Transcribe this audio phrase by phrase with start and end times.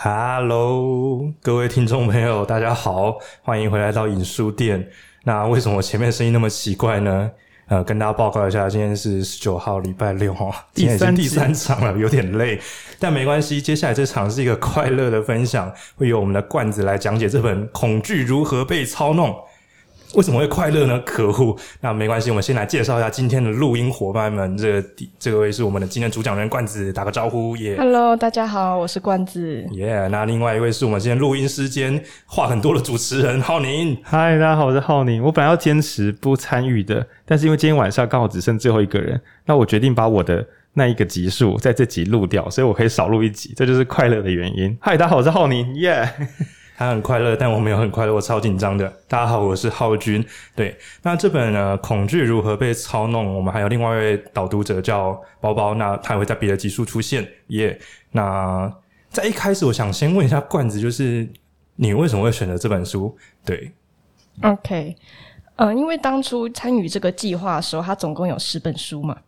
[0.00, 4.88] Hello，各位听众朋友，大家好，欢迎回来到影书店。
[5.24, 7.28] 那为什么我前面声音那么奇怪呢？
[7.66, 12.60] 呃，跟大家报告一下，今天是十九号，礼拜六哈，今天已经第三场了，有点累，
[13.00, 13.60] 但没关系。
[13.60, 19.30] 接下来这场是一个快乐的分享，会由我们的罐子来讲解这本《恐惧如何被操弄》。
[20.14, 20.98] 为什么会快乐呢？
[21.04, 21.56] 可恶！
[21.80, 24.56] 那没关系，我们先来介绍一下今天的录音伙伴们。
[24.56, 24.88] 这个
[25.18, 27.76] 这位是我们的今天主讲人冠子，打个招呼耶。
[27.76, 29.66] Yeah、Hello，大家好，我是冠子。
[29.72, 33.98] 耶、yeah，那另外一位是我们今天录音时间话很多的主持人浩宁。
[34.02, 35.22] 嗨，大家好，我是浩宁。
[35.22, 44.76] 我本来要坚持不参与的，但是因为今天晚上刚好只剩最后一个人，那我决定把我的那一个集数在这集录掉，所以我可以少录一集，这就是快乐的原因。
[44.80, 45.74] 嗨，大家好，我是浩宁。
[45.76, 46.28] 耶、yeah。
[46.78, 48.88] 他很快乐，但我没有很快乐，我超紧张的。
[49.08, 50.24] 大家好，我是浩君。
[50.54, 57.28] 对，那这本呢，《恐惧如何被操弄》，我们还有另外一位导读者叫包包，那他也会在别的集数出现。
[57.48, 57.76] 耶、
[58.12, 58.72] 那
[59.10, 61.28] 在一开始，我想先问一下罐子，就是
[61.74, 63.12] 你为什么会选择这本书？
[63.44, 63.72] 对
[64.42, 64.96] ，OK，
[65.56, 69.18] 呃，因为当初参与这个计划的时候，它总共有十本书嘛。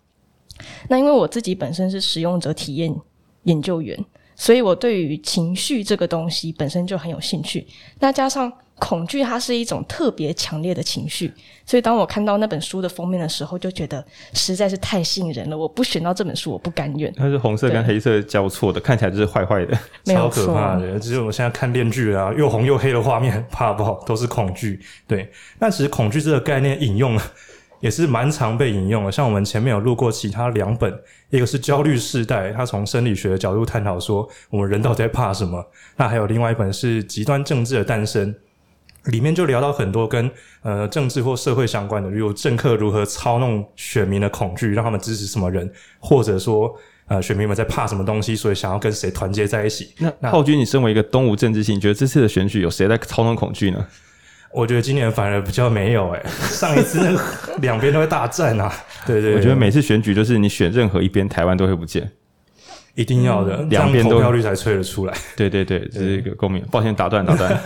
[0.89, 2.95] 那因为我自己本身是使用者体验
[3.43, 3.99] 研究员。
[4.41, 7.67] 所以我对于情绪这个东西本身就很有兴趣，
[7.99, 11.31] 那加上恐惧，它是一种特别强烈的情绪，
[11.67, 15.59] 所以当我看到那本书的封面的时候，就觉得实在是太吸引人了。
[15.59, 17.13] 我不选到这本书，我不甘愿。
[17.13, 20.99] 它是红色跟黑色交错的，看起来就是坏坏的，超可怕的。
[20.99, 24.81] 只是我现在看链锯啊，又红又黑的画面，怕不好，都是恐惧。
[25.07, 27.23] 对，那其实恐惧这个概念引用了。
[27.81, 30.93] 也是蛮常被引用的，像我们前面有录过其他两本，
[31.31, 35.67] 一个是《焦虑世代》，它从生理学的角度探讨说我们人到底在怕什么。
[35.97, 38.35] 那还有另外一本是《极端政治的诞生》，
[39.11, 40.31] 里面就聊到很多跟
[40.63, 46.71] 呃政治或社会相关的，比如政客如何操弄选民的恐惧，让他们支持什么人，或者说
[47.07, 49.95] 呃选民们在怕什么东西，所以想要跟谁团结在一起。
[50.21, 53.87] 那浩君，你身为一个东吴政治系，你觉得这次的选举有谁在操弄恐惧呢？
[54.53, 57.23] 我觉得今年反而比较没有诶、欸， 上一次那个
[57.63, 58.73] 两边都会大战啊，
[59.07, 59.37] 对，对对。
[59.37, 62.11] 我觉得每次选举就是你选任何一边，台湾都会不见，
[62.95, 65.15] 一定要的，两边投票率才吹得出来。
[65.37, 66.65] 对对对，这是一个共鸣。
[66.71, 67.61] 抱歉，打断打断。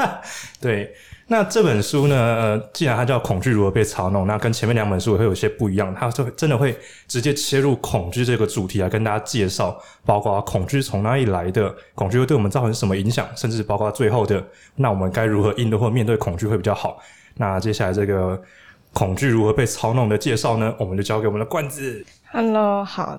[0.60, 0.94] 对。
[1.32, 5.94] 那这本书呢，既然它叫《恐惧如何被操弄》，那跟前面两本书也会有些不一样。
[5.94, 6.76] 它就真的会
[7.06, 16.98] 直接切入恐惧这个主题来跟大家介绍，包括恐惧从哪里来的，恐惧会对我们造成什么影响，甚至包括最后的，那我们该如何应对或面对恐惧会比较好。
[17.36, 18.42] 那接下来这个
[18.92, 22.04] 恐惧如何被操弄的介绍呢，我们就交给我们的冠子。
[22.32, 23.16] Hello，好。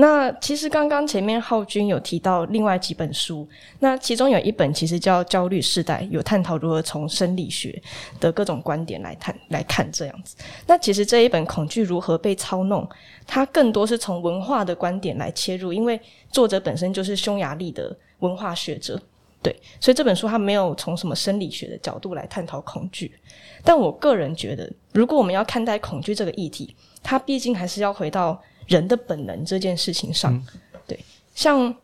[0.00, 3.48] 那其实刚刚前面浩君有提到另外几本书，
[3.80, 7.82] 那其中有一本其实叫《焦虑世代》，有探讨如何从生理学
[8.20, 10.36] 的各种观点来谈来看这样子。
[10.68, 12.84] 那其实这一本《恐惧如何被操弄》，
[13.26, 19.02] 它更多是从文化的观点来切入，因为作者本身就是匈牙利的文化学者，
[19.42, 23.12] 对，所以这本书它没有从什么生理学的角度来探讨恐惧。
[23.64, 28.40] 但我个人觉得，如果我们要看待恐惧这个议题，它毕竟还是要回到。
[28.68, 30.46] 人的本能这件事情上，嗯、
[30.86, 30.98] 对，
[31.34, 31.76] 像，嗯、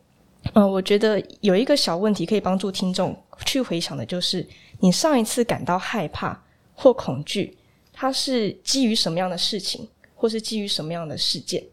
[0.54, 4.46] 呃，我觉得有一个小问题可以帮助听众去回想的，就是
[4.78, 6.40] 你上一次感到害怕
[6.74, 7.56] 或恐惧，
[7.92, 11.64] 它是基于什么样的事情，或是基于什么样的事件？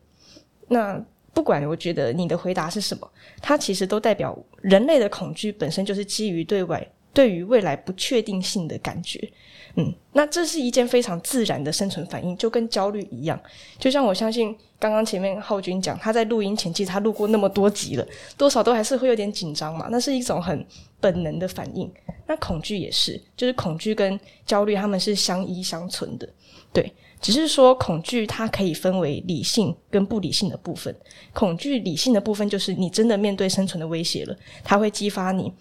[0.70, 1.00] 那
[1.34, 3.12] 不管我觉得你的回答是什么，
[3.42, 9.32] 它其实都代表人类的恐惧本身就是基于对外对于未来不确定性的感觉。
[9.76, 13.40] 嗯，那这是一件非常自然的生存反应，就跟焦虑一样。
[13.80, 18.06] 就像我相信刚刚前面浩君讲，他在录音前，其实他录过那么多集了，
[18.36, 19.88] 多少都还是会有点紧张嘛。
[19.90, 20.66] 那是一种很
[21.00, 21.90] 本能的反应。
[22.28, 26.28] 那恐惧也是，就是恐惧跟焦虑，他们是相依相存的。
[26.74, 26.92] 对，
[27.22, 30.94] 只是说恐惧它可以分为理性跟不理性的部分。
[31.32, 34.36] 恐惧理性的部分就是你真的面对生存的威胁了，
[34.66, 35.54] 它会激发你。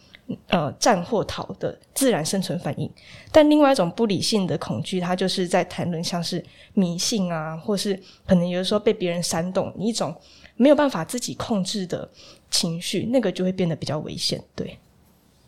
[0.47, 2.89] 呃，战或逃的自然生存反应，
[3.33, 6.41] 但另外一种不理性的恐惧，它就是在谈论像是
[6.73, 10.15] 迷信啊，或是可能有的时候被别人煽动，你一种
[10.55, 12.09] 没有办法自己控制的
[12.49, 14.41] 情绪，那个就会变得比较危险。
[14.55, 14.79] 对，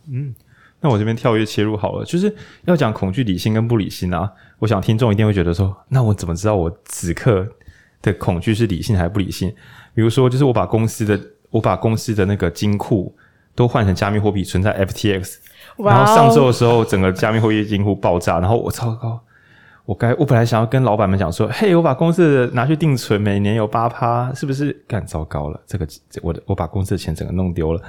[0.08, 0.34] 嗯，
[0.80, 4.28] 那我这边跳跃切入好了，就是要讲恐惧理性跟不理性啊。
[4.58, 7.46] 我想听众一定会觉得说，那我怎么知道我此刻
[8.00, 9.48] 的恐惧是理性还是不理性？
[9.94, 11.20] 比如说，就是我把公司的
[11.50, 13.14] 我把公司的那个金库。
[13.54, 15.36] 都换成加密货币存在 FTX，
[15.78, 19.20] 然后上周的时候，整个加密货币金库爆炸，然后我糟糕，
[19.84, 25.60] 我该我本来想要跟老板们讲说，嘿，我把公司的拿去定存，每年有八趴，是不是干糟糕了？
[25.66, 25.86] 这个
[26.22, 27.80] 我的我把公司的钱整个弄丢了。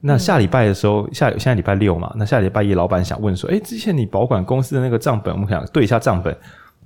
[0.00, 6.36] 那下礼拜的时候，下现在礼拜六嘛，那下礼拜一老板想问说，诶，之前你保管公司的那个账本，我们想对一下账本。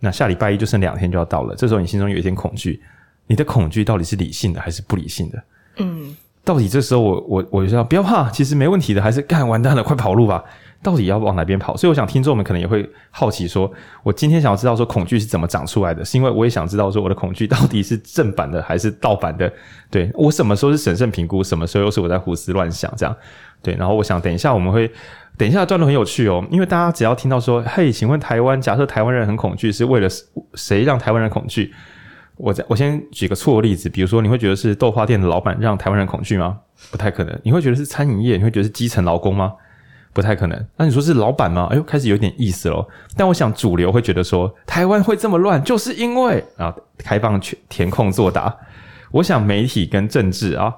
[0.01, 2.83] 那下礼拜一就剩两天就要到了，这时候你心中有一点恐惧，
[3.27, 5.43] 你的恐惧到底是理性的还是不理性的？
[5.77, 6.17] 嗯。
[6.45, 8.29] 到底这时候我我我就要不要怕？
[8.31, 10.43] 其实没问题的，还是干完蛋了，快跑路吧！
[10.83, 11.77] 到底要往哪边跑？
[11.77, 13.71] 所以我想听众们可能也会好奇说，
[14.03, 19.53] 我今天想要知道说恐惧是怎么长出来的，是因为我也想知道说我的恐惧到底是正版的还是盗版的？
[19.89, 23.17] 对，我什么时候是审慎评估，什么时候又是我在胡思乱想这样？
[23.63, 24.91] 对，然后我想等一下我们会，
[25.39, 30.09] 等一下段落很有趣哦，因为大家只要听到说，嘿，请问台湾，假设台湾人很恐惧，是为了
[30.55, 31.73] 谁让台湾人恐惧？
[32.43, 36.59] 我在我先举个错的例子，比如说你会觉得是豆花店的老板让台湾人恐惧吗？
[36.91, 37.41] 不太可能。
[37.45, 38.37] 你会觉得是餐饮业？
[38.37, 39.53] 你会觉得是基层劳工吗？
[40.13, 40.67] 不太可能。
[40.77, 41.69] 那你说是老板吗？
[41.71, 42.85] 哎呦，开始有点意思喽。
[43.17, 48.53] 但我想主流会觉得说，台湾会这么乱，就是因为啊，开放填填空作答。
[49.13, 50.75] 我想媒体跟政治啊，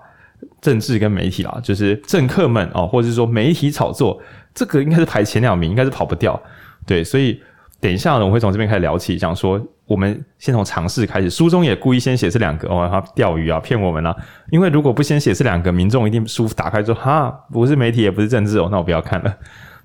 [0.60, 4.20] 政治跟媒体啊，就是政客们哦，或者是说媒体炒作，
[4.54, 6.38] 这个应该是排前两名，应该是跑不掉。
[6.84, 7.40] 对，所以。
[7.80, 11.28] 等一下呢，我会从这边开始聊起，讲说我们先从尝试开始。
[11.28, 14.16] 书中也故意先写这两个，哦，他钓鱼啊，骗我们啊。
[14.50, 19.36] 因为如果不先写这两个，民众一定书打开之后，哈，不是媒体，也不是政治哦，那我不要看了。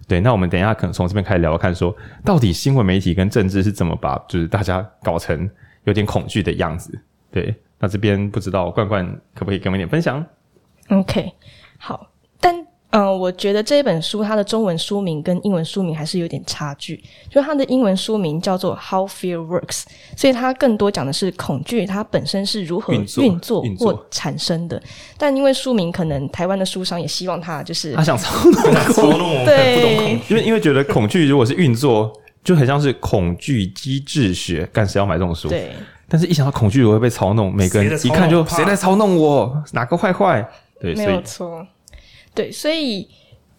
[0.07, 5.47] 对，那我们等一下可能从这边开始聊，看说到底新闻媒体跟政治是怎么把就是大家搞成
[5.83, 6.99] 有点恐惧的样子。
[7.31, 9.05] 对，那这边不知道冠冠
[9.35, 10.25] 可不可以给我们一点分享
[10.89, 11.31] ？OK，
[11.77, 12.09] 好，
[12.91, 17.00] 嗯、呃，我觉得这本书它的中文书名跟英文书名还是有点差距。
[17.30, 19.81] 就它的英文书名叫做《How Fear Works》，
[20.15, 24.81] 所以它更多讲的是恐惧它本身是如何运作或产生的。
[25.18, 32.12] 但因为书名，可能台湾的书商也希望它就是他想操弄，操弄对，因为因为觉得恐惧如果是运作，
[32.44, 35.47] 就很像是恐惧机制学，干谁要买这种书？
[35.50, 35.71] 对。
[36.12, 39.63] 但是一想到恐惧如何被操弄，每个人一看就谁在操弄我？
[39.74, 40.44] 哪个坏坏？
[40.81, 41.63] 对，没有错。
[42.39, 43.06] 对，所以，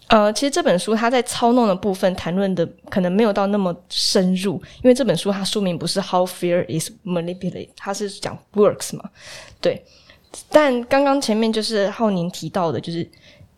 [0.06, 9.10] 呃，其实这本书它在操弄的部分谈论的可能没有到那么深入，因为这本书它书名不是 How Fear is Manipulated，它是讲 Works 嘛。
[9.60, 9.84] 对，
[10.48, 13.06] 但刚刚前面就是浩宁提到的，就是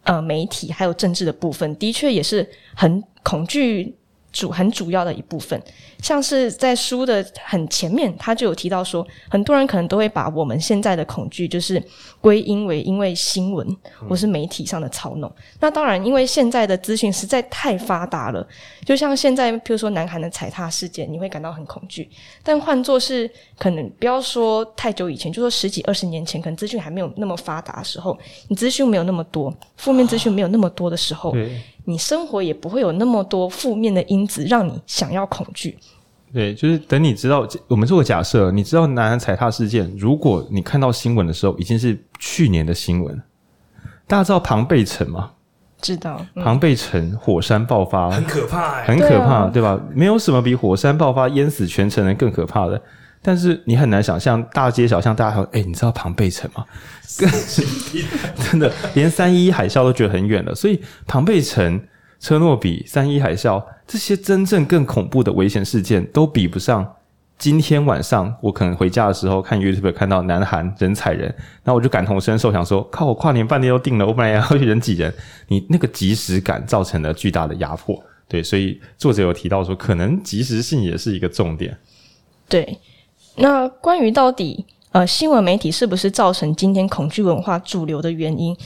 [0.02, 3.94] 呃，媒体还有政治的部分，的确也是很恐惧。
[4.32, 5.62] 主很主要的一部分，
[6.02, 11.82] 像是在书的很前面，他就有提到说，很多人可能都会把我们现在的恐惧，就是
[12.20, 13.66] 归因为因为新闻
[14.08, 15.30] 或是媒体上的操弄。
[15.30, 18.46] 嗯、那当然，因为现在的资讯实在太发达了，
[18.84, 22.10] 就像现在，譬如说南韩的踩踏事件，你会感到很恐惧。
[22.42, 28.18] 但换作是可能不要说太久以前，就说十几二十年前，可能资讯还没有那么发达的时候，
[28.48, 31.32] 你资讯没有那么多，负面资讯没有那么多的时候。
[31.84, 35.76] 你生活也不会有那么多负面的因子让你想要恐惧。
[36.32, 43.20] 对，就是等你知道，我们做个假设，你知道南韩踩踏事件，如果你看到新闻的时候已经是去年的新闻，
[44.06, 45.32] 大家知道庞贝城吗？
[45.80, 49.80] 知道，嗯、庞贝城火山爆发很可怕、欸，很可怕，对，啊、对吧？
[49.92, 52.80] 没有什么比火山爆发淹死全城人更可怕的。
[53.20, 56.64] 但是你很难想象，大街小巷大家说，哎，你知道庞贝城吗？
[58.50, 60.54] 真的，连三一海啸都觉得很远了。
[60.54, 61.80] 所以庞贝城、
[62.22, 66.94] 车诺比、三一海啸这些真正更恐怖的危险事件，都比不上
[67.36, 71.34] 今天晚上我可能回家的时候看 YouTube 看到南韩人踩人，
[71.64, 75.12] 那我就感同身受，想说，靠，我跨年饭店都订了，我本来也要去人挤人，
[75.48, 78.00] 你那个即时感造成了巨大的压迫。
[78.28, 81.76] 对，所以作者有提到说，可能即时性也是一个重点。
[82.48, 82.78] 对。
[83.34, 88.56] 那关于到底呃新闻媒体是不是造成今天恐惧文化主流的原因？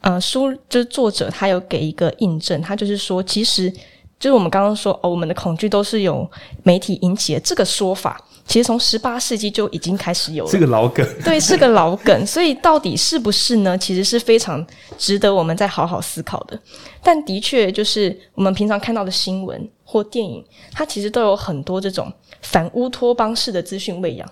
[0.00, 3.70] 呃，书就是作者他有给一个印证，他就是说，其实
[4.18, 6.28] 就是我们刚刚说哦，我们的恐惧都是由
[6.62, 10.50] 媒体引起的这个说法，其实从十八世纪就已经开始有了。
[10.50, 12.26] 这个老梗，对，是个老梗。
[12.26, 13.78] 所以到底是不是呢？
[13.78, 14.64] 其实是非常
[14.98, 16.58] 值得我们再好好思考的。
[17.00, 22.12] 但的确，就是我们平常看到的新闻或电影，它其实都有很多这种。
[22.42, 24.28] 反乌托邦式的资讯喂养，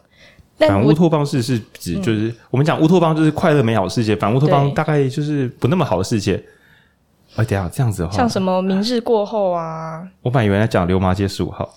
[0.58, 6.42] 反乌托邦式是指就是、嗯、我们讲乌托邦就是快乐美好世界，反乌托邦大概就是不那么好的世界。
[7.36, 10.06] 哎，等下这样子的话，像什么明日过后啊？
[10.22, 11.68] 我本以为在讲流麻街十五号。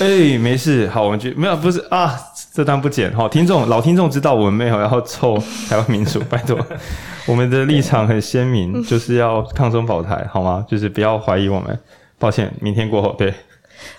[0.00, 2.12] 哎、欸，没事，好，我们就没有不是啊，
[2.52, 3.14] 这单不剪。
[3.14, 6.58] 好，听众老听众知道我们没有要凑台湾民主，拜托，
[7.26, 10.66] 我们的立场很鲜明，就是要抗中保台，好吗？
[10.68, 11.78] 就是不要怀疑我们。
[12.18, 13.32] 抱歉，明天过后，对。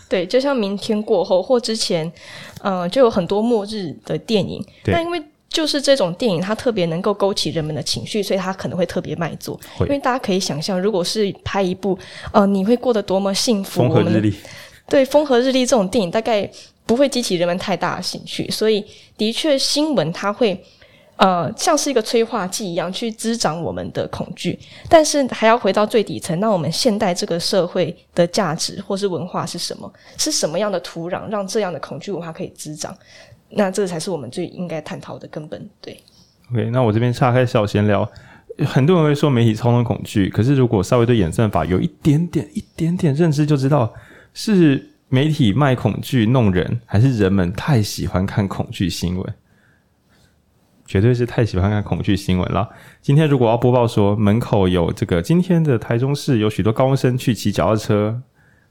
[0.07, 2.11] 对，就像明天过后或之前，
[2.61, 4.63] 呃，就有很多末日的电影。
[4.83, 9.59] 但因为就是这种电影，它特别能够勾起人们的情绪，所以它可能会特别卖座。
[9.81, 11.97] 因为大家可以想象，如果是拍一部
[12.31, 14.33] 呃，你会过得多么幸福，风和日丽。
[14.87, 16.49] 对，风和日丽这种电影，大概
[16.85, 18.49] 不会激起人们太大的兴趣。
[18.49, 18.83] 所以，
[19.17, 20.63] 的确，新闻它会。
[21.19, 24.57] 呃，像是一个催化剂一样去滋长我们的恐惧，
[24.87, 26.39] 但是还要回到最底层。
[26.39, 29.91] 那我们现代这个社会的价值或是文化是什么？
[30.17, 32.95] 是什么样的土壤让这样的恐惧文化可以滋长？
[33.49, 35.69] 那这才是我们最应该探讨的根本。
[35.81, 36.01] 对。
[36.53, 38.09] OK，那我这边岔开小闲聊。
[38.65, 43.93] 很多人会说媒体操纵恐惧，可是如果稍微对演算法有一点点、一点点认知，就知道
[44.33, 49.33] 是媒体卖恐惧弄人，还是人们太喜欢看恐惧新闻？
[50.89, 52.67] 绝对是太喜欢看恐惧新闻了。
[52.99, 58.19] 今天如果要播报说门口有这个，今天的台中市有许多高中生去骑脚踏车，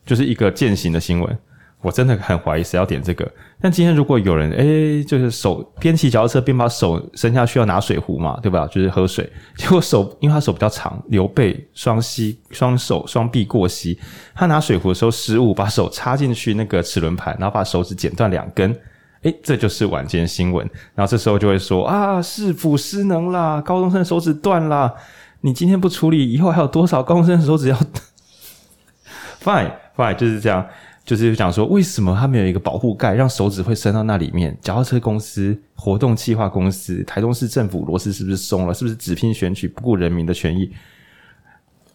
[0.04, 1.38] 就是一个践行的新闻。
[1.80, 3.30] 我真的很怀疑谁要点这个。
[3.60, 8.66] 但今天如果有人诶，就是手边骑脚踏车边把手伸下去要拿水壶嘛，对吧？
[8.66, 13.96] 就是喝水，结果手因为他手比较长，刘备双膝双手双臂过膝，
[14.34, 18.76] 他拿水壶的时候失误，把手插进去那个齿轮盘，然后把手指剪断两根。
[19.22, 20.68] 诶，这就是晚间新闻。
[20.94, 24.94] 然后这时候就会说啊，市府失能啦，高中生手指断啦。
[25.40, 27.78] 你今天不处理，以后还有多少高中生手指要？
[29.42, 30.66] Fine Fine，就是这样，
[31.04, 34.56] 就是讲说为什么他没有一个保护盖，让手指会伸到那里面？
[34.60, 38.74] 脚踏车公司、活动企划公司、台中市政府螺丝是不是松了？
[38.74, 40.70] 是不是只拼选举，不顾人民的权益？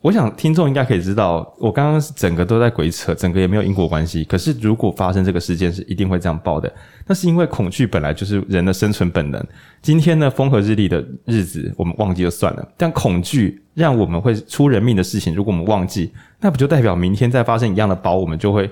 [0.04, 4.26] 我想听众应该可以知道，我刚刚是整个都在鬼扯，整个也没有因果关系。
[4.26, 6.70] 可是如果发生这个事件，是一定会这样报的。
[7.08, 9.42] 那是因为恐惧本来就是人的生存本能。
[9.82, 12.68] 今天呢，风和日丽的日子，我们忘记就算了。
[12.76, 18.70] 但恐惧让我们会出人命的事情，如果我们忘记，那不就代表明天再发生一样的包，我们就会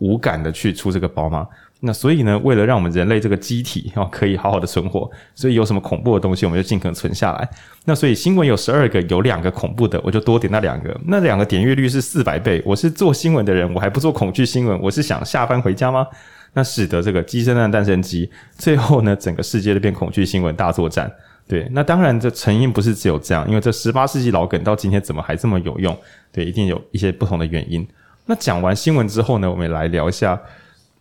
[0.00, 1.48] 无感的去出这个包吗？
[1.86, 7.48] 那所以呢，为了让我们人类这个机体哦可以好好的存活，所以有什么恐怖的东西，我们就尽可能存下来。
[7.84, 10.98] 那所以新闻有十二个，有两个恐怖的，我就多点那两个。
[11.06, 12.62] 那两个点阅率是四百倍。
[12.64, 16.06] 我是做新闻的人，我还不做恐惧新闻，我是想下班回家吗？
[16.54, 21.12] 那使得这个鸡生蛋，蛋生鸡，最后呢，整个世界都变恐惧新闻大作战。
[21.46, 25.94] 对，那当然这成因不是只有这样，因为这十八世纪老梗到今天怎么还这么有用？
[26.32, 27.86] 对，一定有一些不同的原因。
[28.24, 30.40] 那讲完新闻之后呢，我们来聊一下。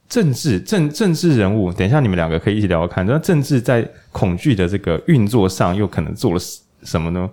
[0.10, 3.06] 政治政政治人物，等一下你们两个可以一起聊聊看。
[3.06, 6.40] 那政治在恐惧的这个运作上，又可能做了
[6.84, 7.30] 什么呢？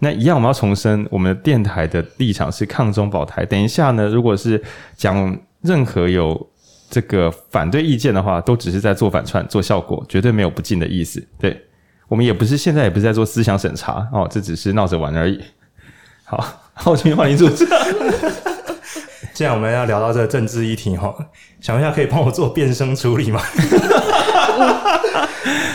[0.00, 3.46] 那一样，我们要重申，我们的电台的立场是抗中保台。
[3.46, 4.60] 等一下呢，如果是
[4.96, 6.50] 讲任何有
[6.90, 11.24] 这个反对意见的话，都只是在做反串、做效果，绝对没有不敬的意思。
[11.38, 11.58] 对，
[12.08, 15.40] 我们也不是现在也不是在做思想审查哦，这只是闹着玩而已。
[16.24, 17.64] 好，好，请欢迎主持。
[19.34, 21.12] 既然我们要聊到这个政治议题哈，
[21.60, 23.42] 想问一下，可以帮我做变声处理吗？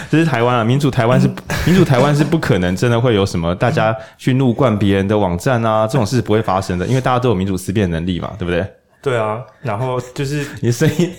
[0.10, 1.30] 这是台湾啊，民主台湾是
[1.68, 8.66] 民主台湾是不可能真的会有什么大家去怒灌别人的网站啊，这种事不会发生的，因为大家都有民主思辨能力嘛，对不对？
[9.02, 11.14] 对啊，然后就是你声音，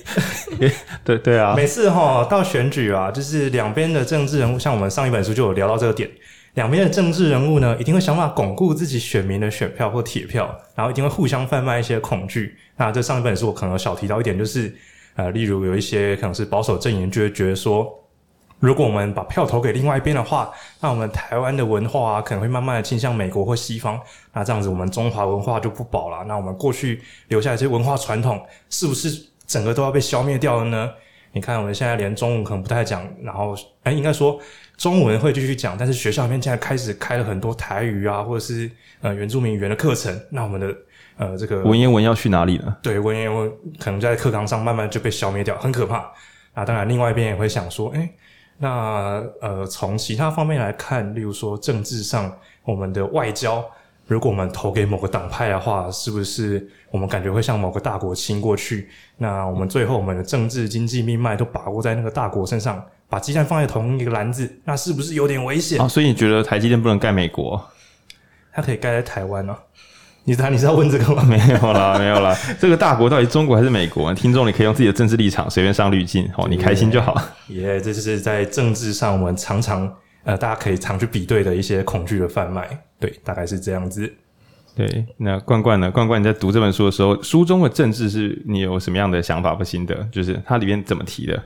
[1.05, 6.11] 对对啊，每次哈到选举啊，就是两边的政治人物，像我们上一本书就有聊到这个点。
[6.55, 12.57] 两边的政治人物呢，一定会想办法巩固自己选民的选票或铁票，然后一定会互相贩卖一些恐惧。
[12.77, 14.75] 那这上一本书我可能小提到一点，就是
[15.15, 17.89] 呃，例如有一些可能是保守阵营就会觉得说，
[18.59, 24.01] 如果我们把票投给另外一边的话，那我们台湾的文化啊，可能会慢慢的倾向美国或西方。
[24.33, 26.25] 那这样子我们中华文化就不保了。
[26.25, 30.91] 那我们过去留下来这些文化传统，是不是整个都要被消灭掉了呢？
[31.33, 33.55] 你看我们现在连中文可能不太讲，然后
[33.85, 34.37] 哎，应该说。
[34.81, 38.69] 中文会继续讲，但是学校里面现在开始开了很多台语啊，或者是
[39.03, 40.19] 呃原住民语言的课程。
[40.31, 40.75] 那我们的
[41.19, 42.75] 呃这个文言文要去哪里呢？
[42.83, 46.11] 对，文言文可能在课堂上慢慢就被消灭掉，很可怕。
[46.55, 48.09] 那当然，另外一边也会想说，诶，
[48.57, 52.35] 那呃从其他方面来看，例如说政治上，
[52.65, 53.63] 我们的外交，
[54.07, 58.89] 如果我们投给某个党派的话，是不是我们感觉会向某个大国亲过去？
[59.19, 62.83] 那我们最后我们的政治经济命脉都把握在那个大国身上。
[63.11, 65.79] 把鸡蛋放在同一个篮子，那是不是有点危险？
[65.79, 67.63] 啊，所以你觉得台积电不能盖美国？
[68.53, 69.55] 它可以盖在台湾呢？
[70.25, 71.23] 你你是要问这个吗？
[71.27, 72.37] 没有啦，没有啦。
[72.61, 74.15] 这个大国到底中国还是美国？
[74.15, 77.21] 听众你可以用自己的政治立场随便上滤镜，哦，你开心就好。
[77.49, 82.69] 耶，这就是在政治上我们常常呃，大家可以常去比对的一些恐惧的贩卖。
[83.01, 84.13] 对，大概是这样子。
[84.77, 85.91] 对，那冠冠呢？
[85.91, 89.97] 冠冠你在读这本书的时候，书中的政治是你有什么样的想法和心得？
[90.13, 91.43] 就是它里面怎么提的？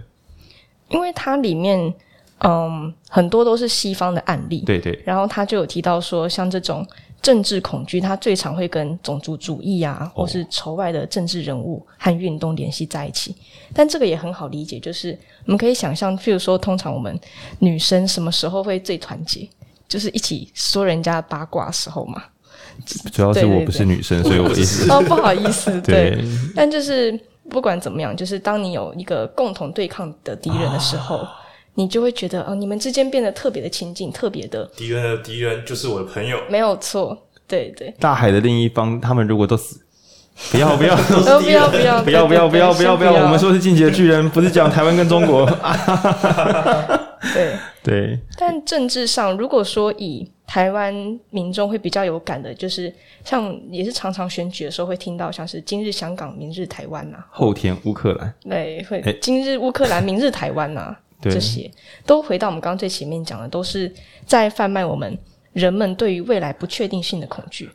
[0.95, 1.93] 因为它里面，
[2.45, 4.97] 嗯，很多都是西方的案例，对对。
[5.05, 6.87] 然后他就有提到说，像这种
[7.21, 13.35] 政治恐惧，它最常会跟种族主义啊，或是仇外的政治人物和运动联系在一起。
[13.75, 17.19] 但这个也很好理解，就是我们可以想象，譬如说，通常我们
[17.59, 19.49] 女生什么时候会最团结？
[19.89, 22.23] 就是一起说人家八卦的时候嘛。
[23.13, 26.13] 主要是我不是女生，所以我意思哦，不好意思， 对。
[26.13, 26.25] 对
[26.55, 27.19] 但就是。
[27.55, 31.31] 不管怎么样，就是当你有一个共同对抗的敌人的时候，啊、
[31.75, 34.69] 你就会觉得，哦，你们之间变得特别的亲近，特别的。
[34.77, 37.95] 敌人的敌人就是我的朋友，没有错，对对。
[38.01, 39.79] 大海的另一方，他们如果都死，
[40.51, 45.47] 不要 不要，不要不要不要不要不要不要，我们说是进击的巨人，不是讲台湾跟中国。
[47.33, 47.55] 对
[47.85, 48.19] 对。
[48.37, 50.93] 但政治上，如果说以台湾
[51.31, 52.93] 民众会比较有感的，就是
[53.25, 61.71] 像也是常常选举的时候会听到，像是今日香港，明日台湾呐、啊，后天乌克兰，对，会今日乌克兰，明日台湾呐、啊，这些
[62.05, 63.93] 都回到我们刚刚最前面讲的，都是
[64.27, 65.17] 在贩卖我们
[65.53, 67.71] 人们对于未来不确定性的恐惧。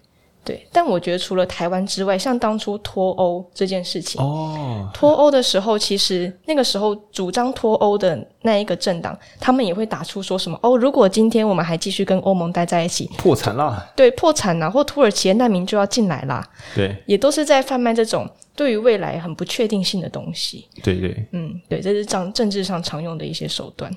[0.50, 23.96] 对，但我觉得除了台湾之外，像当初脱欧这件事情，哦，脱欧的时候，其实那个时候主张脱欧的那一个政党，他们也会打出说什么哦，如果今天我们还继续跟欧盟待在一起，破产啦，对，破产啦，或土耳其的难民就要进来啦，对，也都是在贩卖这种对于未来很不确定性的东西，对对，嗯，对，这是政政治上常用的一些手段，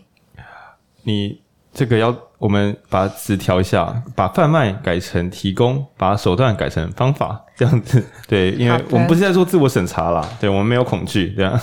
[1.03, 1.42] 你。
[1.73, 11.61] 这个要我们把词调一下，把贩卖改成提供，把手段改成方法，这样子 对，因为我们不是在做自我审查啦，对，我们没有恐惧，这样。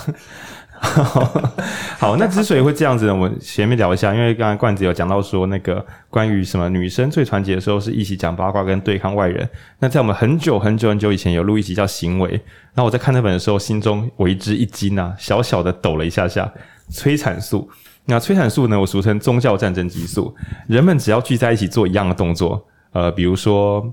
[1.98, 9.46] 好，那之所以会这样子呢，我们前面聊一下，因为刚才冠子有讲到说，那个关于什么女生最团结的时候是一起讲八卦跟对抗外人。
[9.78, 12.30] 那在我们很久很久很久以前有录一集叫行为，
[12.72, 16.50] 然后我在看那本的时候，心中为之一惊啊，小小的抖了一下下，
[16.88, 17.70] 催产素。
[18.10, 18.78] 那催产素呢？
[18.78, 20.34] 我俗称宗教战争激素。
[20.66, 22.60] 人们只要聚在一起做一样的动作，
[22.92, 23.88] 呃，比如说，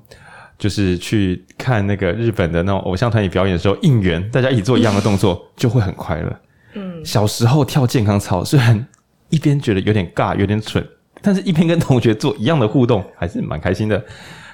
[0.57, 6.39] 就是去看那个日本的那种偶像团体表演的时候，应援，大家一起做一样的动作，就会很快乐。
[6.74, 8.88] 嗯，小时候跳健康操，虽然
[9.29, 10.83] 一边觉得有点尬，有点蠢，
[11.21, 14.03] 但是一边跟同学做一样的互动，还是蛮开心的。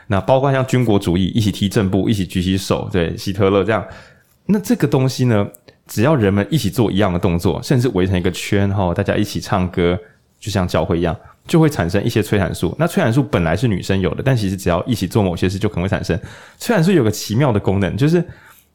[0.07, 3.85] 那包括像军国主义，一起踢正步，一起举起手，对，希特勒这样。
[4.45, 5.47] 那这个东西呢？
[5.87, 9.99] 只要人们一起做一样的动作，甚至围成一个圈哈，大家一起唱歌，
[10.39, 12.75] 就像教会一样，就会产生一些催产素。
[12.79, 16.17] 那催产素本来是女生有的，但其实只要一起做某些事，就可能会产生。
[16.57, 18.23] 催产素有个奇妙的功能，就是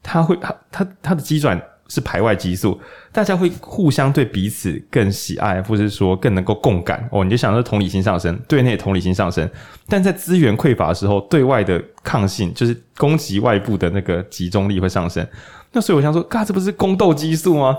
[0.03, 2.78] 它会它它它的机转是排外激素，
[3.11, 7.25] 大家会互相对彼此更喜爱，或者是说更能够共感哦。
[7.25, 9.49] 你就想说同理心上升，对内同理心上升，
[9.88, 15.26] 但在资源匮乏的时候，对外的抗性就是攻击外部的那个集中力会上升。
[15.73, 17.77] 那所以我想说，嘎，这不是宫斗激素吗？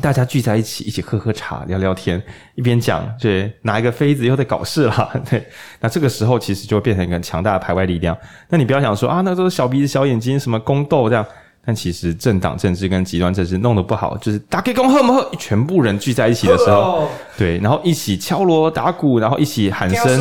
[0.00, 2.22] 大家聚在一起，一起喝喝茶，聊聊天，
[2.54, 5.44] 一边讲，对，拿一个妃子又在搞事了， 对。
[5.80, 8.16] 那这个时候其实就变成一个强大的排外力量。
[8.48, 11.26] 那你不要想说啊，那都是小鼻子小眼睛，什么宫斗这样。
[11.64, 20.20] 但其实政党政治跟极端政治弄得不好，就是打给公喝不喝，全部人聚在一起的时候，对，然后一起敲锣打鼓，然后一起喊声，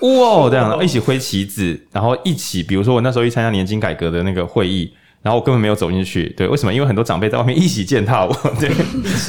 [0.00, 4.92] 哇，这样，然后一起挥旗子，然后一起，比如说我那时候一参加年金改革的那个会议。
[5.26, 6.72] 然后我根本没有走进去，对，为什么？
[6.72, 8.70] 因为很多长辈在外面一起践踏我， 对。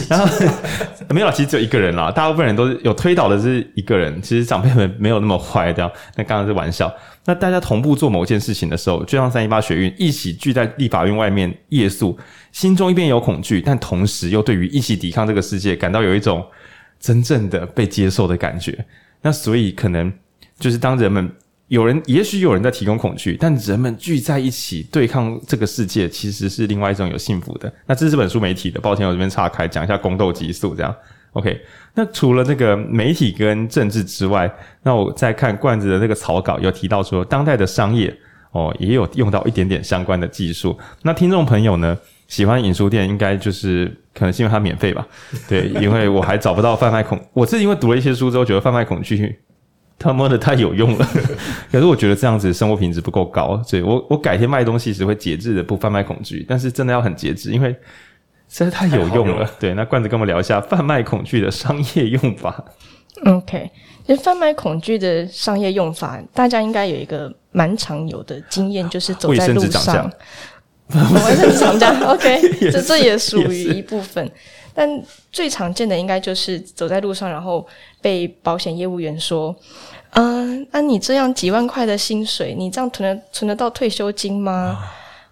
[0.07, 0.27] 然后
[1.09, 4.21] 没有，其实只有一个人啦，大部分人都是有推倒的是一个人。
[4.21, 5.91] 其实长辈们没有那么坏，这样。
[6.15, 6.93] 那刚刚是玩笑。
[7.25, 12.15] 那大家同步做某件事情的时候，就像三一八学运，一起聚在立法院外面夜宿，
[12.51, 16.45] 心中一边有恐惧，但同时又对于一起抵抗这个世界感到有一种
[16.99, 18.85] 真正的被接受的感觉。
[19.23, 20.13] 那所以可能
[20.59, 21.31] 就是当人们。
[21.67, 27.71] 有人，也许有人在提供恐惧，但人们聚在一起对抗这个世界，其实是另外一种有幸福的。
[27.85, 30.95] 那这是这本书媒体的，抱歉，我这边岔开讲一下宫斗激素，这样
[31.33, 31.61] OK。
[31.93, 34.49] 那除了那个媒体跟政治之外，
[34.83, 38.15] 那我再看罐子的那个草稿，有提到说，当代的商业
[38.51, 40.77] 哦，也有用到一点点相关的技术。
[41.01, 41.97] 那听众朋友呢，
[42.29, 45.05] 喜欢影书店，应该就是可能是因为它免费吧？
[45.49, 49.37] 对，因为我还找不到贩卖恐，我是因为读了一些书之后，觉得贩卖恐惧。
[49.99, 51.07] 他妈的太有用了，
[51.71, 57.69] 可是我觉得这样子生活品质不够高，所以我我改天卖东西时会节制的，不贩卖恐惧，但是真的要很节制，因为
[58.47, 59.49] 实在太有用了。
[59.59, 62.63] 对，那罐子跟我们聊一下贩卖恐惧的商业用法。
[63.25, 63.71] OK，
[64.05, 70.09] 其实贩卖恐惧的商业用法，大家应该有一个蛮常有的经验，就是走在路上，
[70.93, 71.91] 卫生纸涨价。
[72.05, 74.31] OK，这这也属于一部分。
[74.79, 74.87] 但
[75.31, 77.65] 最常见的应该就是走在路上，然后
[77.99, 79.55] 被保险业务员说
[80.13, 84.77] ：“嗯、呃，按、啊、你这样几万块的薪水，你这样存得存得到退休金吗？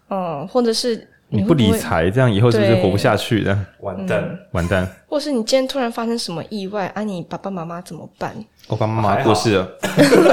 [0.10, 3.56] 嗯，或者是你，不理财，这样以后是不是活不下去的？
[3.82, 4.88] 完蛋，嗯、完蛋！
[5.08, 8.34] 或是你今天突然发生什么意外，啊，你爸爸妈妈怎么办？
[8.68, 9.70] 我爸爸妈妈过世了，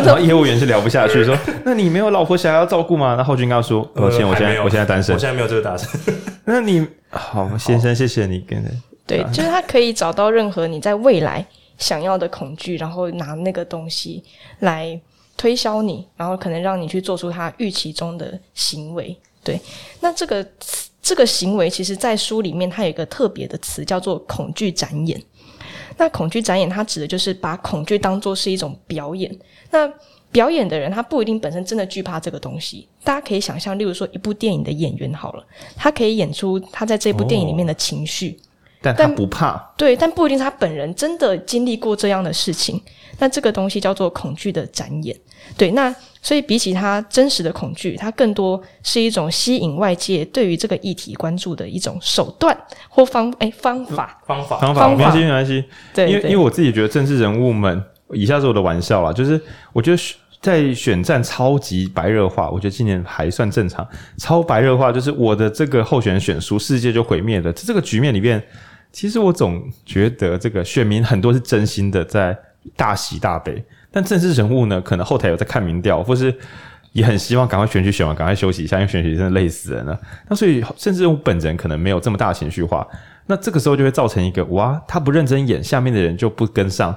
[0.06, 3.14] 然后业务员是聊不下去，说： 那你没有老婆小孩要照顾吗？
[3.14, 6.02] 那浩君跟他说：抱歉，我现在我现在单身，我现在没有这个打算。
[6.46, 11.44] 那你 好，先生，谢谢你跟人。”对，就是他可以找到任何你在未来
[11.76, 14.22] 想要的恐惧，然后拿那个东西
[14.60, 14.98] 来
[15.36, 19.16] 推销你，然后可能让你去做出他预期中的行为。
[19.44, 19.60] 对，
[20.00, 20.46] 那这个
[21.02, 25.20] 这个行为，其实在书里面它有一个特别的词，叫做“恐惧展演”。
[25.98, 29.36] 那恐惧展演，它指的就是把恐惧当做是一种表演。
[29.72, 29.92] 那
[30.30, 32.88] 表演的人，他不一定本身真的惧怕这个东西。
[33.02, 35.44] 大家可以想象，例如说一部电影的演员好了，
[35.76, 38.38] 他可以演出他在这部电影里面的情绪。
[38.38, 38.51] 哦
[38.82, 39.56] 但他不怕。
[39.76, 42.80] 对，但不一定是他本人真的经历过这样的事情。
[43.18, 45.16] 那这个东西叫做恐惧的展演。
[45.56, 52.56] 对，那所以比起他真实的恐惧，它更多是一种吸引外界对于这个议题关注的一种手段
[52.88, 55.64] 或方哎方法方法方法没关系没关系。
[55.92, 59.40] 对，因为因为我自己觉得政治人物们，以下是我的玩笑啦，就是
[59.72, 60.02] 我觉得
[60.40, 63.86] 在选战超级白热化，我觉得今年还算正常。
[64.18, 67.52] 超白热化就是我的这个候选人选输，世界就毁灭了。
[67.52, 68.42] 这个局面里面，
[68.92, 72.38] 其实我总觉得这个选民很多是真心的在
[72.76, 73.64] 大喜大悲。
[73.90, 76.34] 但政治人物呢，可能后台有在看民调，或是
[76.92, 79.98] 也很希望赶快选举选完，赶快休息一下，因为选举真的累死人了。
[80.28, 82.86] 那所以政治人物本人可能没有这么大情绪化，
[83.26, 86.90] 那这个时候就会造成一个哇，他不认真演，下面的人就不跟上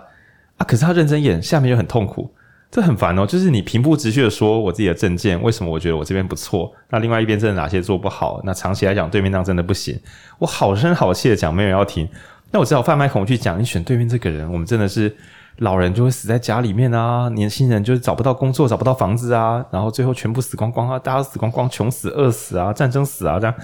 [0.57, 0.65] 啊。
[0.65, 2.33] 可是他认真演，下面就很痛苦，
[2.69, 3.25] 这很烦哦。
[3.25, 8.41] 就是你平铺直叙的说我自己的政见，为什么我觉得我这边不错，那另外一边真的哪些做不好？
[8.43, 9.99] 那长期来讲，对面那真的不行。
[10.39, 12.07] 我好声好气的讲，没有人要听。
[12.51, 15.15] 那我只好贩卖恐惧讲，你选对面这个人，我们真的是。
[15.59, 23.55] 老人就会死在家里面啊，年轻人就是找不到工作，找不到房子啊，然后最后全部死光光啊，大家都死光光，穷死、饿死啊，战争死啊，这样。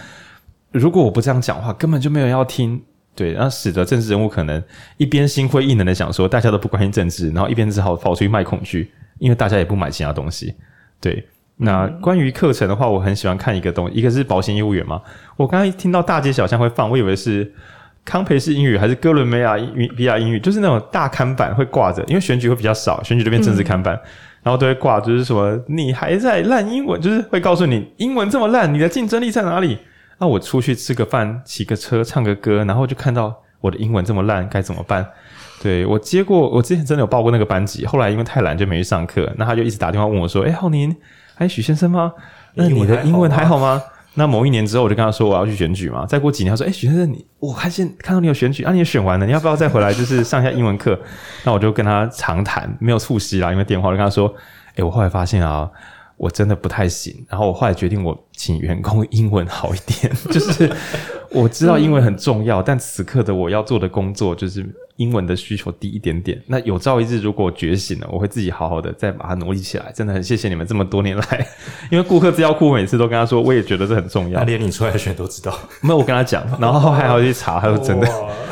[0.72, 2.82] 如果我不这样讲话，根本就没有人要听，
[3.16, 4.64] 对，然后使得政治人物可能
[4.98, 10.54] 一边心灰意冷的想说，大家都不关心政治，然后一边只好跑出去卖恐惧，因为大家也不买其他东西。
[11.00, 15.02] 对，那关于课程的话，我很喜欢看一个东西，一个是保险业务员嘛，
[15.38, 17.52] 我刚才听到大街小巷会放，我以为是。
[18.04, 24.02] 康培式英语还是哥伦比亚英语，比亚英语，就是那种大刊板会挂着，因为选举会比较少，选举这边政治看板，嗯、
[24.42, 29.78] 然后都会挂，就是什么你还在烂英文，就是会告诉你英文这么烂，你的竞争力在哪里？
[30.22, 35.04] 那我出去吃个饭，骑个车，唱个歌，然后就看到我的英文这么烂，该怎么办？
[35.64, 40.96] 对，我接过，我之前真的有报过那个班级，后来因为太懒就没去上课，那他就一直打电话问我说：“哎，浩宁，
[41.38, 42.14] 哎许先生吗？
[42.54, 43.82] 那你的英文还好吗？”
[44.14, 46.06] 那某一年之后，我就跟他说我要去选举嘛。
[46.06, 51.00] 再过几年，他说：“哎、欸，许先生，你我看见看到你有选举，啊，你也选完了，你要不要再回来，就是上一下英文课？”
[51.46, 53.90] 那我就跟他长谈，没有促膝啦，因为电话。
[53.90, 54.32] 就跟他说
[54.72, 55.70] ：“哎、欸，我后来发现啊，
[56.22, 57.26] 我真的不太行。
[57.28, 60.72] 然后我后来决定，我请员工英文好一点， 就是
[61.32, 64.64] 我知道英文很重要，但此刻的我要做的工作就是。”
[64.98, 69.92] 英文的需求低一点点，那有朝一日如果我觉醒了，我会自己好好的再把它努力起来。
[69.96, 71.48] 真的很谢谢你们这么多年来，
[71.90, 74.38] 因为顾客资料库每次都跟他说，我也觉得这很重要。
[74.42, 78.08] 他连你出来选都知道， 没有我跟他讲，然后还要去查，他说真的，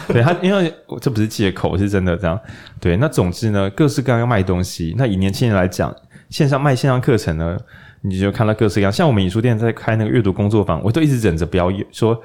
[0.08, 2.40] 对他，因为这不是借口，是真的这样。
[2.80, 4.96] 对，那总之呢，各式各样要卖东西。
[4.98, 5.96] 那以年轻人来讲，
[6.30, 7.58] 线上卖线上课程呢，
[8.02, 8.92] 你就看到各式各样。
[8.92, 12.22] 像我们影书店在开那个阅读工作坊，我都一直忍着不要说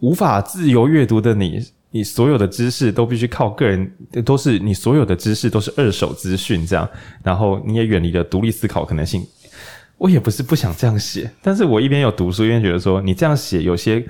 [0.00, 1.64] 无法自由阅读的你。
[1.94, 3.92] 你所有的知识都必须靠个人，
[4.24, 6.88] 都是你所有的知识都是二手资讯，这样，
[7.22, 9.22] 然后你也远离了独立思考可能性。
[9.98, 14.02] 我也不是不想这样写，但是我一边有读书，一边觉得说，你这样写，有些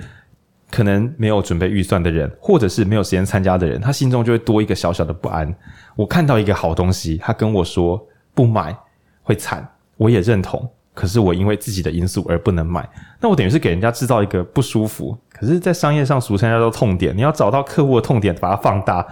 [0.71, 5.53] 可能没有准备预算的人，或者是没有时间参加的人，他心中就会多一个小小的不安。
[5.97, 8.01] 我看到一个好东西，他跟我说
[8.33, 8.73] 不买
[9.23, 10.69] 会惨，我也认同。
[10.93, 12.87] 可是我因为自己的因素而不能买，
[13.19, 15.17] 那我等于是给人家制造一个不舒服。
[15.31, 19.03] 可是，在商业上俗称叫做痛点，你要找到客户的痛点，把它放大。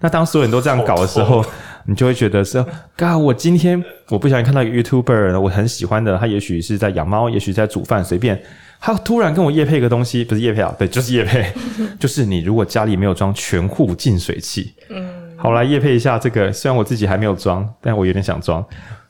[0.00, 1.42] 那当所有人都这样搞的时候，
[1.86, 8.38] 你就会觉得说：“嘎，我今天我不小心看到一个 YouTuber，我很喜欢的，他也许是在养猫，也许在煮饭，随便。
[8.78, 11.50] 他突然跟我夜配一个东西，不是夜配啊，对，就是夜配，
[11.98, 16.52] 就是你如果家里没有装全户净水器，嗯，好来夜配一下这个。
[16.52, 18.62] 虽然我自己还没有装，但我有点想装，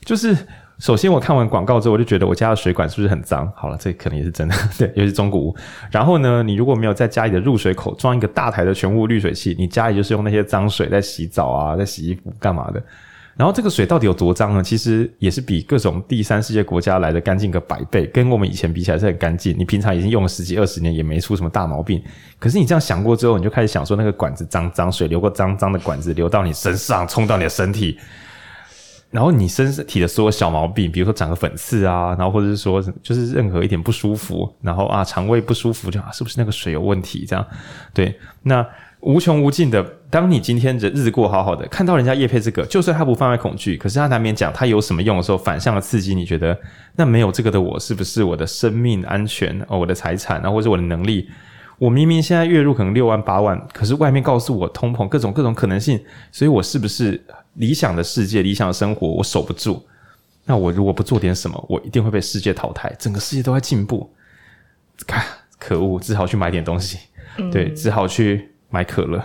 [0.04, 0.36] 就是。
[0.82, 3.46] 首先，我看完广告之后，我就觉得我家的水管是不是很脏？
[3.54, 5.56] 好了，这可能也是真的， 对，尤其是中古屋。
[5.90, 12.82] 然后呢，你如果没有在家里的入水口装一个大台的全屋滤水器，你家里就是用那些脏水在洗澡啊，在洗衣服干嘛的？
[13.36, 14.62] 然后这个水到底有多脏呢？
[14.62, 19.54] 其实也是比各种第三世界国家来的干净个百倍，跟我们以前比起来是很干净。
[19.58, 22.02] 你平常已经用了十几二十年，也没出什么大毛病。
[22.38, 27.98] 可是你这样想过之后，你就开始想说，那个管子脏脏，水流过脏脏的管子流到你身上，冲到你的身体。
[29.10, 37.24] 然后你身体的所有小毛病，比如说长个粉刺啊，然后或者是说就是任何一点不舒服，然后啊肠胃不舒服，就啊是不是那个水有问题？
[37.26, 37.44] 这样
[37.92, 38.64] 对，那
[39.00, 39.84] 无穷无尽的。
[40.10, 46.58] 当你今天的日子过好好的，看到人家叶配这个，就算他不贩卖恐惧，可是他难免讲他有什么用的时候，反向的刺激，你觉得
[46.96, 51.28] 那没有这个的我，是不是我的生命安全哦，我的财产，然后或者我的能力？
[51.80, 55.98] 我明明现在月入可能六万八万，可是外面告诉我通膨各种各种可能性，
[56.30, 57.18] 所以我是不是
[57.54, 59.82] 理想的世界、理想的生活我守不住？
[60.44, 62.94] 那我如果不做点什么，我一定会被世界淘汰。
[62.98, 64.12] 整个世界都在进步，
[65.06, 65.24] 看
[65.58, 66.98] 可恶，只好去买点东西，
[67.38, 69.24] 嗯、对，只好去买可乐，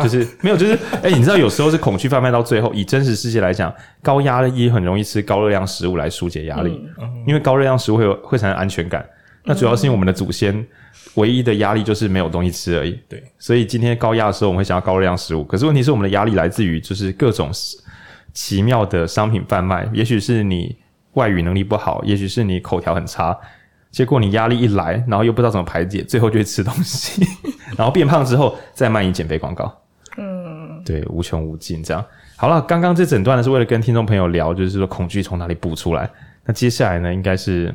[0.00, 6.80] 就是没有，就是 哎、欸，你知道有时候是恐惧贩卖到最后，以真实世界来讲，高压力很容易吃高热量食物来疏解压力，
[7.26, 9.04] 因为高热量食物会有会产生安全感。
[9.42, 10.64] 那主要是因为我们的祖先
[11.14, 12.98] 唯一的压力就是没有东西吃而已。
[13.08, 15.44] 对，所以今天高压的时候，我们会想要高热量食物。
[15.44, 17.50] 可是问题是，我们的压力来自于就是各种
[18.32, 19.88] 奇妙的商品贩卖。
[19.92, 20.76] 也许是你
[21.12, 23.36] 外语能力不好，也许是你口条很差，
[23.90, 27.24] 结果你压力一来，然后又不知道怎么排解，最后就会吃东西，
[27.78, 29.72] 然后变胖之后再卖你减肥广告。
[30.16, 32.04] 嗯，对，无穷无尽这样。
[32.36, 36.10] 好了，刚刚这整段呢是为了跟听众朋友聊，就是说恐惧从哪里补出来。
[36.44, 37.72] 那接下来呢，应该是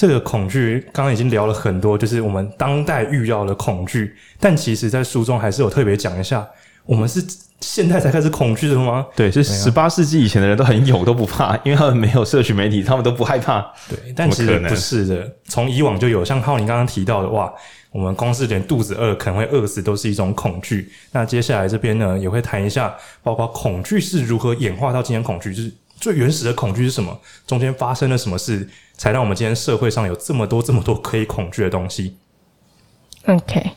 [0.00, 4.16] 这个恐惧，刚刚已经聊了很多，就是我们当代遇到的恐惧。
[4.38, 6.48] 但其实，在书中还是有特别讲一下，
[6.86, 7.22] 我们是
[7.60, 9.06] 现在才开始恐惧的吗？
[9.14, 13.60] 对，是十八世纪以前的人都很勇，都不怕， 因为他们没有社群媒体，他们都不害怕。
[13.90, 17.52] 对，但其实不是的，从以往就有，像浩宁刚刚提到的，哇。
[17.92, 20.90] 我们光是连肚子饿可能会饿死，都是一种恐惧。
[21.10, 28.66] 那接下来这边呢，也会谈一下，包括恐惧是如何演化到今天恐惧，就是最原始的恐惧是什么，中间发生了什么事，
[29.00, 32.18] 才让我们今天社会上有这么多这么多可以恐惧的东西。
[33.24, 33.70] OK，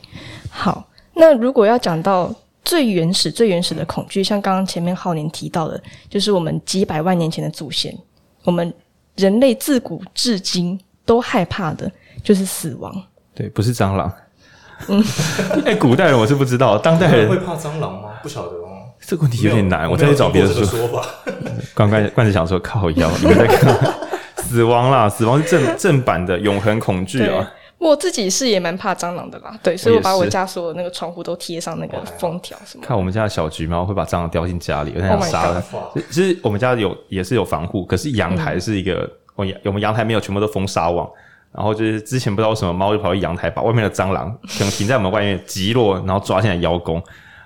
[0.50, 2.30] 好，那如果要讲到
[2.62, 7.96] 最原始、最原始的恐惧，像刚刚前面浩年提到的，就是我们几百万年前的祖先，
[8.42, 8.70] 我们
[9.16, 11.90] 人类自古至今都害怕的，
[12.22, 12.94] 就是死亡。
[13.34, 14.12] 对，不是蟑螂。
[14.88, 15.02] 嗯，
[15.64, 18.10] 哎、欸，古代人我是不知道，当代人会怕蟑螂吗？
[18.22, 18.68] 不晓得哦。
[19.00, 20.62] 这个问题有点难，我再去找别的书。
[20.66, 21.02] 说法。
[21.74, 23.74] 刚刚冠子想说靠腰，你们在看
[24.54, 27.50] 死亡啦，死亡是正 正版的永恒恐惧啊。
[27.76, 32.84] 我自己是也蛮怕蟑螂的啦，对，所以我把我家所有的那个窗户都贴上那个封条什么。
[32.86, 35.62] 看我们家的小橘猫会把蟑螂叼进家里，有点想杀了。
[36.08, 41.08] 其实我们家有也是有防护，可是阳台是一个，嗯、我我们阳台没有全部都封纱网。
[41.52, 47.02] 然后就是之前不知道为什么猫就跑去阳台，把外面的蟑螂可能停在我们外面击落，然后抓进来邀功。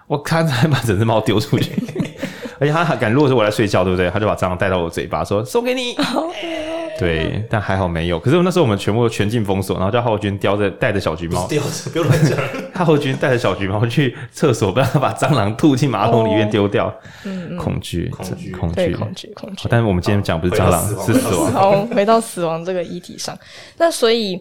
[0.06, 1.72] 我看着还把整只猫丢出去，
[2.60, 4.08] 而且它还敢，如果是我在睡觉，对不对？
[4.08, 5.96] 它就把蟑螂带到我嘴巴，说送给你。
[6.98, 8.18] 对，但还好没有。
[8.18, 12.36] 可是那时候我们全部都全境封锁，然后叫浩军叼着带着小橘猫，叼着不要乱讲。
[12.74, 16.92] 浩军带着小橘猫去厕所，不让他把蟑螂吐进马桶里面丢掉。
[17.24, 19.68] 嗯，恐惧，恐惧，恐惧，恐惧，恐惧。
[19.70, 21.52] 但是我们今天讲不是蟑螂，是死亡。
[21.52, 23.38] 好，回到死亡这个议题上。
[23.76, 24.40] 那所以，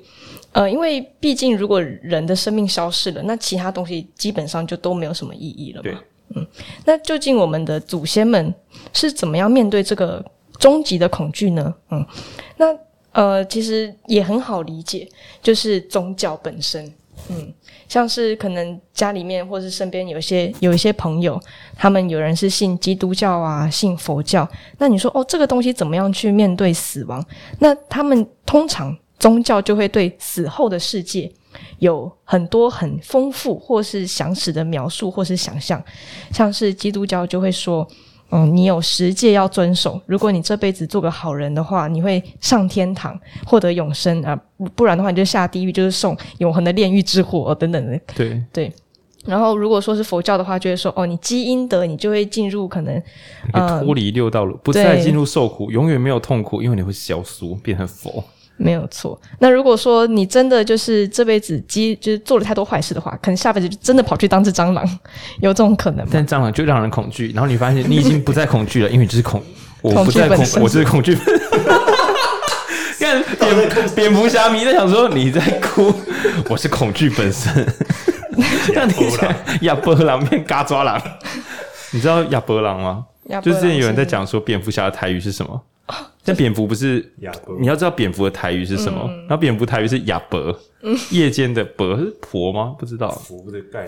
[0.52, 5.84] 呃，因为毕竟如果人的生命消失了，那其他东西基本上就都没有什么意义了嘛。
[5.84, 5.96] 对，
[6.36, 6.48] 嗯。
[6.86, 8.54] 那究竟我们的祖先们
[8.94, 10.26] 是怎么样面对这个？
[10.60, 11.72] 终极的恐惧呢？
[11.92, 12.47] 嗯，那
[13.18, 15.10] 呃，其实也很好理解，
[15.42, 16.86] 就是宗教本身。
[17.30, 17.52] 嗯，
[17.90, 21.42] 像是可能家里面或是身边有一些有一些朋友，
[21.76, 24.48] 他们有人是信基督教啊，信佛教。
[24.78, 27.26] 那你说哦，这个东西怎么样去面对死亡？
[27.58, 31.32] 那他们通常宗教就会对死后的世界
[31.80, 35.84] 有很多很丰富或是详实的描述或是想象，
[36.32, 37.88] 像是基督教就会说。
[38.30, 40.02] 嗯，你有十戒要遵守。
[40.06, 44.38] 如果你这辈子做个好人的话，你会上天堂，获得永生啊！
[44.76, 48.00] 不然的话，你就下地狱，就是送永恒的炼狱之火等等的。
[48.16, 48.72] 对对。
[49.26, 53.02] 然后，如果说是佛教的话，就会说哦，你积阴德，你就会进入可能
[53.52, 58.24] 脱离六道路，不再进入受苦，永远没有痛苦，因为你会消俗变成佛。
[58.58, 59.20] 没有错。
[59.40, 64.84] 那如果说你真的就是这辈子积就是做了太多坏事的话，可能下辈子就真的跑去当只蟑螂，
[65.40, 66.12] 有这种可能吗？
[66.14, 69.42] 但蟑螂就让人恐惧，然后你发现你已经不再恐惧了，因为你就是恐，
[69.82, 71.18] 我不再恐，我就是恐惧。
[73.00, 73.24] 看
[73.56, 75.94] 蝙蝙蝠侠迷在想说你在哭，
[76.50, 77.66] 我是恐惧本身。
[78.76, 81.02] 那你讲亚伯狼变嘎抓狼，
[81.92, 83.06] 你知道亚伯狼吗？
[83.42, 85.62] 就是之前有人在讲说蝙蝠侠的台语是什么？
[86.24, 87.14] 但蝙蝠不是，
[87.60, 89.10] 你要知道蝙蝠的台语是什么？
[89.22, 90.54] 然后蝙蝠台语是亚伯，
[91.10, 92.76] 夜间的伯是婆吗？
[92.78, 93.10] 不知道，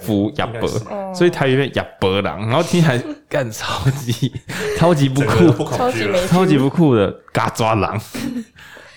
[0.01, 0.65] 福亚伯，
[1.13, 4.31] 所以台语变亚伯狼，然后听起来 干超级
[4.77, 5.51] 超级不酷，
[6.29, 7.99] 超级不酷的嘎抓狼，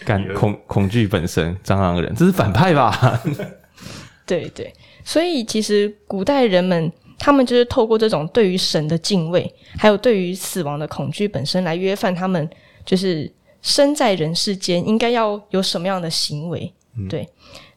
[0.04, 3.20] 干恐恐惧本身蟑螂人，这是反派吧？
[4.24, 4.72] 对对，
[5.04, 12.48] 所以其实古代人们他们就是透过这种对于神的敬畏，还有对于死亡的恐惧本身来约范他们。
[12.84, 17.28] 就是生在人世间应该要有什么样的行为，嗯、对。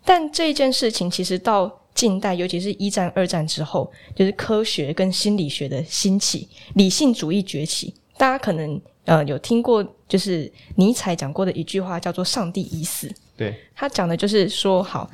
[0.04, 7.94] 但这件事情其实到近代，尤其是一战、二战之后，就是科学跟心理学的兴起，理性主义崛起。
[8.18, 13.12] 大家可能呃有听过，就是尼采讲过的一句话，叫做“上帝已死”。
[13.36, 15.10] 对，他讲的就是说，好，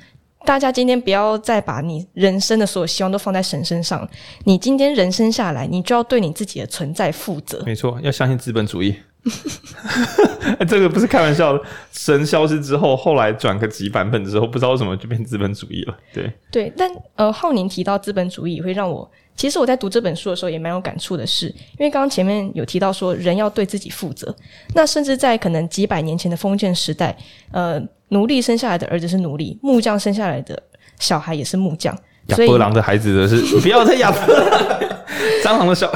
[0.45, 4.07] 大家今天不要再把你人生的所有希望都放在神身上。
[4.43, 7.63] 你今天人生下来，你就要对你自己的存在负责。
[7.65, 8.95] 没错，要相信资本主义。
[10.67, 11.61] 这个不是开玩笑的。
[11.91, 15.95] 神消失之后，后来转个几版本之后，不知道为什么就变资本主义了。
[16.13, 24.35] 对对，但呃，浩宁提到资本主义，也会让我其实我在读这本书的时候也蛮有感触的是，因为刚刚前面有提到说人要对自己负责，
[24.73, 27.15] 那甚至在可能几百年前的封建时代，
[27.51, 30.61] 呃，奴隶生下来的儿子是奴隶，木匠生下来的
[30.99, 31.95] 小孩也是木匠。
[32.27, 34.79] 亚伯郎的孩子的是，不要再亚伯郎，
[35.43, 35.91] 蟑螂的小。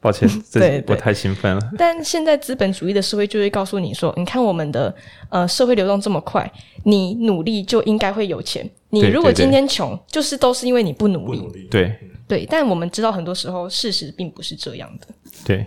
[0.00, 1.60] 抱歉， 这我太兴奋了。
[1.76, 4.94] 但现在资本主义的社会就会告诉你说：“你看我们的
[5.28, 6.50] 呃社会流动这么快，
[6.84, 8.68] 你努力就应该会有钱。
[8.88, 11.38] 你如果今天穷，就是都是因为你不努力。
[11.40, 11.94] 努力”对
[12.26, 15.06] 对，但我们知道很多时候事实并不是这样的。
[15.44, 15.66] 对，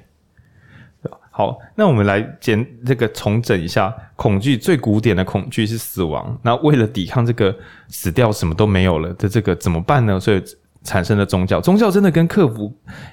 [1.30, 4.58] 好，那我们来简这个重整一下恐惧。
[4.58, 6.36] 最古典的恐惧是死亡。
[6.42, 7.56] 那为了抵抗这个
[7.88, 10.20] 死掉什么都没有了的这个怎么办呢？
[10.20, 10.42] 所以。
[10.84, 12.72] 产生的宗教，宗教真的跟克服，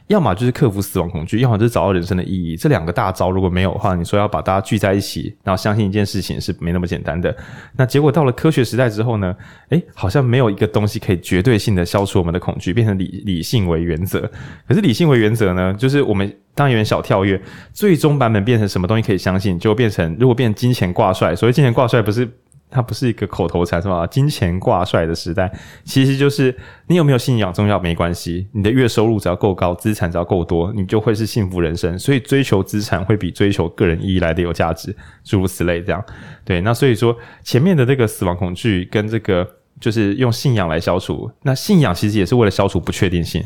[0.09, 2.57] 要么就是克服死亡恐惧，要么就是找到人生的意义。
[2.57, 7.35] 这两个大招如果没有的话，你说要把大家聚在一起，然后相信一件事情是没那么简单的。
[7.77, 9.35] 那结果到了科学时代之后呢？
[9.69, 14.29] 诶，好像没有一个东西可以绝对性的消除我们的恐惧，变成理理性为原则。
[14.67, 17.41] 可是理性为原则呢，就是我们当然有点小跳跃，
[17.73, 22.29] 最终版本变成什么东西可以相信，就变成如果变成金钱挂帅，所谓金钱挂帅不是。
[22.71, 24.07] 它不是一个口头禅，是吧？
[24.07, 25.51] 金钱挂帅的时代，
[25.85, 26.57] 其实就是
[26.87, 31.99] 你有没有信仰宗教没关系，你的月收入只要够高，资产只要够多，你就会是幸福人生。
[31.99, 36.05] 所以追求资产会比追求个人意义来的有价值，诸如此类这样。
[36.45, 39.47] 对，那所以说前面的这个死亡恐惧跟这个
[39.81, 43.43] 就是用信仰来消除，那信仰其实也是为了消除不确定性。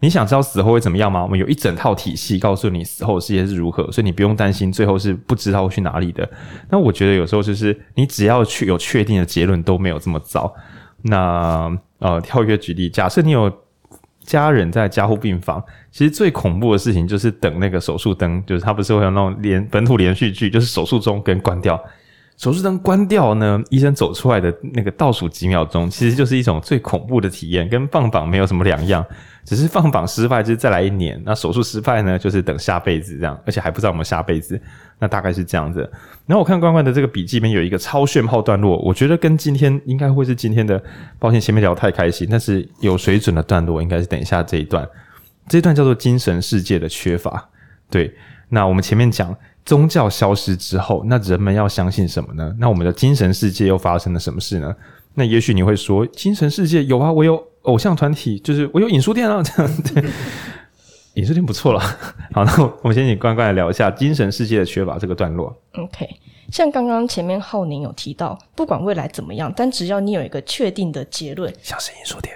[0.00, 1.22] 你想知道死后会怎么样吗？
[1.22, 6.28] 我们有一整套体系告诉你死后的世界是如何，所以你不用担心最后是不知道会去哪里的。
[6.70, 10.54] 那我觉得有时候就是你只要去有确定的结论都没有这么糟。
[11.02, 13.52] 那呃，跳跃举例，假设你有
[14.22, 21.80] 家人在加护病房，其实最恐怖的事情就是等那个手术灯，就是它不是会有那种连本土连续剧，就是手术中跟关掉。
[22.38, 29.04] 手术灯关掉呢，医生走出来的那个倒数几秒钟，其实就是一种最恐怖的体验，跟放榜没有什么两样。
[29.44, 34.60] 只是放榜失败就是再来一年，那手术失败呢，就是等下辈子这样，而且还不知道我们下辈子。
[35.00, 35.80] 那大概是这样子。
[36.26, 40.80] 然后我看关关的这个笔记里面有一个超炫炮段落，我觉得跟今天应该会是今天的。
[41.18, 44.88] 抱歉前面聊得太开心，但是有水准的段落应该是等一下这一段。
[45.48, 47.48] 这一段叫做精神世界的缺乏。
[47.90, 48.14] 对，
[48.48, 49.36] 那我们前面讲。
[49.68, 52.56] 宗教消失之后，那人们要相信什么呢？
[52.58, 54.74] 那我们的精神世界又发生了什么事呢？
[55.12, 60.02] 那也许你会说，精神世界有啊，我有偶像团体，就是我有影书店啊， 这样对，
[61.16, 61.80] 影书店不错了。
[62.32, 65.54] 好，那我们先请关关来聊一下精神世界的缺乏这个段落。
[65.74, 66.08] OK，
[66.50, 72.34] 像刚刚前面浩宁有提到，不管未来怎么样，但只要你有一个确定的结论，像是影书店，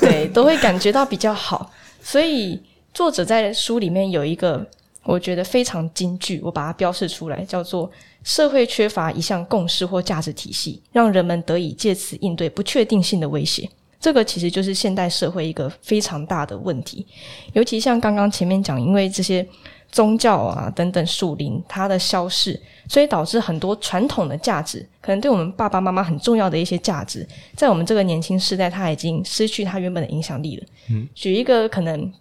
[0.00, 1.70] 对，都会感觉到比较好。
[2.00, 2.62] 所以
[2.94, 4.66] 作者在书里面有一个。
[5.04, 7.90] 我觉得非常金句，我把它标示出来，叫做
[8.22, 13.68] “社会缺乏一项共识或价值体系，让人们得以借此应对不确定性的威胁”。
[14.00, 17.06] 这个其实就是现代社会一个非常大的问题。
[17.52, 19.46] 尤其像刚刚前面讲，因为这些
[19.90, 30.66] 宗教啊等等树林它的消逝，所以导致很多传统的价值，可能对我们爸爸妈妈很重要的一些价值，在我们这个年轻时代，它已经失去它原本的影响力了。
[30.90, 32.12] 嗯，举一个可能。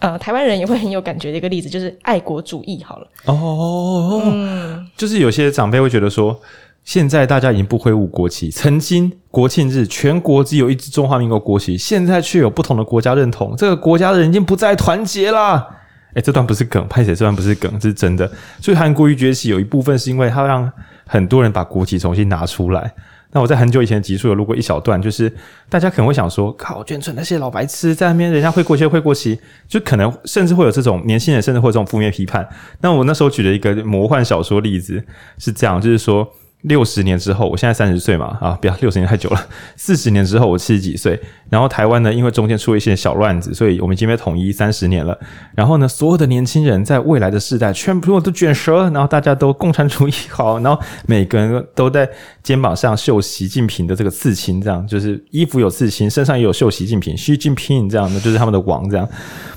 [0.00, 2.82] 呃，台湾人也会很有感觉的一个例子，就是爱国主义。
[2.82, 6.40] 好了，哦，嗯，就是有些长辈会觉得说，
[6.84, 15.66] 现在大家已经不挥舞国旗，曾经国庆日全国只有一支中华民国国旗，现在却有不同的国家认同，这个国家的人已经不再团结啦。
[16.14, 18.28] 诶，这段不是梗，拍谢，这段不是梗， 这是真的。
[18.60, 20.72] 所以韩国瑜崛起有一部分是因为他让
[21.06, 22.92] 很多人把国旗重新拿出来。
[23.32, 25.32] 那我在很久以前的集数有录过一小段，就是
[25.68, 29.38] 大家可能会想说，靠，卷村那些老白痴在那边，人家会过期会过期，
[29.68, 32.48] 就可能甚至会有这种年轻人，甚至会有这种负面批判。
[32.80, 35.04] 那我那时候举了一个魔幻小说例子，
[35.38, 36.28] 是这样，就是说。
[36.62, 39.46] 六十年之后，我现在三十岁嘛，啊，不要六十年太久了。
[39.76, 41.18] 四十年之后，我七十几岁。
[41.48, 45.18] 然后台湾呢，因为中间出了一些小乱子，所以我们已经被统一三十年了。
[45.54, 52.08] 然后呢，所有的年轻人在未来的世代，全部都卷舌，然后大家都共产主义好，然后每个人都在
[52.42, 59.08] 肩膀上绣习近平的这个刺青，这样就是衣服有刺青，身上也有绣习近平，习近平这样的，就是他们的王这样。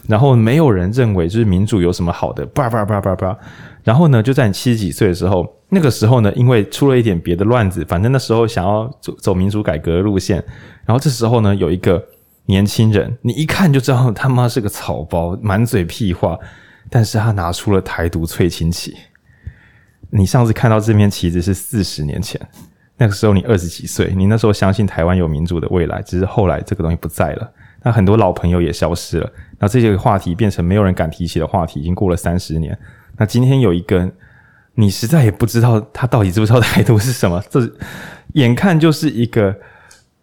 [0.07, 3.37] 然后没有人认为就是民主有什么好的，叭叭叭叭叭。
[3.83, 5.59] 然后呢，就在你七十几岁的时候。
[5.69, 10.37] 那个时候呢，因为出了一点别的乱子，反正那时候想要走走民主改革路线，
[10.85, 12.05] 然后这时候呢，有一个
[12.45, 16.37] 年轻人，你一看就知道他妈是个草包，满嘴屁话，
[16.91, 18.95] 但是他拿出了台独翠青旗。
[20.11, 22.39] 你上次看到这面旗子是四十年前，
[22.97, 27.51] 那个时候你二十几岁，你那时候相信台湾有民主的未来，只是后来这个东西不在了，
[27.81, 32.77] 那很多老朋友也消失了，那这些话题变成没有人敢提起的话题，已经过了三十年，
[33.17, 34.11] 那今天有一根。
[34.75, 37.59] 你实在也不知道他到底知不知道台独是什么，这
[38.33, 39.55] 眼看就是一个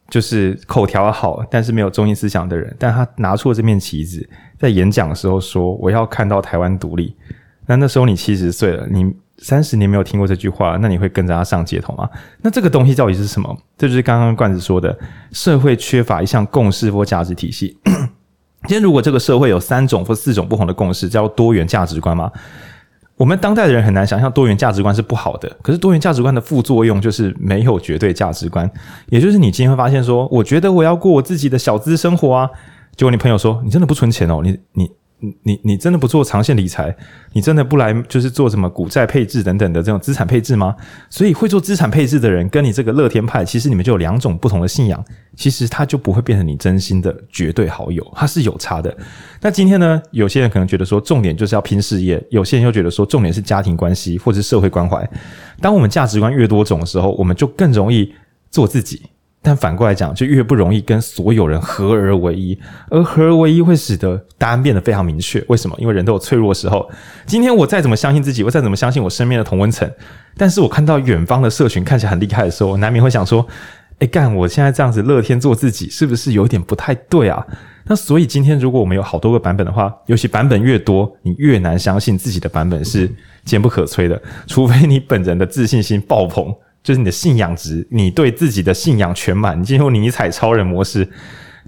[0.08, 4.28] 就是口条好，但是没有中心思想的人，但他拿出了这面旗子，
[4.58, 7.14] 在演讲的时候说我要看到台湾独立。
[7.66, 12.10] 那那时候你七十岁了，你三十年没有听过这句话，那你会跟着他上街头吗？
[12.42, 13.56] 那这个东西到底是什么？
[13.78, 14.98] 这就是刚刚冠子说的，
[15.30, 17.78] 社会缺乏一项共识或价值体系。
[18.66, 22.28] 今天如果这个社会有三种或四种不同的共识，叫多元价值观吗？
[23.20, 25.54] 我们当代的人很难想象多元价值观是不好的。
[25.60, 28.68] 可是多元价值观的副作用就是没有绝对价值观，
[29.10, 32.48] 也就是你今天会发现说，我觉得我要过我自己的小资生活啊，
[32.96, 34.90] 结果你朋友说你真的不存钱哦，你你。
[35.42, 36.94] 你你真的不做长线理财？
[37.32, 40.74] 你真的不来就是做什么股债配置等等的这种资产配置吗？
[41.08, 45.04] 所以会做资产配置的人，跟你这个乐天派，其实你们就有两种不同的信仰，
[45.36, 48.96] 其实他就不会变成你真心的绝对好友，他是有差的。
[49.40, 55.08] 那今天呢，有些人可能觉得说重点就是要拼事业，有些人又觉得说重点是家庭关系或者是社会关怀。
[55.60, 58.12] 当我们价值观越多种的时候，我们就更容易
[58.50, 59.02] 做自己。
[59.42, 62.58] 但反过来讲，就越不容易跟所有人合而为一，
[62.90, 65.42] 而合而为一会使得答案变得非常明确。
[65.48, 65.74] 为什么？
[65.78, 66.86] 因为人都有脆弱的时候。
[67.24, 69.90] 今天我再怎么相信自己，我再怎么相信我身边的同温层，
[70.36, 73.46] 但是我看到远方的社群看起来很厉害的时候，我难免会想说
[74.00, 74.34] ：“哎，干！
[74.34, 77.42] 我现在这样子乐天做自己，是不是有点不太对啊？”
[77.88, 83.10] 那所以今天如果我们有好多个版本的话，尤其版本越多，你越难相信自己的版本是
[83.46, 86.54] 坚不可摧的，除非你本人的自信心爆棚。
[86.82, 91.08] 就是你的信仰值，你对自己的信仰全满，你进入尼采超人模式。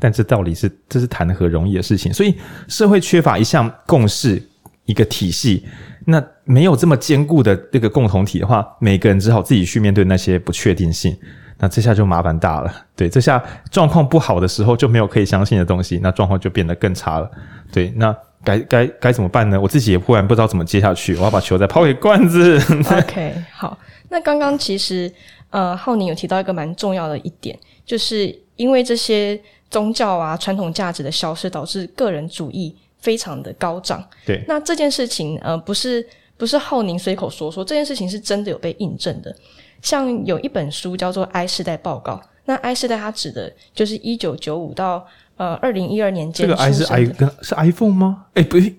[0.01, 2.13] 但这到底是这是谈何容易的事情？
[2.13, 2.35] 所以
[2.67, 4.43] 社会缺乏一项共识，
[4.87, 5.65] 一个体系，
[6.07, 11.17] 那没有这么坚固的这个共同体的话，每个人只好自己去面对那些不确定性。
[11.59, 12.75] 那这下就麻烦大了。
[12.97, 13.41] 对，这下
[13.71, 17.31] 状况不好的时候就没有可以相信的东西，那状况就变得更差了。
[17.71, 19.61] 对，那该该该怎么办呢？
[19.61, 21.14] 我自己也忽然不知道怎么接下去。
[21.16, 22.59] 我要把球再抛给罐子。
[22.90, 23.78] OK，好。
[24.09, 25.11] 那刚刚其实，
[25.51, 29.40] 呃，浩宁有提到一个蛮重要的一点，就是因为这些
[29.70, 34.07] 宗教啊、传统价值的消失，导致个人主义非常的高涨。
[34.26, 39.34] 对，那这件事情，呃，不是不是浩宁随口说说，这件事情是真的有被印证的。
[39.80, 42.12] 像有一本书叫做《I 世代报告》，
[42.45, 45.07] 那 I 世代它指的就是一九九五到
[45.37, 46.33] 呃二零一二年。
[46.33, 48.26] 这个 I 是 I 跟是 iPhone 吗？
[48.35, 48.72] 哎，不是，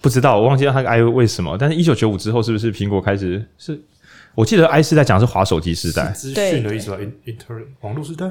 [0.00, 1.56] 不知道，我忘记了它个 I 为什么。
[1.58, 3.80] 但是，一九九五之后，是不是苹果开始是？
[4.34, 8.26] 我记得 I 是在讲的是滑手机时代，资讯的意思吧？Inter 网络时代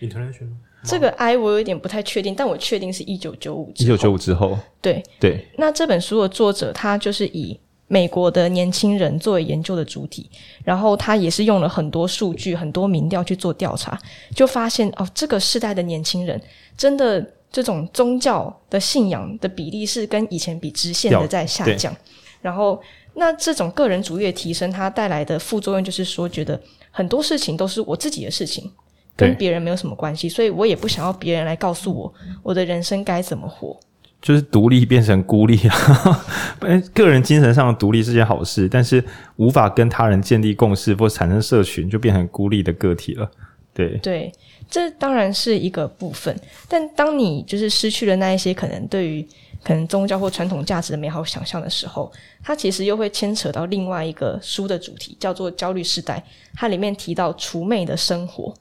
[0.00, 0.48] ，International。
[0.82, 3.72] 这个 I 我有点不太确定，但我确定是一九九五。
[3.76, 5.46] 一九九五之后，对对。
[5.56, 7.58] 那这本书的作者他就是以
[7.88, 10.30] 美国的年轻人作为研究的主体，
[10.62, 13.98] 然后他也是用了很多数据、很多民调去做调查，
[14.34, 16.40] 就发现哦，这个世代的年轻人
[16.76, 21.92] 真的这种宗教的信仰的比例是跟以前比直线的在下降，
[22.40, 22.80] 然后。
[23.14, 26.60] 那这种个人主义的提升，它带来的副作用就是说，觉得
[26.92, 28.70] 很多事情都是我自己的事情，
[29.16, 32.14] 跟别人没有什么关系，所以我也不想要别人来告诉我
[32.44, 33.76] 我的人生该怎么活。
[34.20, 36.26] 就是独立变成孤立啊！
[36.92, 39.02] 个人精神上的独立是件好事，但是
[39.36, 43.30] 无法跟他人建立共识或产生社群，就变成孤立的个体了。
[43.72, 44.32] 对对，
[44.68, 46.36] 这当然是一个部分，
[46.68, 49.26] 但当你就是失去了那一些可能对于。
[49.60, 52.10] 可能宗教或传统价值的美好想象的时候，
[52.44, 56.22] 它其实又会牵扯到另外一个书的主题，叫做“焦虑世代”。
[56.54, 58.54] 它里面提到“除魅的生活”，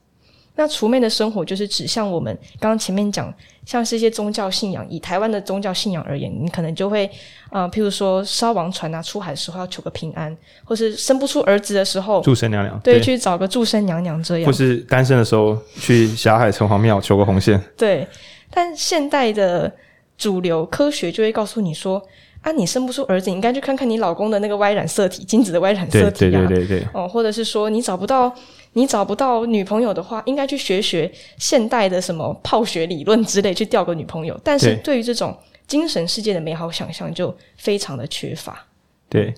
[0.58, 3.32] 那“除魅的生活”就是指向我们刚刚前面讲，
[3.68, 7.06] 像是一些宗教信仰，以台湾的宗教信仰而言，你可能就会
[7.50, 17.62] 啊、呃，譬如说烧王船啊，出海的时候要求个平安，或是生不出儿子的时候，祝生娘娘对，对，去找个祝生娘娘这样，或是单身的时候去霞海城隍庙求个红线。
[17.78, 18.08] 对，
[18.50, 19.72] 但现代的。
[20.18, 22.02] 主流科学就会告诉你说
[22.42, 26.88] ：“啊，你生不出儿子，你应该去看看你老公的那个 Y 染色体，精子的 Y 染色体啊。”对对对对对。
[26.92, 28.34] 哦，或者是说你找不到
[28.78, 34.40] 你找不到女朋友的话，应该去学学现代的什么泡学理论之类，去钓个女朋友。
[34.44, 38.66] 但是对于这种精神世界的美好想象，就非常的缺乏。
[39.10, 39.34] 对。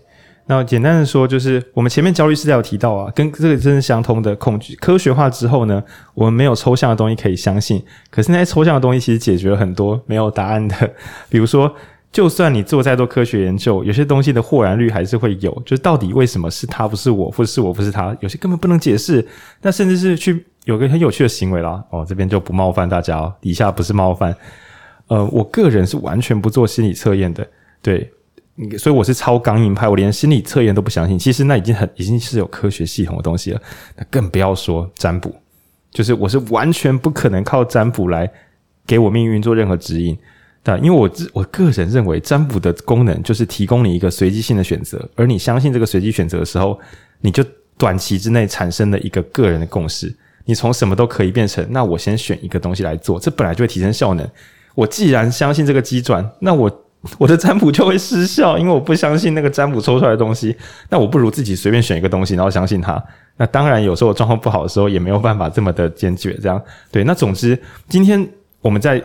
[0.48, 4.76] 那简单的说，就是我们前面焦虑是在有提到啊，跟这个真是相通的恐惧。
[4.78, 5.82] 科学化之后呢，
[6.16, 7.82] 我们没有抽象的东西可以相信。
[8.10, 10.76] 可是那些抽象的东西其实解决了很多没有答案的。
[11.30, 11.72] 比如说，
[12.12, 15.51] 就算你做再多科学研究，有些东西的豁然率还是会有。
[15.66, 18.16] 就是到底为什么是他不是我，或者是我不是他？
[18.20, 19.26] 有些根本不能解释。
[19.62, 21.84] 那甚至是去有个很有趣的行为啦。
[21.91, 24.36] 哦，这边就不冒犯大家哦，底下不是冒犯。
[25.07, 27.47] 呃，我个人是完全不做心理测验的。
[27.82, 28.12] 对。
[28.78, 31.18] 所以我是超刚硬派，我连心理测验都不相信。
[31.18, 33.62] 其实那已经很已经是有科学系统的东西了，
[33.95, 35.34] 那更不要说占卜。
[35.91, 38.30] 就是我是完全不可能靠占卜来
[38.86, 40.18] 给我命运做任何指引。
[40.62, 46.80] 但因为我自我个人认为，占卜的功能就是提供你一个随机性的选择，而你相信这个随机选择的时候，
[47.22, 47.43] 你就
[47.78, 50.14] 短期之内产生了一个个人的共识。
[50.45, 54.30] 你从什么都可以变成，那我先选一个东西来做，这本来就会提升效能。
[54.76, 56.86] 我既然相信这个机转，那我。
[57.18, 60.53] 我的占卜就会失效，因为我不相信那个占卜抽出来的东西。
[60.89, 63.01] 那我不如自己随便选一个东西，然后相信它。
[63.38, 66.34] 那当然，有时候我状况不好的时候，也没有办法这么的坚决。
[66.41, 67.05] 这样对。
[67.05, 67.57] 那总之，
[67.88, 68.28] 今天
[68.60, 69.01] 我们再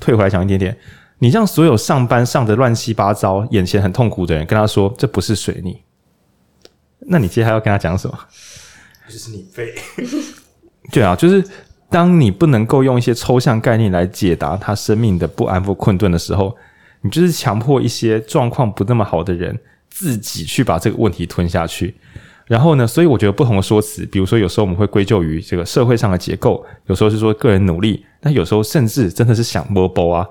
[0.00, 0.76] 退回来讲一点点，
[1.18, 5.82] 你让所有上班上的乱七八糟、眼前很痛苦的人，跟他说这不是水逆，
[7.00, 8.18] 那你接下来要跟他讲什么？
[9.08, 9.74] 就是你废。
[10.92, 11.44] 对啊，就是
[11.88, 16.56] 当你不能够用一些抽象概念来解答他生命的不安或困顿的时候。
[17.02, 19.56] 你就是强迫一些状况不那么好的人
[19.88, 21.94] 自己去把这个问题吞下去，
[22.46, 30.26] 然后呢，所以我觉得不同的说辞，比如说有时候我们会归咎于这个社会上的结构，有时候是说个人努力，那有时候甚至真的是想摸包啊，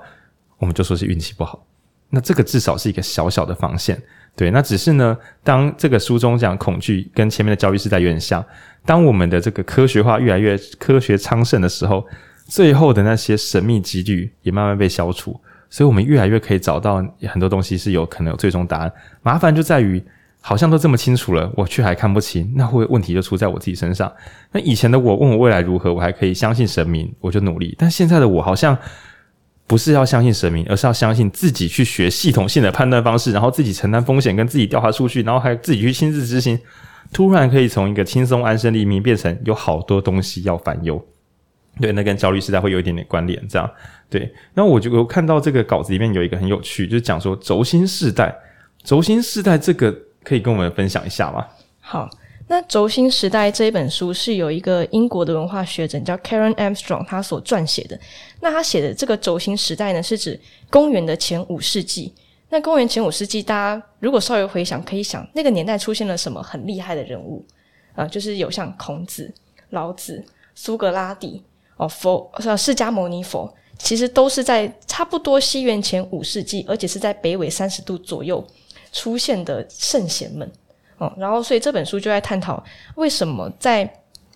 [0.58, 1.66] 我们就说是运气不好。
[2.10, 4.02] 那这个至少是一个小小的防线，
[4.36, 4.52] 对。
[4.52, 8.44] 那只是呢，当这个书中讲恐惧跟前面的焦虑时代有点像，
[8.86, 12.06] 当我们的这个科学化越来越科学昌盛的时候，
[12.48, 15.40] 最后的那些神秘几率也慢慢被消除。
[15.68, 18.92] 所以，我们越来越可以找到很多东西是有可能有最终答案。
[19.24, 20.02] 麻烦就在于，
[20.40, 24.10] 好像都这么清楚了，我却还看不清，那会问题就出在我自己身上。
[24.52, 27.76] 那以前的我问我未来如何，我还可以相信神明，我就努力。
[27.78, 28.78] 但现在的我好像
[29.68, 36.60] 不是要相信神明，而是要相信自己去学系统性的判断方式，然后自己承担风险，跟自己调查数据，然后还自己去亲自执行。
[37.14, 41.04] 突然可以从一个轻松安身立命，变成有好多东西要烦忧。
[41.80, 43.70] 对，那跟焦虑时代会有一点点关联，这样。
[44.10, 48.36] 对，那我就我看到这个稿子里面有一个很有趣，就是讲说轴心世代，
[48.84, 51.46] 轴心世代这个可以跟我们分享一下吗？
[51.80, 52.10] 好，
[52.48, 58.00] 那轴心时代这一本书是有一个英国的文化学者叫 Karen Armstrong 他所撰写的。
[58.40, 60.40] 那他写的这个轴心时代呢，是指
[60.70, 62.14] 公元的前五世纪。
[62.50, 67.44] 那公元前五世纪，大家如果稍微回想，可以想那个年代出现了什么很厉害的人物
[67.96, 69.34] 啊、就是有像孔子、
[69.72, 70.24] 老子、
[70.54, 71.42] 苏格拉底。
[71.78, 78.46] 哦，佛是释迦牟尼佛，其实都是在差不多西元前五世纪，而且是在北纬三十度左右
[78.94, 80.50] 出现的圣贤们。
[80.98, 82.64] 哦，然后所以这本书就在探讨
[82.96, 83.90] 为什么在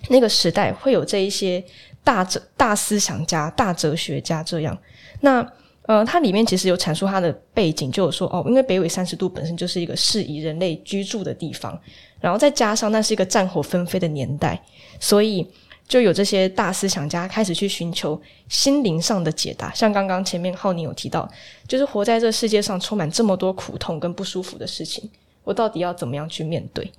[0.10, 1.64] 那个时代会有这一些
[2.03, 4.78] 大哲、大思想家、大哲学家这样。
[5.22, 5.45] 那
[5.84, 11.80] 呃，它里面其实有阐述它的背景，就有说哦，因为北纬三十度本身就是一个适宜人类居住的地方，
[12.20, 14.62] 然后再加上那是一个战火纷飞的年代，
[14.99, 15.47] 所以。
[15.88, 21.28] 就有这些大思想家开始去寻求心灵上的解答，像刚刚前面浩宁有提到，
[21.68, 25.10] 就是活在这世界上充满这么多苦痛跟不舒服的事情，
[25.50, 26.91] 我到底要怎么样去面对？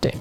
[0.00, 0.12] 对，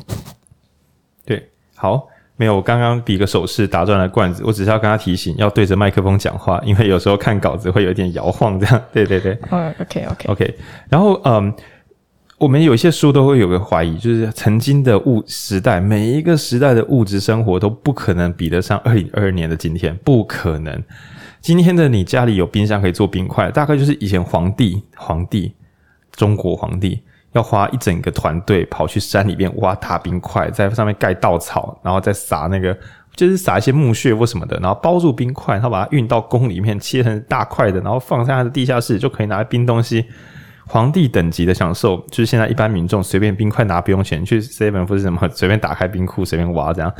[1.25, 10.27] 对，好，没有，我刚刚比个手势打断了罐子，我只是要跟他提醒，要对着麦克风讲话，因为有时候看稿子会有点摇晃，这样，对 对对，嗯 okay, okay.
[10.27, 10.53] okay,
[10.87, 11.51] 然后嗯。
[12.39, 20.83] 我们有一些书都会有个怀疑，就是曾经的物时代，每一个时代的物质生活都不可能比得上二零二二年的今天，不可能。
[21.39, 25.53] 今天的你家里有冰箱可以做冰块，大概就是以前皇帝、皇帝、
[26.11, 26.99] 中国皇帝
[27.33, 32.75] 要花一整个团队跑去山里面挖大冰块，在上面盖稻草，然后再撒那个，
[33.15, 40.05] 就是撒一些木屑或什么的，然后包住冰块，然后把它运到宫里面，切成大块的，然后放在它的地下室，就可以拿来冰东西。
[40.65, 46.91] 皇帝等级的享受，就是现在一般民众随便冰块拿不用钱，去 seven 或是什么随便打开冰库随便挖这样。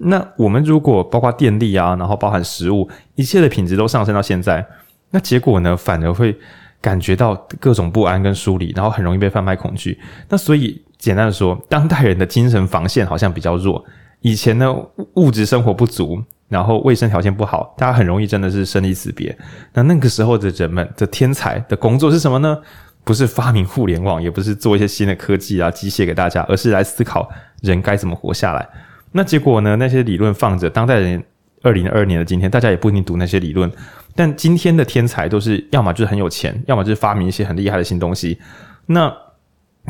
[0.00, 4.66] 那我们如果包括电力啊，然后包含食物，一切的品质都上升到现在，
[5.10, 6.36] 那结果呢，反而会
[6.82, 9.98] 感觉到各种不安跟疏离，然后很容易被贩卖恐惧。
[10.28, 13.82] 那所以简单的说，当代人的精神防线好像比较弱。
[14.20, 14.70] 以前呢，
[15.14, 19.36] 物质生活不足，然后卫生条件不好，大家很容易真的是生离死别。
[19.72, 22.58] 那那个时候的人们的天才的工作是什么呢？
[23.04, 27.28] 不是发明互联网，也不是做一些新的科技啊、机械给大家，而是来思考
[27.62, 28.68] 人该怎么活下来。
[29.10, 29.74] 那结果呢？
[29.74, 31.22] 那些理论放着，当代人
[31.62, 33.68] 二零二二年的今天，大家也不一定读那些理论。
[34.14, 38.38] 但今天的天才都是要么就是很有钱，要么就是发明一些很厉害的新东西。
[38.86, 39.12] 那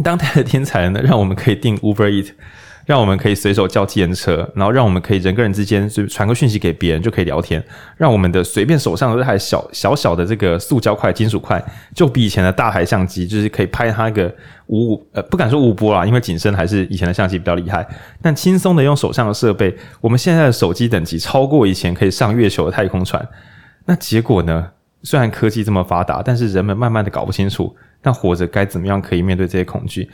[0.02, 1.00] 当代的天才呢？
[1.02, 2.30] 让我们可以订 Uber Eat。
[2.84, 7.62] 让我们可以随手叫计程车，然后让我们可以人跟人之间就传个讯息给别人就可以聊天，
[7.96, 11.64] 让我们的随便手上的这台小小小的这个塑胶块、金属块，
[11.94, 14.34] 就比以前的大台相机，就是可以拍它一个
[14.66, 17.86] 无呃不敢说无波啦，因为景深还是以前的相机比较厉害，
[18.20, 23.24] 但轻松的用手上的设备，我们现在的手机等级超过以前可以上月球的太空船。
[23.84, 24.70] 那结果呢？
[25.04, 30.08] 虽然科技这么发达，但是人们慢慢的搞不清楚，那活着该怎么样可以面对这些恐惧。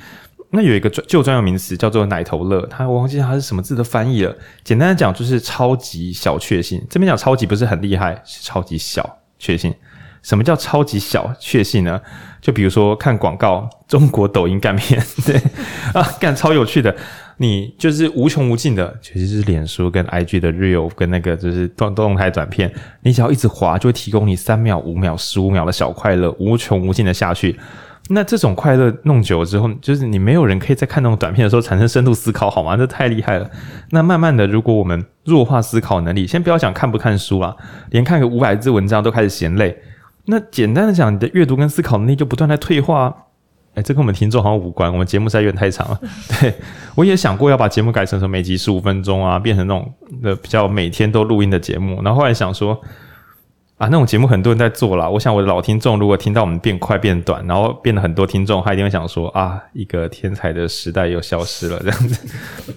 [0.51, 4.35] 那有一个专旧专有名词叫做“奶头乐”，他我忘记它是什么字的翻译了。
[4.65, 6.83] 简单的讲，就是超级小确幸。
[6.89, 9.75] 这边讲超级不是很厉害，是超级小确幸。
[10.23, 12.01] 什么叫超级小确幸呢？
[12.41, 15.37] 就比如说看广告，中国抖音干片，对
[15.93, 16.97] 啊，干超有趣的。
[17.41, 22.73] 你就是无穷无尽的，其实是脸书跟 IG 的 Real 跟那个就是动动态短片，
[23.03, 27.59] 你只要一直滑，就会提供你三秒、五秒、十五秒的小快乐，无穷无尽的下去。
[28.11, 32.77] 那这种快乐弄久了之后，就是你没有人可以在看那种短片的时候产生深度思考，好吗？
[32.77, 33.49] 这太厉害了。
[33.91, 37.55] 那慢慢的，如果我们弱化思考能力，先不要讲看不看书啊，
[37.91, 39.77] 连看个五百字文章都开始嫌累。
[40.25, 43.15] 那简单的讲，你的阅读跟思考能力就不断在退化。
[43.79, 44.93] 哎，这跟我们听众好像无关。
[44.93, 46.01] 我们节目实在有点太长了。
[46.41, 46.53] 对，
[46.95, 52.03] 我也想过要把节目改成什么每集十五分钟啊，变成那种的比较每天都录音的节目。
[52.03, 52.81] 然后后来想说。
[53.79, 55.09] 啊，那种节目很多人在做啦。
[55.09, 62.75] 我想我的老听众如果听到我们变快变短，然后变了很多听众，他一定会想说啊，一个天才的时代又消失了这样子。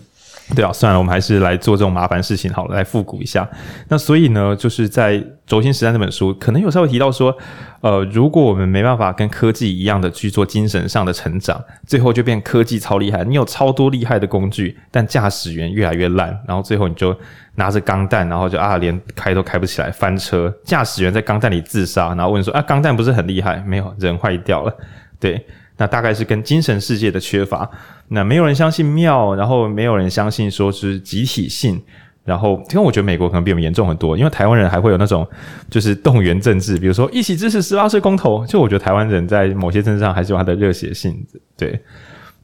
[0.54, 3.48] 对啊，算了，我们还是来做这种麻烦事情好了，来复古一下。
[3.88, 5.14] 那所以呢，就是在
[5.46, 7.34] 《轴心实战》这本书，可能有稍微提到说，
[7.80, 17.16] 呃，如果我们没办法跟科技一样的去做精神上的成长，最后就变科技超厉害，你有超多厉害的工具，但驾驶员越来越烂，然后最后你就
[17.56, 20.54] 拿着钢弹，然后就啊，连开都开不起来，翻车。
[20.66, 23.64] 驾驶员在钢弹里自杀，然后问说啊，钢弹不是很厉害？
[23.66, 24.78] 没有，人坏掉了。
[25.18, 25.46] 对。
[25.78, 27.68] 那大概是跟精神世界的缺乏，
[28.14, 31.82] 那没有人相信庙，然后没有人相信说是集体性，
[32.26, 35.26] 然后因为我觉得美国可能比我们严重很多，因为台湾人还会有那种
[35.70, 41.80] 就是动员政治，比如说一起支持十八岁公投，就我觉得台湾人在某些政治上还是有他的热血性子，对，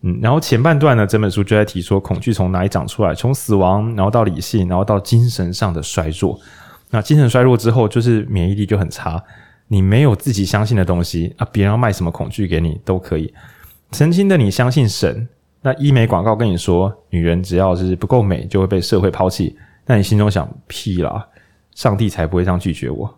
[0.03, 6.39] 嗯，然后前半段呢，整本书就在提说恐惧从哪里长出来，从死亡，然后到理性，然后到精神上的衰弱，
[6.91, 9.21] 那精神衰弱之后就是免疫力就很差。
[9.67, 13.33] 你没有自己相信的东西啊，别人要卖什么恐惧给你都可以。
[13.91, 15.27] 曾经的你相信神，
[15.67, 19.53] 那医美广告跟你说，女人只要是不够美就会被社会抛弃，
[19.85, 21.27] 那你心中想屁啦，
[21.75, 23.13] 上帝才不会这样拒绝我。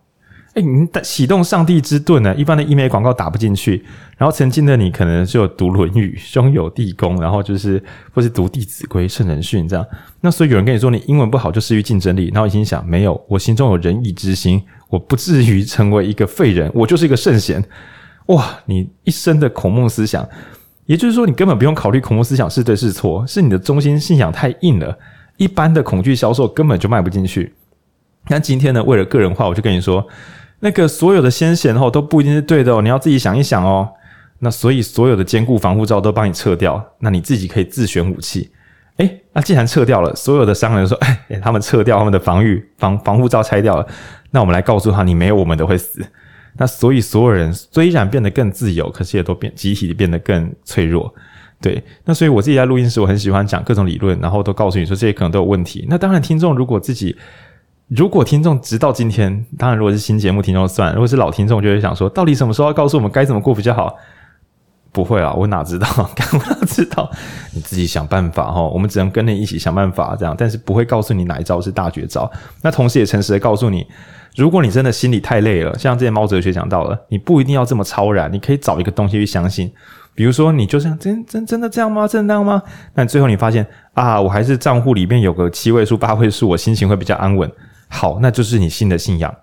[0.55, 2.33] 诶，你启动上帝之盾呢？
[2.33, 3.85] 一般的医美广告打不进去。
[4.17, 7.81] 然后曾经的你可能就读《论语》，兄有弟恭，然后就是
[8.15, 9.85] 或是读《弟子规》《圣人训》这样。
[10.21, 14.59] 那所以有人跟你说你英文不好就失去竞争力，然后你心想没有，我心中有仁义之心。
[14.87, 17.63] 我不至于成为一个废人，我就是一个圣贤。
[18.25, 20.27] 哇，你一生的孔孟思想，
[20.89, 24.97] 也就是说，你根本不用考虑恐怖思想是对是错，是你的中心信仰太硬了，
[25.37, 27.53] 一般的恐惧销售根本就卖不进去。
[28.27, 30.03] 那今天呢，为了个人化，我就跟你说，
[30.61, 33.87] 那个所有的先贤哦都不一定是对的哦，你要自己想一想哦。
[34.39, 38.49] 那所以所有的坚固防护罩都帮你撤掉，那你自己可以自选武器。
[38.97, 40.97] 诶，那既然撤掉了，所有的商人说，
[41.29, 43.87] 诶，他们撤掉他们的防御防防护罩拆掉了。
[44.31, 46.03] 那我们来告诉他，你没有我们的会死。
[46.57, 51.13] 那所以所有人虽然变得更自由，可是也都变集体变得更脆弱。
[51.61, 55.85] 对，那所以我自己在录音时，我很喜欢讲各种理论，然后都告诉你说这些可能都有问题。
[55.89, 57.15] 那当然，听众如果自己
[57.89, 63.93] 如果听众直到今天，当然如果是新节目听众算，如果是老听众就会想说，到底什么时候要告诉我们该怎么过比较好？
[64.91, 65.85] 不会啊，我哪知道？
[66.15, 67.11] 干嘛知道？
[67.53, 68.61] 你自己想办法哈。
[68.61, 72.31] 我们只能跟你一起想办法，这样，但是不会告诉你哪一招是大绝招。
[72.61, 73.85] 那同时也诚实的告诉你。
[74.35, 79.71] 如果你真的心里太累了，像这些猫哲学讲到了，你不一定要这么超然，你可以找一个东西去相信。
[80.15, 82.07] 比如说，你就这样真真真的这样吗？
[82.07, 82.61] 真的那样吗？
[82.93, 87.49] 但最后你发现啊，我还是账户里面有个七位数、八位数，我心情会比较安稳。
[87.87, 89.33] 好，那就是你新的信仰，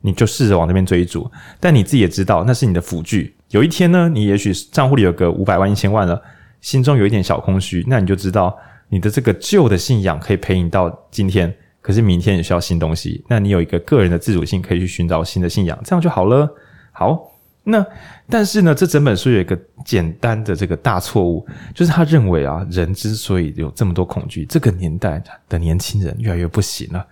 [0.00, 1.30] 你就试着往那边追逐。
[1.58, 3.34] 但你自己也知道，那是你的辅具。
[3.50, 6.20] 有一天呢，你也许账户里有个五百万、一千万了，
[6.60, 8.56] 心中有一点小空虚，那你就知道
[8.88, 11.52] 你的这个旧的信仰可以陪你到今天。
[11.82, 16.48] 可是明天也需要新东西，那你有一个个人的自主性，可以去寻找新的信仰，这样就好了。
[16.92, 17.30] 好，
[17.64, 17.84] 那
[18.30, 27.06] 但是呢，这整本书有一个简单的这个大错误，就是他认为啊，人之所以有这么多恐惧，这个年代的年轻人越来越不行了。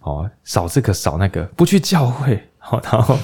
[0.00, 2.40] 哦，少这个少那个，不去教会，
[2.90, 3.18] 然后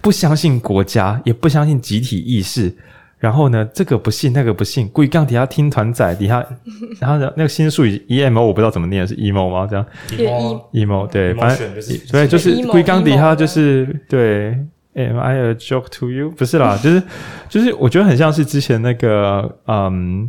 [0.00, 2.74] 不相信国家，也不相信集体意识。
[3.22, 6.44] 然后呢，这个不信，那个不信，故意杠底下听团仔底下，
[6.98, 9.64] 然后呢，那个新术语 emo 我不知道怎么念，是 emo 吗？
[9.70, 14.58] 这样 emo emo 对，反正就是对，就是故意杠底下就是对
[14.94, 16.30] ，am I a joke to you？
[16.32, 17.00] 不是啦， 就是
[17.48, 20.28] 就是我觉得很像是之前那个嗯，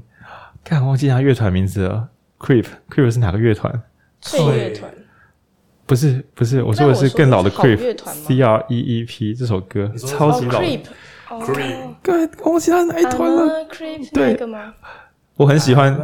[0.63, 3.81] 看忘记他乐团名字了，Creep，Creep 是哪个乐团？
[4.21, 4.91] 脆乐团？
[5.87, 10.61] 不是不是，我说的是更老的 Creep，C R E E P 这首歌超级老。
[11.41, 13.65] Creep，哥，忘记他是哪一团了。
[13.71, 14.73] Creep，对，个吗？
[15.37, 15.97] 我很喜欢。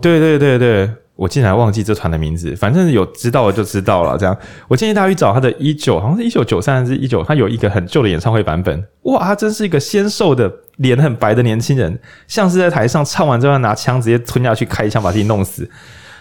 [0.00, 2.54] 对对对对，我竟然忘记这团的名字。
[2.54, 4.16] 反正有知道的就知道了。
[4.16, 4.36] 这样，
[4.68, 8.86] 我建议大家去找他的一九，好像是一九九三还是一九，他有一个很旧的演唱会版本。
[9.02, 15.68] 哇，他真是一个纤瘦的脸很白的年轻人，像是在台上唱完之后拿枪直接吞下去开一枪把自己弄死。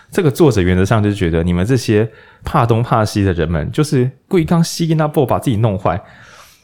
[0.09, 2.09] 这个作者原则上就是觉得你们这些
[2.43, 6.01] 怕东怕西的人们，就是故意刚吸跟他波把自己弄坏。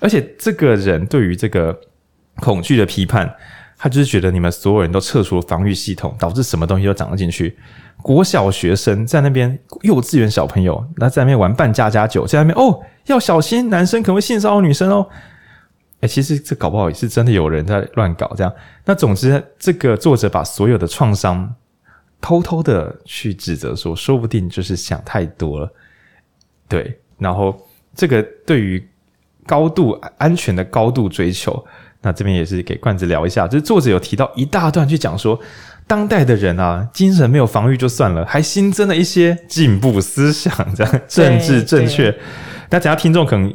[0.04, 1.80] 而且这个人对于这个
[2.42, 3.34] 恐惧的批判，
[3.78, 7.58] 他就是觉得你们所有人都撤除了防御系统，导致什么东西都长了进去。
[8.02, 15.08] 国小学生在那边，幼稚园小朋友那在那边玩扮家家酒，在那边哦，要小心，男生可能会性骚扰女生哦。
[16.02, 18.54] 哎，其实这搞不好也是真的有人在乱搞这样。
[18.84, 21.56] 那总之，这个作者把所有的创伤
[22.20, 25.74] 偷偷的去指责说，说不定就是想太多了。
[26.68, 27.58] 对，然后
[27.96, 28.86] 这个对于
[29.46, 31.64] 高度安全的高度追求，
[32.02, 35.40] 那这边也是给罐子聊一下，就是作者有提到一大段去讲说，
[35.88, 42.14] 当代的人啊，精神没有防御就算了，还新增了一些进步思想，这样政治正确。
[42.70, 43.54] 那等下听众可能。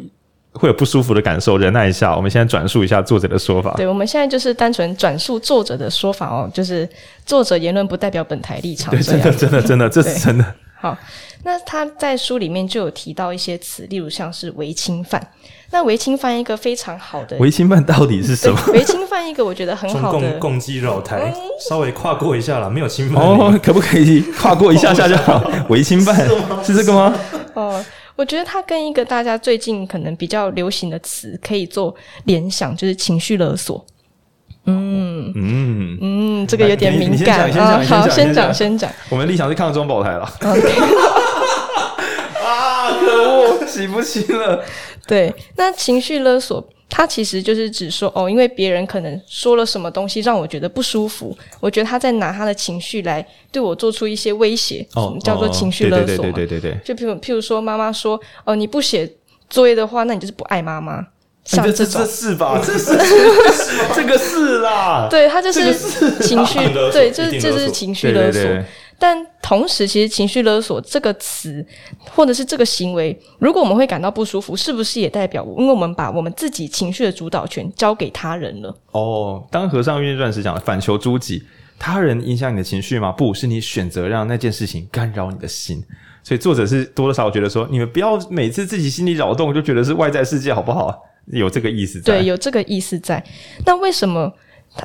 [0.55, 2.17] 会有不舒服的感受，忍耐一下。
[2.17, 3.75] 我们现在转述一下作者的说法。
[3.77, 6.89] 对，我们现在就是单纯转述作者的说法哦，就是
[7.25, 8.91] 作者言论不代表本台立场。
[8.91, 10.45] 对，真的，真的，真的，这是真的。
[10.75, 10.97] 好，
[11.45, 15.25] 那他在书里面就有提到一些词，例如像是“微侵犯”。
[15.71, 21.33] 那“微侵犯”一个非常好的“微侵犯”到底是什么？“微侵犯”一个我觉得很好的中共共机绕台，
[21.69, 26.17] 稍微跨过一下了，没有侵犯哦， 可不可以跨过一下下就好？“微侵犯”
[26.65, 27.15] 是这个吗？
[27.55, 27.85] 哦。
[28.17, 33.87] 我觉得它跟一个大家最近可能比较流行的词可以做联想，就是情绪勒索。
[34.69, 37.83] 嗯嗯嗯，这个有点敏感啊。
[37.85, 38.91] 好，先讲先讲。
[39.09, 40.25] 我们立场是抗中保台了。
[42.45, 44.65] 啊，可恶，洗不清了。
[45.07, 46.67] 对，那情绪勒索。
[46.91, 56.33] 他其实就是指说，哦，因为别人可能说了什么东西让我觉得不舒服，我觉得他在拿他的情绪来对我做出一些威胁，哦，叫做情绪勒索嘛。
[56.33, 56.81] 对对对对对对。
[56.83, 59.07] 就譬如譬如说，妈妈说，哦，你不写
[59.51, 61.07] 作业的话，那你就是不爱妈妈。
[61.49, 62.61] 像这种，这是吧？
[62.63, 62.93] 这 是
[63.95, 65.09] 这个是啦。
[65.11, 65.75] 对，他就是
[66.21, 66.59] 情绪，
[66.93, 68.43] 对，这这就是情绪勒索。
[68.99, 71.65] 但同时，其实“情绪勒索”这个词，
[72.11, 78.77] 或者是这个行为，如果我们会感到不舒服，是不是也代表，因为我们把我们自己情绪的主导权交给他人了？
[78.91, 81.45] 哦，当和尚运转时讲的“反求诸己”，
[81.79, 83.13] 他人影响你的情绪吗？
[83.13, 85.83] 不是，你选择让那件事情干扰你的心。
[86.25, 91.05] 所以作者是多多少少觉得说，你们不要每次自己心里扰动，就觉得是外在世界，好不好？
[91.33, 92.19] 有这个意思在。
[92.19, 93.23] 对，有这个意思在。
[93.65, 94.33] 那为什么？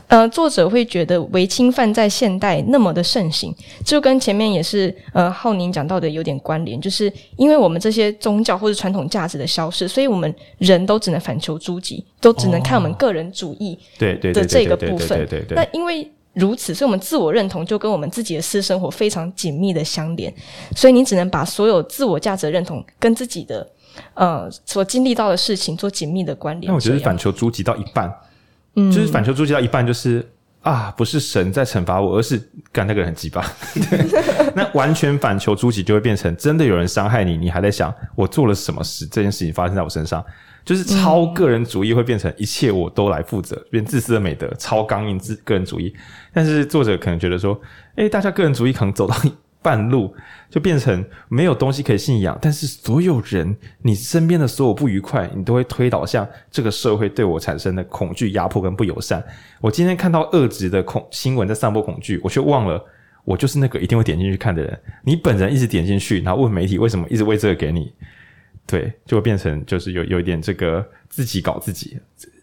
[0.08, 3.54] 呃，作者会觉得唯侵犯在现代那么的盛行，
[3.86, 15.28] 就跟前面也是呃浩宁讲到的有点关联，就是因为我们这些宗教或者传统价值的消失，所以我们人都只能反求诸己，都只能看我们个人主义对对的这个部分。
[15.50, 20.34] 那因为如此，所以我们自我认同就跟我们自己的私生活非常紧密的相连，
[20.76, 23.70] 所以你只能把所有自我价值的认同跟自己的
[24.14, 26.70] 呃所经历到的事情做紧密的关联。
[26.70, 28.14] 那我觉得反求诸己到一半。
[28.76, 30.28] 嗯，就是反求诸己到一半，就是
[30.62, 32.42] 啊，不是神在惩罚我，而是
[32.72, 33.46] 干那个人很鸡巴。
[34.56, 39.06] 那完全反求诸己，就会变成真的有人伤害你，你还在想我做了什么事？
[39.06, 40.26] 这件事情发生在我身上，
[40.66, 45.94] 就是超个人主义会变成一切我都来负责，变自私的美德，超刚硬自个人主义。
[46.34, 47.60] 但是作者可能觉得说，
[47.98, 49.16] 诶，大家个人主义可能走到
[49.64, 50.14] 半路
[50.50, 59.24] 就变成没有东西可以信仰，但是所有人，你身边的所有不愉快，你都会推导向这个社会对我产生的恐惧、压迫跟不友善。
[59.62, 62.84] 我今天看到恶质的恐新闻在散播恐惧，我却忘了
[63.24, 64.80] 我就是那个一定会点进去看的人。
[65.04, 67.94] 你本人一直点进去，然后问媒体为什么一直喂这个给你，
[68.68, 71.98] 对，就会变成就是有有一点这个自己搞自己。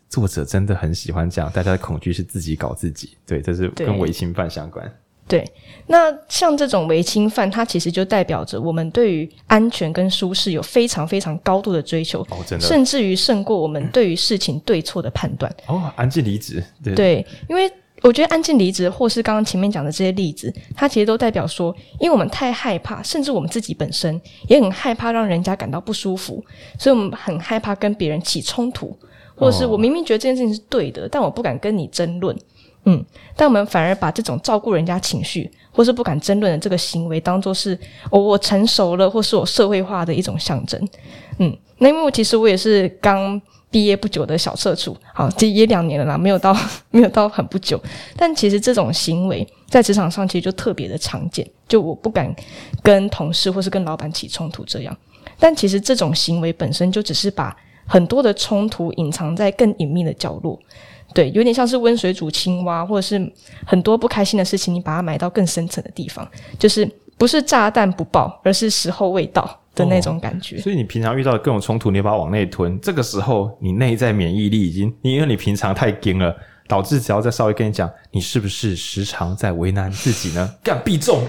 [0.09, 4.93] 作者真的很喜欢讲，大家的恐惧是自己搞自己，对，这是跟违侵犯相关。
[5.31, 5.51] 对，
[5.87, 15.51] 那像这种微侵犯，它其实就代表着我们对于安全跟舒适有非常非常高度的追求，哦，甚至于胜过我们对于事情对错的判断。
[15.66, 17.70] 哦，安静离职，对，对，因为
[18.03, 26.45] 我觉得安静离职，或是刚刚前面讲的这些例子，它其实都代表说，因为我们太害怕，甚至我们自己本身也很害怕让人家感到不舒服，
[26.78, 28.97] 所以我们很害怕跟别人起冲突，
[29.37, 32.35] 或者是我明明觉得这件事情是对的，但我不敢跟你争论。
[32.85, 33.05] 嗯，
[33.37, 37.78] 但我们反而把这种照顾人家情绪，或是不敢争论的这个行为，当做是
[38.11, 40.81] 我、我成熟了，或是我社会化的一种象征。
[41.39, 46.57] 嗯，那因为我其实我也是刚毕业不久的小社畜，好，这也两年了啦，没有到
[46.91, 47.81] 没有到很不久。
[48.16, 52.35] 但其实这种行为在职场上其实就特别的常见，就我不敢
[52.83, 54.97] 跟同事或是跟老板起冲突这样。
[55.39, 57.55] 但其实这种行为本身就只是把
[57.87, 60.59] 很多的冲突隐藏在更隐秘的角落。
[61.15, 63.33] 对，有点像是温水煮青蛙，或者是
[63.67, 66.89] 很多不开心的事情，你把它埋到更深层的地方，就是
[67.19, 70.57] 不是炸弹不爆，而是时候未到的那种感觉。
[70.57, 76.35] 哦，所以你平常遇到的各种冲突，你把它往内吞，这个时候你内在免疫力已经，因为你平常太硬了，
[76.69, 80.55] 导致只要再稍微跟你讲，你是不是时常在为难自己呢？
[80.63, 81.23] 干必中。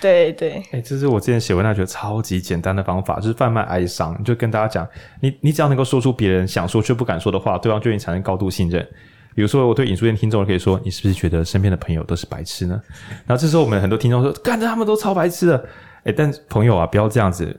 [0.00, 4.84] 对对，哎、欸，这是我之前写文章觉得超级简单的方法，就是贩卖哀伤，就跟大家讲，
[5.20, 8.84] 你你只要能够说出别人想说却不敢说的话，对方就会产生高度信任。
[9.34, 12.80] 比如说，我对影书店听众可以说，你是不是觉得身边的朋友都是白痴呢？
[13.26, 15.64] 然后这时候我们很多听众说，干着他们都超白痴的。
[16.04, 17.58] 诶，但朋友啊，不要这样子。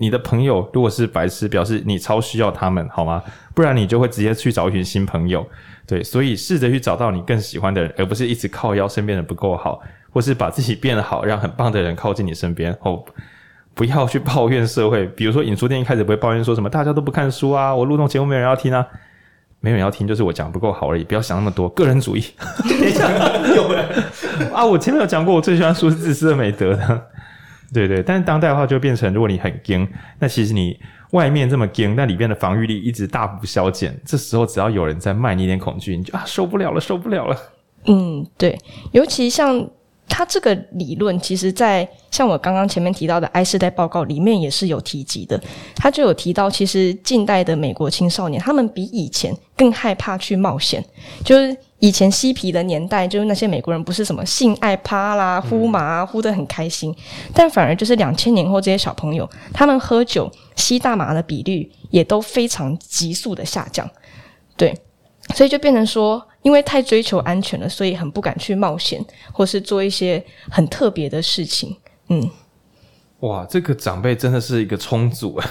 [0.00, 3.20] 你的朋友如果是白痴，表示你超需要他们，好吗？
[3.52, 5.44] 不然你就会直接去找一群新朋友。
[5.86, 9.80] 对，所以试着去找到你更喜欢的人，而不是一直靠腰身边人不够好，
[10.12, 12.76] 或是把自己变得好，让很棒的人靠近你身边。
[12.82, 13.02] 哦，
[13.74, 15.06] 不要去抱怨社会。
[15.06, 18.86] 比如说，影书店一开始不会抱怨说什么大家都不看书啊，我录动节目没人要听啊。
[19.60, 21.04] 没有人要听，就是我讲不够好而已。
[21.04, 22.24] 不要想那么多，个人主义。
[23.56, 23.84] 有 人
[24.52, 24.64] 啊！
[24.64, 27.06] 我前面有讲过，我最喜欢书是自私的美德 的。
[27.72, 29.86] 对对，但是当代的话就变成，如果你很硬，
[30.18, 30.78] 那其实你
[31.10, 33.98] 外面这么硬，但里面的防御力一直大幅消减。
[34.04, 37.36] 这时候只要有人在卖你一点恐惧，你就啊受不了了，受不了了。
[37.86, 38.58] 嗯，对，
[38.92, 39.68] 尤其像。
[40.08, 45.40] 他这个理论，其实，在像我刚刚前面提到的 I 世代报告里面也是有提及的。
[45.76, 50.84] 他就有提到，其实近代的美国青少年，他们比以前更害怕去冒险。
[51.24, 56.94] 就是以前嬉皮的年代，就是那些美国人不是什么性爱趴啦、呼麻呼得很开心，
[57.32, 63.88] 但反而就是两千年后这些小朋友，他们喝酒、吸大麻的比率也都非常急速的下降。
[64.56, 64.76] 对，
[65.34, 66.24] 所以就变成说。
[66.42, 71.76] 因为太追求安全了，所以很不敢去冒险，或是做一些很特别的事情。
[72.08, 72.30] 嗯，
[73.20, 75.50] 哇，这个长辈真的是一个充足啊！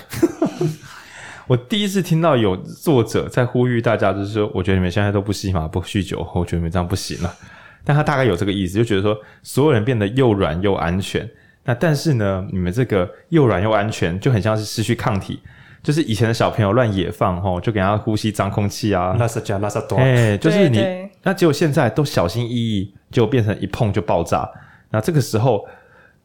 [1.46, 7.36] 我第一次听到有作者在呼吁大家，就是说，我觉得你们现在都不吸麻、不酗酒，我觉得你们这样不行了。
[7.84, 11.30] 但他大概有这个意思，就觉得说，所有人变得又软又安全。
[11.66, 15.42] 那但是呢，你们这个又软又安全，就很像是失去抗体。
[15.88, 19.96] 就是以前的小朋友乱野放吼，就给他呼吸脏空气啊，那是假，那是多。
[19.96, 20.86] 哎，就是你，
[21.24, 24.46] 那结果现在都小心翼翼，就变成一碰就爆炸。
[24.90, 25.66] 那这个时候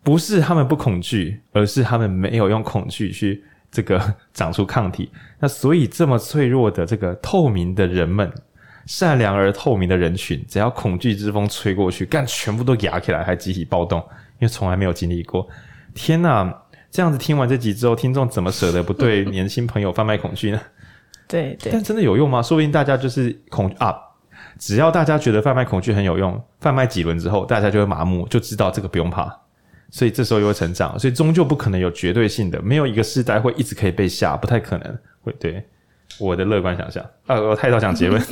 [0.03, 4.03] 不是他们不恐惧，而是他们没有用恐惧去这个
[4.35, 5.09] 长出抗体。
[5.39, 8.29] 那所以这么脆弱的这个透明的人们，
[8.87, 15.47] 善良而透明的人群，只要恐惧之风吹过去，干全部都压起来，还集体暴动，因为从来没有经历过。
[15.95, 16.53] 天哪！
[16.93, 20.61] 这样子听完这集之后，听众怎么舍得不对年轻朋友贩卖恐惧呢？
[21.27, 22.43] 对对，但真的有用吗？
[22.43, 23.97] 说不定大家就是恐啊，
[24.59, 29.35] 只要大家觉得贩卖恐惧很有用，贩卖几轮之后，大家就会麻木，就知道这个不用怕，
[29.91, 35.67] 所以这时候又会成长，所以终究不可能有绝对性的，没有一个世代会一直可以被吓，不太可能会对。
[36.19, 38.23] 我的乐观想象啊，我太早讲结论。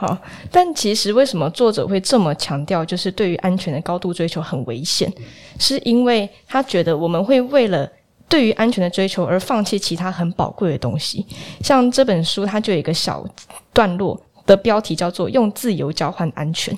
[0.00, 0.16] 好，
[0.52, 5.12] 但其实为什么作者会这么强调，就是对于安全的高度追求很危险，
[5.58, 7.90] 是因为他觉得我们会为了
[8.28, 11.26] 对于安全的追求而放弃其他很宝贵的东西。
[11.60, 13.26] 像这本书，它就有一个小
[13.72, 16.72] 段落的标题叫做“用自由交换安全”，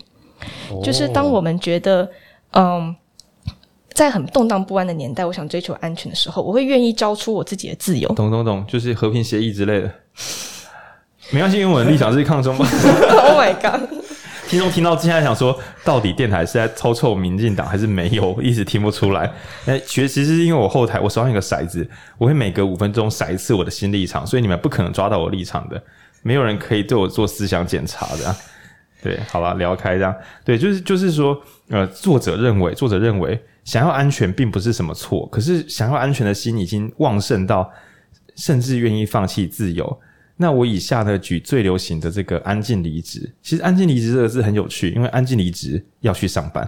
[0.82, 2.10] 就是当我们觉得
[2.52, 2.96] 嗯。
[3.92, 8.08] 在很动荡不安的年代，我想追求安全的时候，我会愿意交出我自己的自由。
[8.14, 9.92] 懂懂懂，就是和平协议之类的。
[11.32, 12.66] 没关系，因为我的立场是抗中吧。
[13.28, 13.88] Oh my god！
[14.48, 18.40] 听众听到现在想说，到底电台是在偷臭民进党还是没有？
[18.42, 19.30] 一直听不出来。
[19.66, 25.80] 诶，其实是因为我后台我手上有个骰子，我会每隔五分钟骰一次我的新立场，所以你们不可能抓到我立场的。
[26.22, 28.36] 没有人可以对我做思想检查的。
[29.02, 30.14] 对，好吧，聊开这样。
[30.44, 33.40] 对，就是就是说，呃，作者认为，作者认为。
[33.62, 37.70] 想要安全并不是什么错，可是想要安全的心已经旺盛到，
[38.34, 40.00] 甚至愿意放弃自由。
[40.40, 43.30] 那我以下呢，举最流行的这个安静离职。
[43.42, 46.66] 其实安静离职这个字很有趣，因为安静离职要去上班，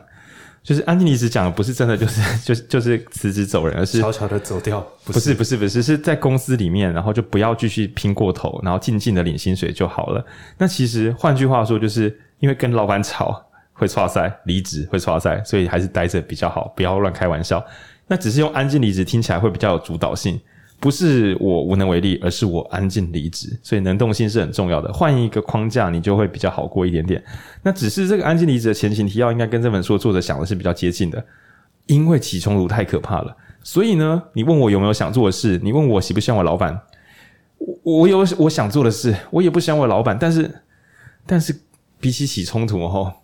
[0.62, 4.86] 就是安静离职讲的不是真的就是就是就是辞职走人，而是悄悄的走掉。
[5.04, 10.22] 不是不是不是，是在公司里面，然后就不要继续拼过头，然后静静的领薪水就好了。
[10.58, 13.42] 那其实换句话说，就是因为跟老板吵。
[13.74, 17.64] 会挫赛，离职会挫赛，所以还是待着比较好，不要乱开玩笑。
[18.06, 20.38] 那只是用安静离职听起来会比较有主导性，
[20.82, 24.92] 不是我无能为力，而是我安静离职，所以能动性是很重要的。
[24.92, 27.22] 换一个框架，你就会比较好过一点点。
[27.62, 31.24] 那只是这个安静离职的前情提要，应该跟这本书作者想的是比较接近的，
[31.86, 33.36] 因为起冲突太可怕了。
[33.62, 36.76] 所以呢，你问我有没有想做的事，你问我喜不喜欢我老板，
[37.84, 40.50] 我我有我想做的事，我也不喜欢我老板，但是
[41.24, 41.56] 但是
[42.00, 43.14] 比起起冲突哦。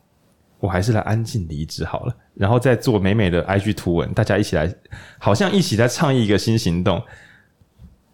[0.60, 4.72] 我还是来安静离职好了，然后再做美美的 IG 图文，大家一起来，
[5.18, 7.02] 好像一起在倡议一个新行动。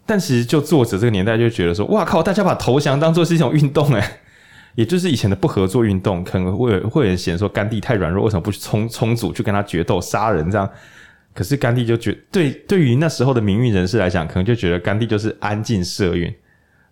[0.06, 4.04] 但其实就作者这个年代就觉得说，哇靠，大家把投降当做是一种运动诶，
[4.76, 10.68] 也就是以前的不合作运动，可能会会有人嫌说甘地太软弱，为什么不去冲冲组去跟他决斗杀人这样？
[11.32, 16.32] 可是甘地就觉对对于那时候的民运人士来讲，可能就觉得甘地就是安静社运。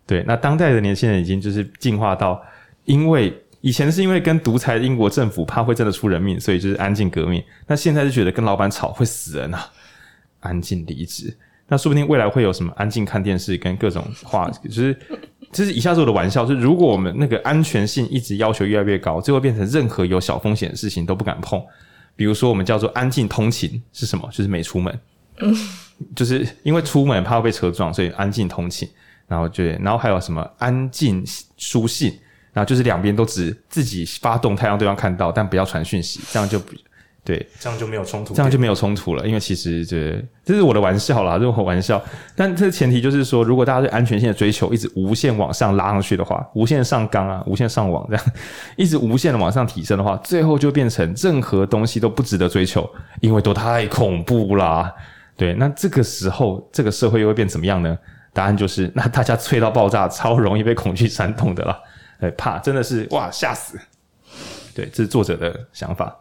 [0.05, 2.41] 对，那当代的年轻人已经就是进化到
[2.85, 3.39] 因为。
[3.65, 7.41] 以前是因为跟独裁英国政府怕会真的出人命，所以就是安静革命。
[7.65, 9.71] 那现在就觉得跟老板吵会死人啊，
[10.41, 11.33] 安静离职。
[11.73, 14.95] 那说不定未来会有什么安静看电视跟各种话，就是
[15.51, 21.59] 这是以下是我的玩笑，就是如果我们那个安全性一直要求越来越高，最后变成任何有小风险的事情都不敢碰。
[22.15, 24.29] 比如说，我们叫做安静通勤是什么？
[24.31, 24.99] 就是没出门，
[26.15, 28.87] 就是因为出门怕被车撞，所以安静通勤。
[29.27, 31.23] 然后就，然后还有什么安静
[31.57, 32.13] 书信，
[32.51, 36.75] 然后就是两边都只自己发动态让对方看到，但不要传讯息，这样就不。
[37.25, 39.25] 对，这样就没有冲突，这样就没有冲突了。
[39.25, 42.03] 因为其实这这是我的玩笑啦，这是我玩笑。
[42.35, 48.25] 但这个前提就是说，如果大家对安全性的追求一直无限往上拉上去的话，无限上纲啊，无限上网这样，
[48.75, 52.89] 一直无限的往上提升的话，最后就变成任何东西都不值得追求，
[53.21, 54.93] 因为都太恐怖啦。
[55.37, 57.97] 对，那这个时候这个社会又会变怎么样呢？
[58.33, 61.79] 答案就是，那大家催到爆炸，超容易被恐惧煽动的啦。
[62.19, 63.79] 对，怕真的是哇吓死。
[64.75, 66.13] 对，这是作者的想法。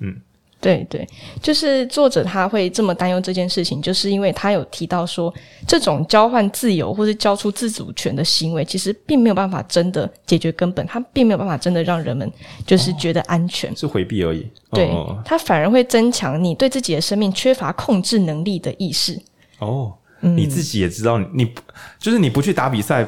[0.00, 0.14] 嗯。
[0.62, 1.04] 对对，
[1.42, 5.34] 就是作者他会这么担忧这件事情，就是因为他有提到说，
[5.66, 12.30] 这种交换自由或是交出自主权的行为，其实并没有办法真的解决根本，他并没有办法真的让人们
[12.64, 14.46] 就是觉得安全，哦、是回避而已。
[14.70, 14.88] 对，
[15.24, 19.20] 他、哦、反而会增强你对自己的生命缺乏控制能力的意识。
[19.58, 21.52] 哦，嗯、你自己也知道，你
[21.98, 23.04] 就是你不去打比赛。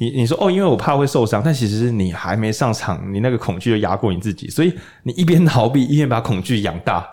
[0.00, 7.06] 你你说哦，因为我怕会受伤，但其实你还没上场，你那个恐惧就压过你自己，所以你一边逃避，一边把恐惧养大。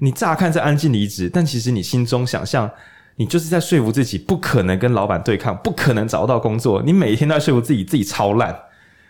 [0.00, 2.70] 你乍看是安静离职，但其实你心中想象，
[3.16, 6.82] 你就是在说服自己，不可能跟老板对抗，不可能找到工作。
[6.82, 8.54] 你每一天都在说服自己，自己超烂。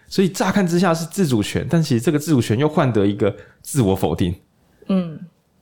[0.07, 4.33] 所以乍看之下是自主权，但其实这个自主权又换得一个自我否定。
[4.87, 5.19] 嗯。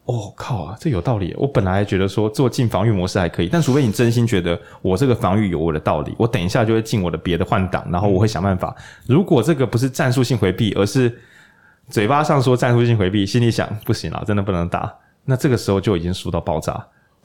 [0.09, 1.35] 哦靠啊，这有道理。
[1.37, 8.75] 我本来觉得说做进防御模式还可以，但除非你真心觉得我这个防御有我的道理，我等一下就会进我的别的换挡，然后我会想办法。
[9.07, 11.15] 如果这个不是战术性回避，而是
[11.91, 14.91] 嘴巴上说战术性回避，心里想不行啊，真的不能打，
[15.27, 16.83] 那这个时候就已经输到爆炸。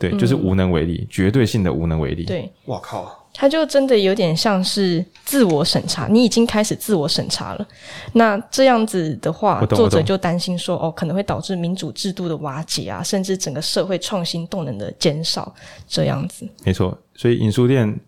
[0.10, 2.26] 对，就是无能为力，嗯、绝对性的无能为力。
[2.26, 3.20] 对，哇靠。
[3.36, 7.68] 他就真的有点像是自我审查，你已经开始自我审查了。
[8.14, 15.52] 那这样子的话，作者就担心说，哦，可能会导致民主制度的瓦解啊，甚至整个社会创新动能的减少。
[15.88, 16.96] 这样子，没错。
[17.16, 18.00] 所以影书店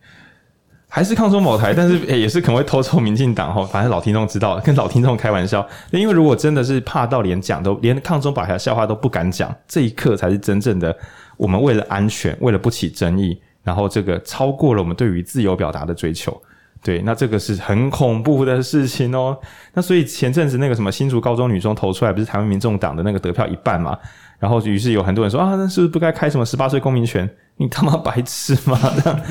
[0.87, 3.65] 还是抗中保台，但是也是可能会偷抽民进党哈。
[3.65, 5.67] 反正老听众知道，跟老听众开玩笑。
[5.89, 10.95] 因为如果真的是怕到连讲都连抗中保台的笑话都不敢讲，这一刻才是真正的
[11.37, 13.41] 我们为了安全，为了不起争议。
[13.63, 16.39] 然后这个超过了我们对于自由表达的追求，
[16.83, 19.35] 对，那这个是很恐怖的事情哦。
[19.73, 23.97] 那所以前阵子那个什么新竹高中女中投出来，不是台湾民众党的那个得票一半嘛？
[24.37, 27.27] 然后于是有很多人说啊，那是不是不该开什么十八岁公民权？
[27.57, 28.79] 你他妈白痴吗？
[29.03, 29.21] 这样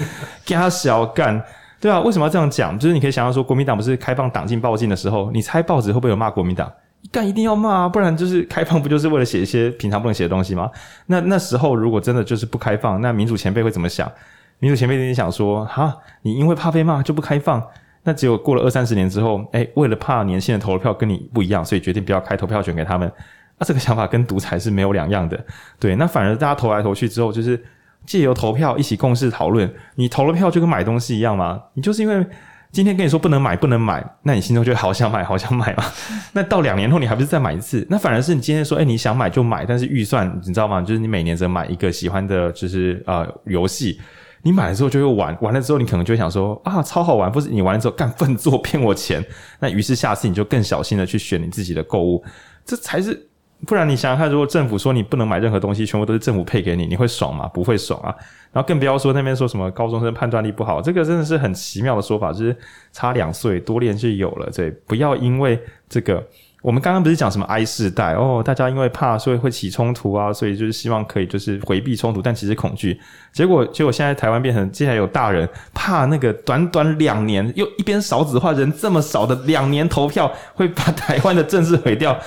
[0.45, 1.41] 给他小干，
[1.79, 2.77] 对啊，为什么要这样讲？
[2.77, 6.69] 就是你可以想象说，国民党不是开放党禁报禁的时候，你猜报纸会不会有骂国民党？
[7.13, 10.71] 但一定要骂啊，不然就是开放，不就是为了写一些平常不能写的东西吗？
[11.07, 14.11] 那那时候如果真的就是不开放，那民主前辈会怎么想？
[14.59, 17.63] 民主前辈一定想说：哈，你因为怕被骂就不开放？
[18.05, 23.11] 那只有过了二三十年之后，诶，为了怕年轻人投了票跟你不一样，所以决定不要开投票权给他们。
[23.59, 25.39] 那这个想法跟独裁是没有两样的。
[25.79, 27.63] 对，那反而大家投来投去之后，就是
[28.07, 29.73] 借由投票一起共事讨论。
[29.95, 31.63] 你投了票就跟买东西一样吗？
[31.75, 32.27] 你就是因为。
[32.75, 35.85] 今天跟你说不能买，不能买，那你心中就好想买，好想买嘛。
[36.35, 37.87] 那到两年后，你还不是再买一次？
[37.89, 40.81] 那反而是你今天说，哎、你想买就买，但是预算你知道吗？
[40.83, 44.01] 就是你每年只买一个喜欢的，就是呃游戏，
[44.43, 49.25] 你买了之后就会玩，玩了之后你可能就会想说啊，超好玩，不是你玩了之后干笨做骗我钱，
[49.61, 52.25] 那于是下次你就更小心的去选你自己的购物，
[52.67, 53.29] 这才是。
[53.67, 57.49] 不然你想想看，如果政府说你不能买任何东西，全部都是政府配给你，你会爽吗？
[57.49, 58.15] 不会爽啊！
[58.53, 62.55] 然后更不要说那边说什么高中生判断力不好，这个真的是很奇妙的说法，就是
[62.93, 64.51] 差两岁多练就有了。
[64.55, 66.23] 对，不要因为这个，
[66.61, 73.01] 我们刚刚不是讲什么 I 世代哦，大家因为怕所以会起冲突啊，所以就是希望可以就是回避冲突，但其实恐惧。
[73.33, 82.19] 结果结果现在台湾变成，竟然有大人怕那个短短两年又一边少子化，人这么少的两年投票会把台湾的政治毁掉。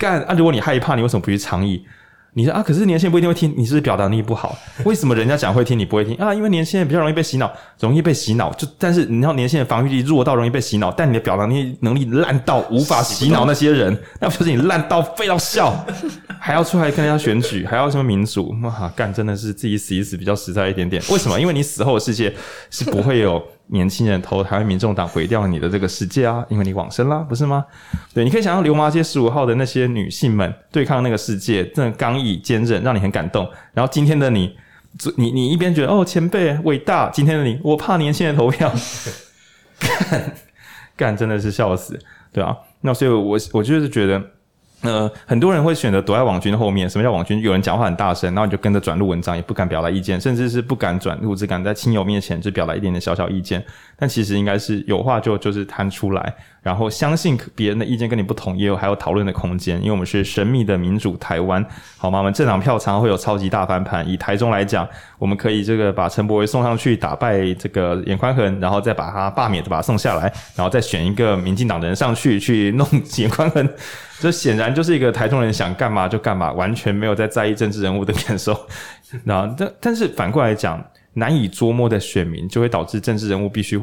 [0.00, 0.34] 干啊！
[0.34, 1.84] 如果你害怕，你为什么不去倡议？
[2.32, 4.56] 你说啊，可是年轻人不一定会听，你是不是表达能力不好？
[4.84, 6.32] 为什么人家讲会听，你不会听啊？
[6.32, 8.50] 因为年轻人比较容易被洗脑，容易被洗脑。
[8.54, 15.84] 就但是你知道，年轻人防御力弱到容易被洗脑，但你的表达能力能力烂到无法洗脑那些人，那不就是你烂到废到笑，
[16.38, 18.56] 还要出来跟人家选举，还要什么民主？
[18.62, 21.02] 哇，干真的是自己死一死比较实在一点点。
[21.10, 21.38] 为什么？
[21.38, 22.32] 因为你死后的世界
[22.70, 23.42] 是不会有。
[23.72, 27.64] 年轻人投台湾民众党毁掉你的这个世界啊，因为你往生啦，不是吗？
[28.12, 33.48] 对，你可以想象流麻街十五号的那些女性们对抗那个世界，真的刚毅坚韧，让你很感动。
[33.72, 34.56] 然后今天的你，
[35.16, 38.72] 你你一边觉得哦前辈伟大，今天的你我怕年轻人投票，
[39.78, 40.32] 干
[40.96, 41.98] 干真的是笑死，
[42.32, 42.56] 对啊。
[42.80, 44.20] 那所以我我就是觉得
[44.82, 46.88] 呃，很多人会选择躲在网军后面。
[46.88, 47.40] 什么叫网军？
[47.42, 53.62] 有人讲话很大声，然后你就跟着转录文章，也不敢表达意见，甚至是不敢转录，只敢在亲友面前就表达一点点小小意见。
[53.96, 59.78] 但其实应该是有话就就是谈出来，然后相信别人的意见跟你不同，也有还有讨论的空间。
[59.78, 61.64] 因为我们是神秘的民主台湾，
[61.96, 62.18] 好吗？
[62.18, 64.06] 我们政党票常常会有超级大翻盘。
[64.08, 64.86] 以台中来讲，
[65.18, 72.86] 我们可以这个把陈柏惟送上去打败这个严宽恒，然后再把他罢免的把他送下来，然后再选一个民进党的人上去去弄
[73.16, 73.68] 严宽恒。
[74.18, 78.54] 这显然就是一个台中人想干嘛就干嘛，完全没有在在意政治人物的感受。
[79.24, 80.84] 那但但是反过来讲，
[81.14, 83.80] 难以捉摸的选民就会导致政治人物必须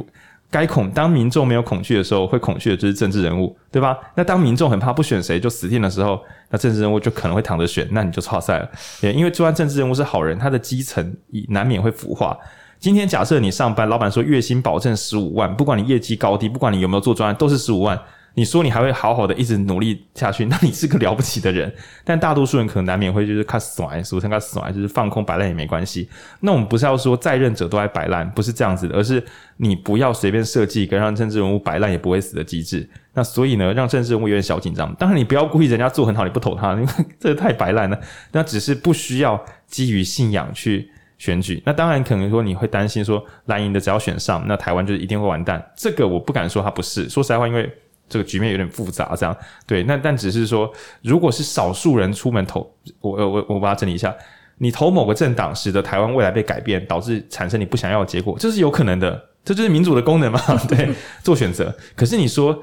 [0.50, 0.90] 该恐。
[0.92, 3.98] 当民众没有恐惧的时候，会恐惧的就是政治人物，对吧？
[4.16, 6.20] 那当民众很怕不选谁就死定的时候，
[6.50, 8.70] 那政治人物就可能会躺着选，那你就超赛了。
[9.02, 11.16] 因为就算政治人物是好人，他的基层
[11.50, 12.38] 难免会腐化。
[12.80, 18.00] 今天假设你上班，老板说月薪保证十五万，不管你业绩高低，不管你有没有做专案，都是十五万。
[18.38, 21.74] 你说你还会好好的一直努力下去， 那你是个了不起的人。
[22.06, 26.08] 但大多数人可能难免会就是看甩，俗称看甩，就是放空摆烂也没关系。
[26.42, 29.24] 那我们不是要说在任者都爱摆烂，不是这样子的，而是
[29.58, 32.88] 你不要随便设计一个让政治人物摆烂也不会死的机制。
[33.16, 34.94] 那所以呢，让政治人物有点小紧张。
[35.00, 36.88] 当然你不要故意人家做很好你不投他，因为
[37.20, 38.00] 这太摆烂了。
[38.34, 41.64] 那只是不需要基于信仰去选举。
[41.66, 45.72] 那当然可能说你会担心说蓝营的只要选上，那台湾就一定会完蛋。
[45.76, 47.10] 这个我不敢说他不是。
[47.10, 47.68] 说实在话，因为。
[48.10, 49.36] 这个局面有点复杂，这样
[49.66, 54.16] 对，那但只是说，如果是少数人出门投，我我我把它整理一下，
[54.58, 60.40] 你投某个政党，使得台湾未来被改变，导致产生你不想要的结果，这是有可能的，这就是民主的功能嘛？
[60.70, 60.90] 对，
[61.22, 61.76] 做选择。
[61.96, 62.58] 可是你说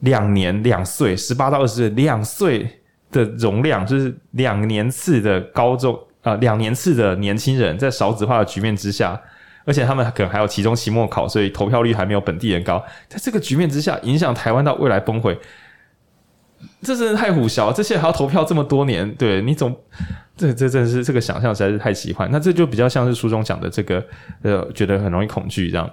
[0.00, 2.68] 两年两岁，十八到二十岁，两岁
[3.10, 9.20] 的容量，就是两年次的高中啊、呃，两年次的年轻人，在少子化的局面之下。
[9.64, 12.84] 而且他们可能还有期中、期末考，所以投票率还没有本地人高。
[13.08, 15.36] 在这个局面之下，影响台湾到未来崩溃，
[16.82, 17.72] 这真的太虎小了。
[17.72, 19.74] 这些还要投票这么多年，对你总
[20.36, 22.28] 这这真的是这个想象实在是太奇幻。
[22.30, 24.04] 那这就比较像是书中讲的这个
[24.42, 25.90] 呃，觉得很容易恐惧这样。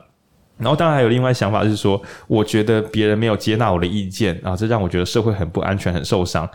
[0.57, 6.47] 然后当然还有另外想法是说，我觉得别人没有接纳我的意见啊，这让我觉得社会很不安全、很受伤。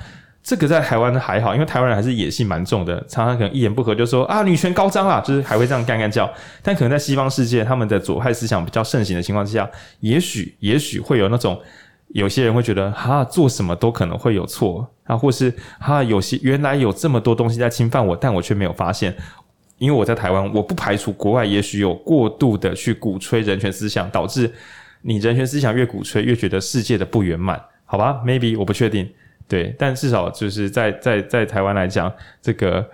[0.46, 6.32] 这个在台湾还好，因为台湾人还是野性蛮重的，常常可能一言不合就说啊，女权高涨啦，就是还会这样干干叫。
[6.62, 9.68] 但可能在西方世界，他们的左派思想比较盛行的情况之下，
[9.98, 11.60] 也许也许会有那种
[12.10, 19.12] 有些人会觉得哈，做什么都可能会有错啊，或是哈，有些原来有这么多东西在侵犯我，但我却没有发现。
[19.78, 24.48] 因为我在台湾，我不排除国外也许有过度的去鼓吹人权思想，导致
[25.02, 29.10] 你人权思想越鼓吹，越觉得世界的不圆满，好吧？Maybe 我不确定。
[29.48, 32.84] 对，但至少就是在在在台湾来讲，这个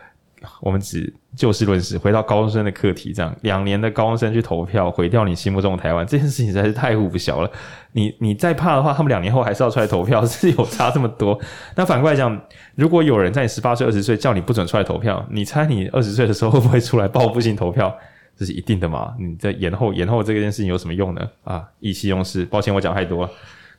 [0.60, 7.50] 我们只就事论事，回到高中生的课题，这样两年的高中生去投票，毁掉你心目中的台湾，这件事情实在是太不小了。
[7.92, 11.38] 你你再怕的话，他们两年后还是要出来投票， 是有差这么多。
[11.74, 12.38] 那反过来讲，
[12.74, 17.94] 如果有人在你十八岁、二十岁叫你不准出来投票，你猜你二十岁的时候会不会出来报复性投票？
[18.36, 19.14] 这是一定的嘛？
[19.18, 21.22] 你在延后延后这件事情有什么用呢？
[21.44, 23.30] 啊，意气用事，抱歉，我讲太多了，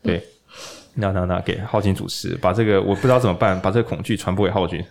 [0.01, 0.23] 对。
[0.95, 4.83] 那那那，给浩钧主持，把这个我不知道怎么办，把这个恐惧传播给浩钧。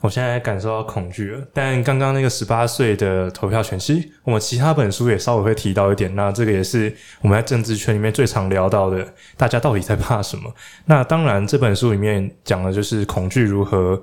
[0.00, 6.14] 我现在感受到恐惧了，但刚刚那个十八岁的投票权，其实我们其他本书也稍微会提到一点。
[6.14, 9.04] 那这个也是我们在政治圈里面最常聊到的，
[9.36, 10.54] 大家到底在怕什么？
[10.84, 14.00] 那当然，这本书里面讲的就是恐惧如何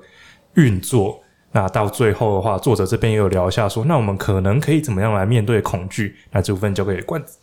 [0.56, 1.22] 运作。
[1.54, 6.18] 那到最后的话，作者这边也有聊一下说，那我们可能可以怎么样来面对恐惧？
[6.32, 7.38] 那这部分交给冠子。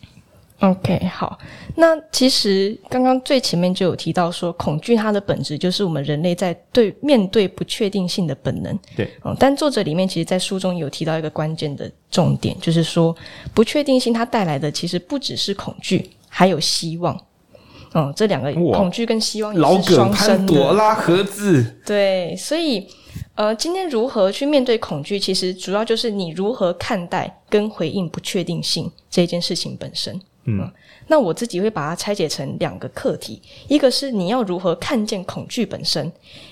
[0.63, 1.37] OK，好。
[1.75, 8.79] 那其实刚刚最前面就有提到说，恐惧它的本质就是我们人类在对面对不确定性的本能。
[8.95, 9.35] 对，嗯。
[9.37, 13.13] 但作者里面其实，在书中有提到一个关键的重点，就是说
[13.53, 17.19] 不确定性它带来的其实不只是恐惧，还有希望。
[17.93, 21.75] 嗯，这两个恐惧跟希望也是双生朵拉盒子。
[21.85, 22.87] 对，所以
[23.35, 30.17] 呃，今天如何去面对恐惧，其实主要就是你如何看待跟回应不确定性这件事情本身。
[30.45, 30.71] 嗯，
[31.07, 36.11] 那我自己会把它拆解成两个课题，一个是你要如何看见恐惧本身，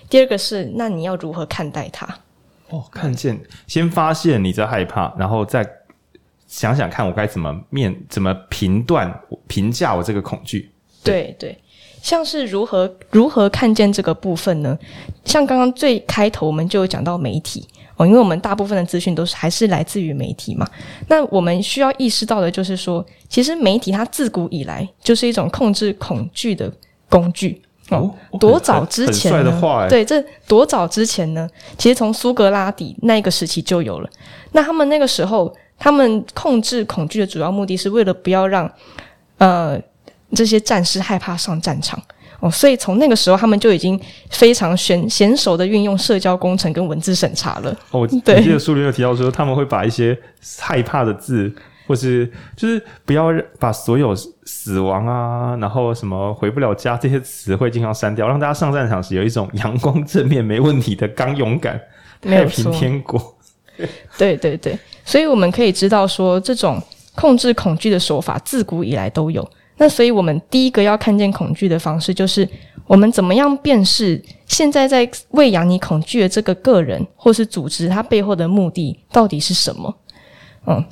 [0.09, 2.07] 第二个是那你要如何看待它。
[2.69, 3.37] 哦，看见，
[3.67, 5.69] 先发现你在害怕，然后再
[6.47, 9.13] 想想看我该怎么面，怎么评断、
[9.47, 10.71] 评价我这个恐惧。
[11.03, 11.60] 对对，对，
[12.01, 14.77] 像是如何如何看见这个部分呢？
[15.23, 18.05] 像刚刚最开头我们就有讲到媒体哦。
[18.05, 20.67] 因为我们大部分的资讯都是还是来自于媒体嘛，
[21.07, 26.71] 那我们需要意识到的就是说，其实媒体它自古以来就是一种控制恐惧的
[27.07, 27.61] 工具。
[27.89, 28.09] 哦，
[28.39, 29.87] 多早之前呢？
[29.89, 31.49] 对，这多早之前呢？
[31.77, 34.09] 其实从苏格拉底那个时期就有了。
[34.53, 38.71] 那他们那个时候，他们控制恐惧的主要目的是为了不要让
[39.39, 39.77] 呃
[40.33, 42.01] 这些战士害怕上战场。
[42.39, 43.99] 哦，所以从那个时候，他们就已经
[44.31, 47.69] 非常娴娴熟的运用社交工程跟文字审查了。
[47.91, 50.17] 哦，我记得书里有提到说，他们会把一些
[50.59, 51.53] 害怕的字，
[51.85, 53.27] 或是就是不要
[53.59, 61.79] 把所有死亡啊，然后什么回不了家这些词汇经常删掉，让大家上战场时有一种阳光正面、没问题的刚勇敢、
[62.23, 63.37] 太平天国。
[64.17, 64.75] 对对对，
[65.05, 66.81] 所以我们可以知道说，这种
[67.13, 69.47] 控制恐惧的手法自古以来都有。
[69.81, 72.47] 那所以，我们第一个要看见恐惧的方式，就是
[72.85, 79.95] 我们怎么样辨识现在在喂养你恐惧的这个个人或是组织，它背后的目的到底是什么？
[80.67, 80.85] 嗯，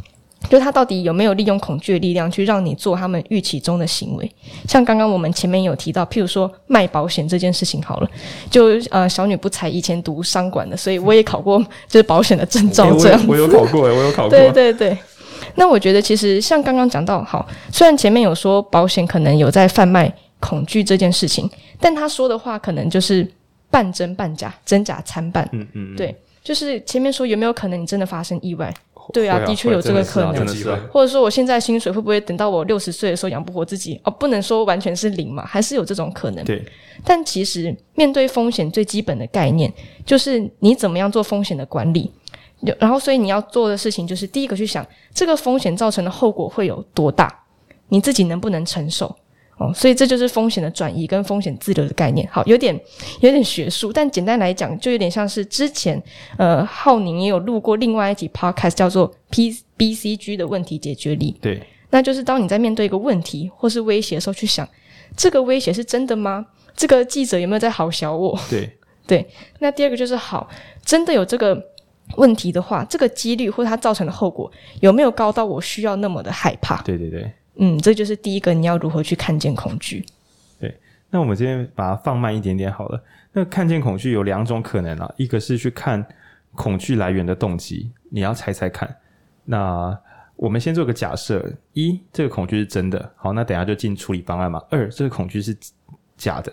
[0.50, 4.28] 就他到底有没有利用恐惧的力量去让你做他们预期中的行为？
[4.68, 8.10] 像刚刚我们前面有提到，譬如说卖保险这件事情，好了，
[8.50, 13.34] 就呃小女不才以前读商管的，所以我也考过就是保险的证照，这样、欸我。
[13.34, 14.30] 我有考过诶，我有考过。
[14.32, 14.98] 对对对。
[15.56, 21.50] 那我觉得，其实像刚刚讲到，好，虽然前面有说保险可能有在贩卖恐惧这件事情，
[21.80, 23.30] 但他说的话可能就是
[23.70, 25.48] 半真半假，真假参半。
[25.52, 28.74] 嗯嗯，对，就是前面说有没有可能你真的发生意外？
[29.12, 30.46] 对啊，的确有这个可能。
[30.92, 34.00] 或者说，我现在薪水会不会等到我六十岁的时候养不活自己？
[34.04, 36.46] 哦，不能说完全是零嘛，还是有这种可能。
[36.46, 36.64] 对。
[37.04, 39.74] 但其实面对风险最基本的概念，
[40.06, 42.12] 就是你怎么样做风险的管理。
[42.78, 47.34] 然后，所以你要做的事情就是，第一个去想这个风险造成的后果会有多大，
[47.88, 49.16] 你自己能不能承受？
[49.58, 52.28] 哦，所以这就是风险的转移跟风险自留的概念。
[52.32, 52.78] 好，有点
[53.22, 56.02] 有点学术，但简单来讲，就有点像是之前
[56.38, 61.38] 呃浩宁也有录过另外一集 podcast 叫做 P B C G 的问题解决力。
[61.42, 64.68] 对，那就是当你在面对一个问题或是威胁的时候，去想
[65.16, 66.46] 这个威胁是真的吗？
[66.76, 68.38] 这个记者有没有在好小我？
[68.50, 68.70] 对
[69.06, 69.30] 对。
[69.60, 70.50] 那第二个就是好，
[70.84, 71.62] 真的有这个。
[72.18, 76.82] 问题的话，这个几率或它造成的后果有没有高到我需要那么的害怕？
[76.82, 80.04] 对对对，嗯，这就是第一个，你要如何去看见恐惧？
[80.60, 80.76] 对，
[81.10, 83.02] 那我们这边把它放慢一点点好了。
[83.32, 86.04] 那看见恐惧有两种可能啊，一个是去看
[86.56, 88.94] 恐惧来源的动机，你要猜猜看。
[89.46, 89.98] 那
[90.36, 94.60] 我们先做个假设：一，这个恐惧是真的，好，那等一下就进处理方案嘛。
[94.70, 95.56] 二，这个恐惧是
[96.18, 96.52] 假的。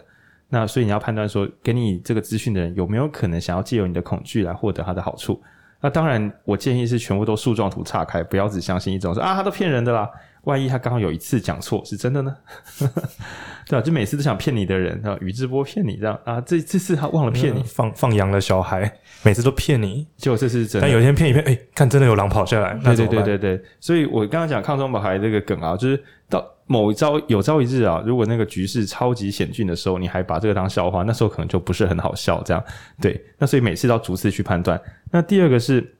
[0.49, 5.43] 那所以你要判断说，给你这个资讯的人有没有可能想要借由你的恐惧来获得他的好处？
[5.81, 10.09] 那当然，我建议是全部都树状图岔开，不要只相信一种说啊，他都骗人的啦。
[10.47, 12.35] 万一他刚好有一次讲错是真的呢？
[13.69, 18.91] 对啊，就每次都想骗你的人啊，宇智波骗你这样啊，这这次他忘了骗你，放放羊的小孩
[19.23, 20.87] 每次都骗你，结果这次是真的。
[20.87, 23.63] 但有一天骗一骗，哎、欸，看真的有狼跑下来，对对对对对。
[23.81, 26.45] 所以我刚刚讲抗中保台这个梗啊，就是到。
[26.69, 32.43] 某一朝有朝一日啊，如果那个局势超级险峻的时候，你还把这个当笑话，那时候可能就不是很好笑。
[32.43, 32.61] 这样
[33.01, 34.81] 对，那所以每次都要逐次去判断。
[35.13, 35.95] 那第二个是，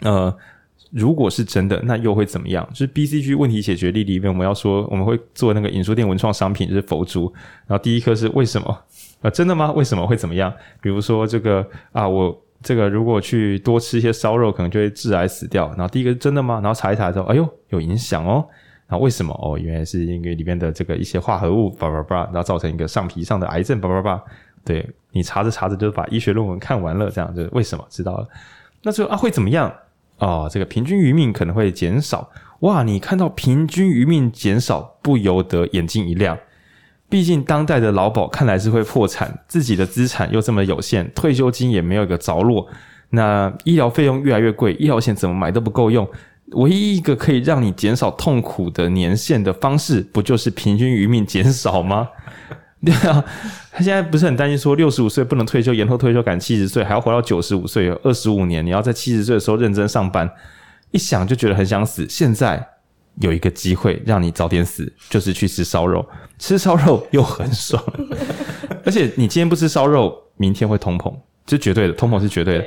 [0.00, 0.34] 呃，
[0.90, 2.66] 如果是真的，那又会怎么样？
[2.72, 7.32] 就是 BCG 问题解决力里面，我们要说我们会做那个引书店文创商品，就是佛珠。
[7.66, 8.78] 然后第一颗是为什么？
[9.20, 9.72] 啊，真的吗？
[9.72, 10.52] 为什么会怎么样？
[10.80, 15.68] 比如说这个啊，我这个如果去多吃一些烧肉，可能就会致癌死掉。
[15.70, 16.60] 然后第一个是真的吗？
[16.62, 18.46] 然后查一查之后，哎呦，有影响哦。
[18.88, 19.32] 那为什么？
[19.42, 24.22] 哦，原来是因为里面的这个一些化合物，叭叭叭，然后造成一个上皮上的癌症，叭叭叭。
[24.64, 28.28] 对，你查着查着就把医学论文看完了，这样就为什么知道了？
[28.82, 29.72] 那就啊会怎么样？
[30.18, 32.30] 哦，这个平均余命可能会减少。
[32.60, 36.38] 哇，你看到平均余命减少，不由得眼睛一亮。
[37.08, 42.66] 毕竟当代的劳保看来是会破产，自己的资产又这么有限，退休金也没有一个着落，
[43.10, 46.08] 那医疗费用越来越贵，医疗险怎么买都不够用。
[46.52, 52.08] 唯一一个可以让你减少痛苦的年限的方式，不就是平均余命减少吗？
[52.84, 53.24] 对啊，
[53.72, 60.30] 他现在不是很担心说六十五岁不能退休，延后退休赶七十岁，还要活到九十五岁，有二十五年，你要在七十岁的时候认真上班，
[60.90, 62.06] 一想就觉得很想死。
[62.08, 62.64] 现在
[63.20, 66.06] 有一个机会让你早点死，就是去吃烧肉，
[66.38, 67.82] 吃烧肉又很爽，
[68.84, 71.12] 而且你今天不吃烧肉，明天会通膨，
[71.46, 72.64] 这绝对的，通膨是绝对的。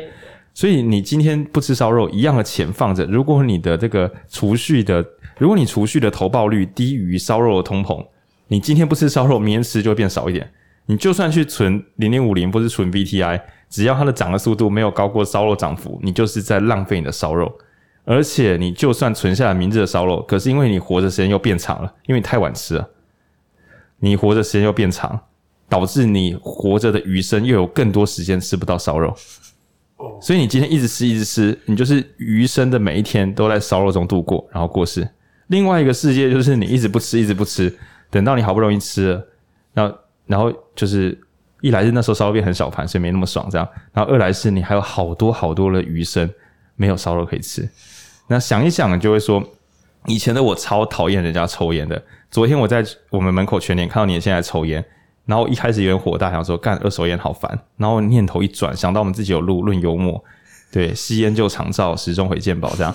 [0.56, 3.06] 所以你今天不吃烧肉，一样的钱放着。
[3.06, 5.06] 如果你的这个储蓄的，
[5.38, 8.04] 如果你储蓄的投报率低于烧肉的通膨，
[8.50, 10.52] 你今天不吃烧肉，明天吃就会变少一点。
[10.88, 13.40] 你就算去存零零五零，不是存 VTI，
[13.70, 17.52] 只要它的涨的速度没有高过烧肉涨幅，你就是在浪费你的烧肉。
[18.06, 22.90] 而且你就算存下来明日的烧肉，可是因为你活着时间又变长了，因为你太晚吃了，
[24.00, 25.20] 你活着时间又变长，
[25.68, 29.16] 导致你活着的余生又有更多时间吃不到烧肉。
[30.20, 35.08] 所以你今天一直吃，一直吃，你就是余生的每一天都在烧肉中度过，然后过世。
[35.48, 37.78] 另外一个世界就是你一直不吃，一直不吃，
[38.10, 39.28] 等到你好不容易吃了，
[39.74, 41.18] 然后然后就是
[41.62, 43.68] 一来是那时候烧肉变很小盘，所以没那么爽，这样。
[43.94, 46.30] 然后二来是你还有好多好多的余生
[46.76, 47.70] 没有烧肉可以吃。
[48.28, 49.44] 那想一想，就会说，
[50.06, 52.02] 以前的我超讨厌人家抽烟的。
[52.32, 54.84] 昨天我在我们门口全年看到你现在抽烟。
[55.26, 57.60] 然后一开始有点火大，想说干二手烟好烦。
[57.78, 60.24] 然后念头一转，想到我们自己有录论幽默，
[60.72, 62.92] 对，吸烟就长照，始终回健保这样。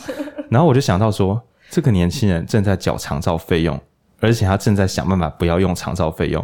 [0.51, 3.81] 然后我就想到说，这个年轻人正在缴长照费用，
[4.25, 6.43] 而且他正在想办法不要用长照费用。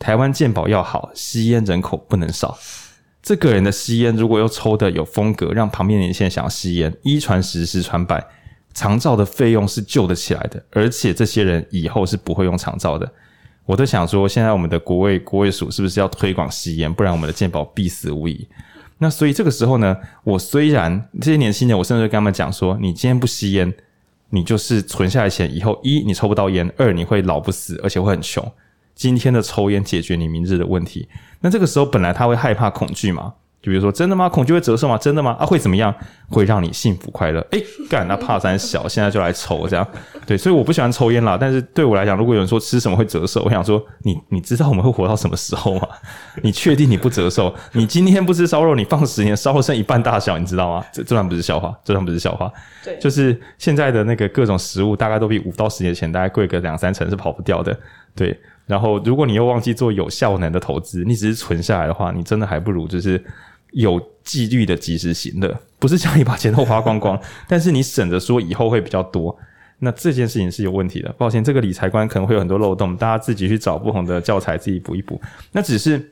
[0.00, 2.58] 台湾健保要好，吸烟人口不能少。
[3.22, 8.26] 这个人的吸烟如果又抽的有风格，让旁边年轻人想要吸烟，一传十，十传百，
[8.74, 10.60] 长照的费用是救得起来的。
[10.72, 13.08] 而且这些人以后是不会用长照的。
[13.66, 16.92] 我都想说，现在我们的国卫国卫署是不是要推广吸烟？
[16.92, 18.48] 不然我们的健保必死无疑。
[18.98, 23.72] 那所以这个时候呢，我虽然这些年轻人，我甚至跟他们讲说：你今天不吸烟，
[24.30, 28.52] 你就是存下来钱，以后一你抽不到烟，二你会老不死，而且会很穷。
[28.94, 31.08] 今天的抽烟解决你明日的问题。
[31.40, 33.34] 那这个时候本来他会害怕恐惧嘛？
[33.62, 34.26] 就比如说，真的吗？
[34.26, 34.96] 恐惧会折寿吗？
[34.96, 35.36] 真的吗？
[35.38, 35.94] 啊，会怎么样？
[36.30, 37.40] 会让你幸福快乐？
[37.50, 39.86] 诶，干，那怕三小，现在就来抽这样。
[40.26, 41.36] 对，所以我不喜欢抽烟啦。
[41.38, 45.86] 但是对我来讲，如果有人说吃什么会折寿，我想说，你你知道我们会活到什么时候吗？
[46.42, 47.54] 你确定你不折寿？
[47.72, 50.84] 你今天不吃烧肉，你放十年，烧肉剩一半大小，你知道吗？
[50.90, 52.50] 这这段不是笑话，这段不是笑话。
[52.82, 57.78] 对，就是现在的那个各种食物，大概都比五到十年前大概贵个两三成，是跑不掉的。
[58.16, 58.38] 对，
[58.70, 63.22] 然后如果你又忘记做有效能的投资，你只是存下来的话，你真的还不如就是。
[63.72, 67.16] 有纪律的及时行乐，不是叫你把钱都花光光，
[67.46, 69.38] 但是你省着说以后会比较多。
[69.78, 75.20] 那这件事情是有问题的，抱歉，这个理财观可能会有很多漏洞，大家自己去找不同的教材自己补一补。
[75.52, 76.10] 那只是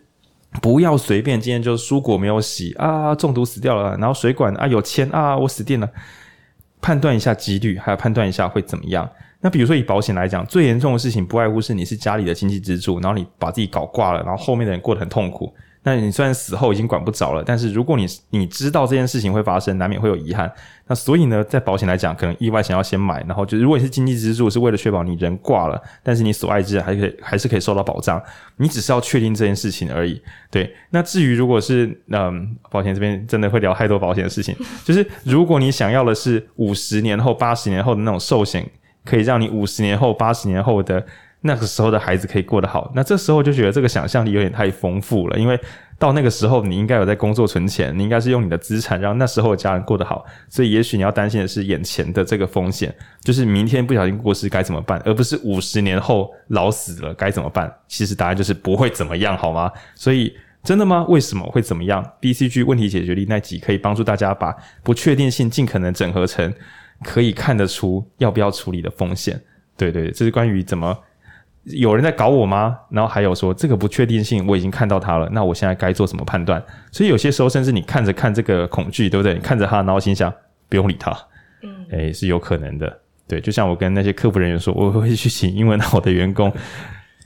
[0.62, 5.90] 不要随便，今天就蔬果没有洗啊，中毒死掉了，然后水管啊有铅啊，我死定了。
[6.80, 9.10] 判断一下几率，还要判断一下会怎么样。
[9.40, 15.52] 那比如说以保险来讲，最严重的事情不外乎是你是家里的经济支柱，然后你把自己搞挂了，然后后面的人过得很痛苦。
[15.84, 20.52] 那你虽然死后已经管不着了，但是如果你你知道这件事情会发生，难免会有遗憾。
[20.88, 28.20] 那所以呢，在保险来讲，可能意外险要先买，然后就如果你是经济支柱，是为了确保你人挂了，但是你所爱之人还可以还是可以受到保障。
[28.56, 30.20] 你只是要确定这件事情而已。
[30.50, 34.54] 对，那至于如果是嗯，保险这边真的会聊太多保险的事情，
[34.84, 38.68] 就是如果你想要的是五十年后、八十年后的那种寿险，
[39.08, 41.04] 可以让你五十年后、八十年后的。
[41.40, 45.56] 那个时候的孩子可以过得好，那这时候就觉得这个想象力有点太丰富了，因为
[45.96, 57.72] 到那个时候你应该有在工作存钱，你应该是用你的资产让那时候的家人过得好，所以也许你要担心的是眼前的这个风险，就是明天不小心过世该怎么办，而不是五十年后老死了该怎么办。
[57.86, 59.70] 其实答案就是不会怎么样，好吗？
[59.94, 61.06] 所以真的吗？
[61.08, 64.52] 为什么会怎么样？BCG 问题解决力那集可以帮助大家把
[64.82, 66.52] 不确定性尽可能整合成
[67.04, 69.40] 可以看得出要不要处理的风险。
[69.76, 70.96] 对对，这是关于怎么。
[71.64, 72.78] 有人在搞我吗？
[72.90, 75.28] 然后还有说这个不确定性，我已经看到它了。
[75.32, 76.62] 那我现在该做什么判断？
[76.90, 79.34] 所以有些时候，甚至你看着看这个恐惧，对不对？
[79.34, 80.32] 你看着它，然后心想
[80.70, 81.12] 不用理它，
[81.62, 83.00] 嗯，诶，是有可能的。
[83.26, 86.50] 对，就像我跟那些客服人员说，我会去请英文好的员工，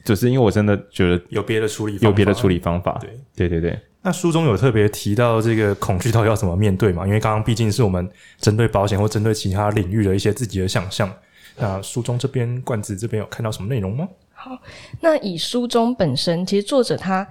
[0.05, 2.99] 就是因为我真的觉得有别的处理，有别的处理方法。
[3.01, 3.78] 对，对，对，对。
[4.03, 7.07] 那书中有特别提到这个恐惧到底要怎么面对嘛？
[7.07, 11.09] 因为刚刚毕竟是我们针对保险或针对其他领域的一些自己的想象。
[11.57, 14.09] 那书中这边冠子这边有看到什么内容吗？
[14.33, 14.59] 好，
[15.01, 17.27] 那以书中本身，其实作者他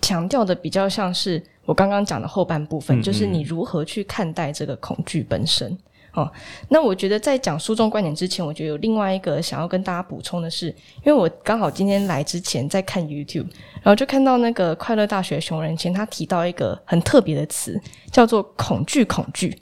[0.00, 5.76] 强调的比较像是我刚刚讲的后半部分，嗯嗯，就是你如何去看待这个恐惧本身。
[6.16, 6.32] 哦，
[6.70, 10.68] 那我觉得在讲书中观点之前，我觉得有另外一个想要跟大家补充的是，
[11.04, 13.46] 因为我刚好今天来之前在看 YouTube，
[13.82, 17.78] 然后就看到那个快乐大学熊仁谦他提到一个很特别的词，
[18.10, 19.56] 叫做“恐惧恐惧”。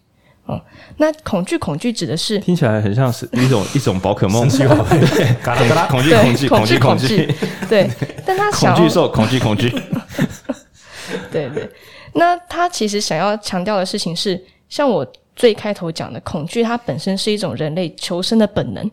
[0.46, 0.60] 哦，
[0.98, 7.34] 那恐惧恐惧指的是听起来很像是一种一种宝可梦， 对，嘎啦嘎啦，恐惧恐惧恐惧恐惧，
[7.68, 7.90] 对，
[8.24, 9.70] 但他恐惧兽恐惧恐惧，
[11.32, 11.68] 对对，
[12.12, 15.04] 那他其实想要强调的事情是，像我
[15.36, 18.90] 最开头讲的，恐惧它本身是一种人类求生的本能，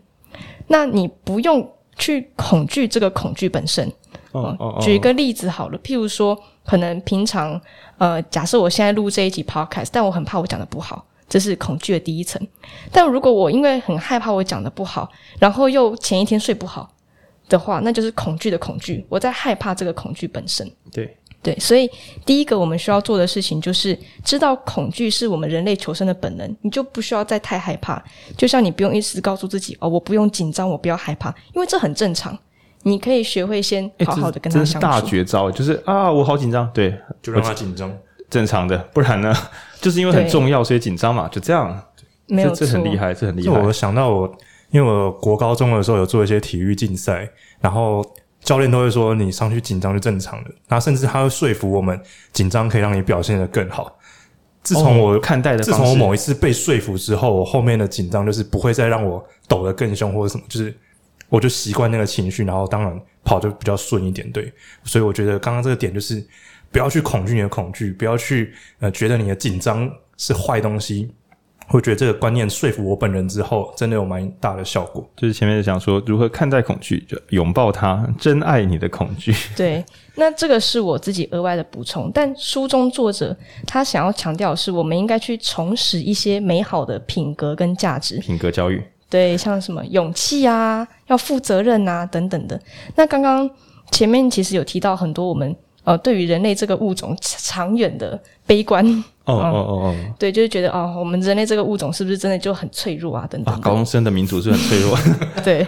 [0.66, 3.90] 那你不用去恐惧这个恐惧本身。
[4.32, 7.60] 哦，举一个例子好了，譬如说，可能平常
[7.98, 11.04] 呃，假设我现在录这一集 Podcast，但我很怕我讲的不好。
[11.28, 12.46] 这是恐惧的第一层，
[12.90, 16.92] 但如果我因为很害怕我讲的不好，然后又前一天睡不好
[17.48, 19.02] 的话，那就是恐惧的恐惧。
[19.08, 20.70] 我在害怕这个恐惧本身。
[20.90, 21.90] 对对，所以
[22.24, 28.02] 第一个我们需要做的事情就是知道恐惧是我们人类求生的本能，你就不需要再太害怕。
[28.36, 32.38] 就像你不用一直告诉自己哦，我不用紧张，我不要害怕，因为这很正常。
[32.84, 34.72] 你可以学会先好好的跟他相处。
[34.72, 37.92] 这是大绝招，就是啊，我好紧张，对，就让他紧张。
[38.30, 39.34] 正常的，不然呢？
[39.80, 41.82] 就是因为很重要，所以紧张嘛，就这样。
[42.26, 43.60] 没有这，这很厉害，这很厉害。
[43.60, 44.32] 我想到我，
[44.70, 47.28] 因为我国高中的时候有做一些体育竞赛，
[47.60, 48.04] 然后
[48.42, 52.00] 教练都会说你上去紧张是正常的，然后甚至他会说服我们
[52.32, 53.96] 紧张可以让你表现得更好。
[54.62, 60.72] 自从我、哦、看待的，自从我某一次被说服之后，我后面的紧张就是不会再让我抖得更凶或者什么，就是
[61.28, 64.30] 我就习惯那个情绪，然后当然跑就比较顺一点。
[64.30, 64.52] 对，
[64.84, 66.24] 所以我觉得刚刚这个点就是
[66.70, 71.12] 不要去恐惧你的恐惧，不要去呃觉得你的紧张是坏东西。
[71.72, 75.08] 会觉得这个观念说服我本人之后，真的有蛮大的效果。
[75.16, 79.34] 就是前面讲说如何看待恐惧，就拥抱它， 珍爱你的恐惧。
[79.56, 79.82] 对，
[80.14, 82.10] 那这个是我自己额外的补充。
[82.12, 83.34] 但书中作者
[83.66, 88.18] 他想要强调的是，我们应该去重拾一些美好的品格跟价值。
[88.18, 92.60] 品格教育，对，像什么勇气啊，要负责任啊等等的。
[92.94, 93.48] 那刚刚
[93.90, 99.02] 前面其实有提到很多我们呃，对于人类这个物种长远的悲观。
[99.24, 103.26] 哦哦哦哦，对，就是觉得哦，我们人类这个物种是不是真的就很脆弱啊？
[103.30, 104.98] 等等，高中生的民族是很脆弱。
[105.44, 105.66] 对，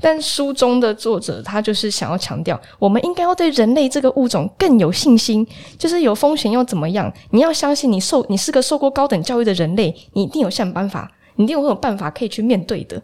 [0.00, 5.46] 但书中的作者他就是想要强调，我们应该要对人类这个物种更有信心。
[5.78, 7.12] 就是有风险又怎么样？
[7.30, 13.00] 你要相信你受你是个受过高等教育的人类，你一定有想办法，你一定会有办法可以去面对的。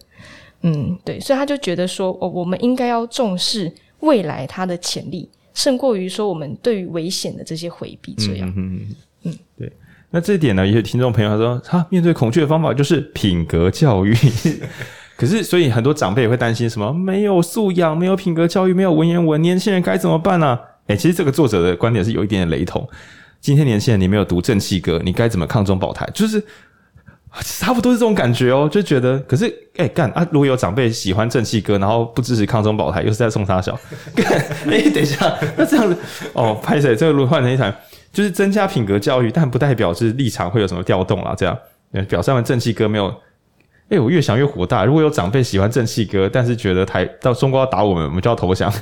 [0.63, 8.15] 嗯，对，所以他就觉得说，哦，我们应该要重视未来它的潜力，胜过于说我们对于危险的这些回避。
[8.15, 9.73] 这样，嗯嗯嗯，对。
[10.15, 14.15] 那这一点呢，也有听众朋友他说，他面对恐惧的方法就是品格教育。
[15.19, 16.93] 可是，所以很多长辈也会担心什么？
[16.93, 20.61] 没有素养，没有品格教育，没有文言文，年轻人该怎么办呢、啊？
[20.87, 22.89] 诶，其实这个作者的观点是有一点点雷同。
[23.41, 26.09] 今天年轻人，你没有读正气歌，你该怎么抗中保台？
[26.15, 26.41] 就是
[27.43, 29.19] 差不多是这种感觉哦，就觉得。
[29.21, 30.25] 可是，诶干啊！
[30.31, 33.77] 如果有长辈喜欢正气歌，然后不支持抗中保台，又是在送他小
[34.15, 34.25] 干。
[34.71, 35.97] 诶等一下，那这样子
[36.35, 36.95] 哦，拍谁？
[36.95, 37.75] 这个如果换成一台。
[38.15, 41.35] 就是增加品格教育，但不代表是立场会有什么调动啦。
[41.37, 41.59] 这样，
[42.09, 43.15] 表上的正气歌没有。
[43.91, 44.87] 哎、我越想越火大。
[44.87, 48.73] 如果有长辈喜欢正气歌，但是觉得台到中国要打我们，我们就要投降，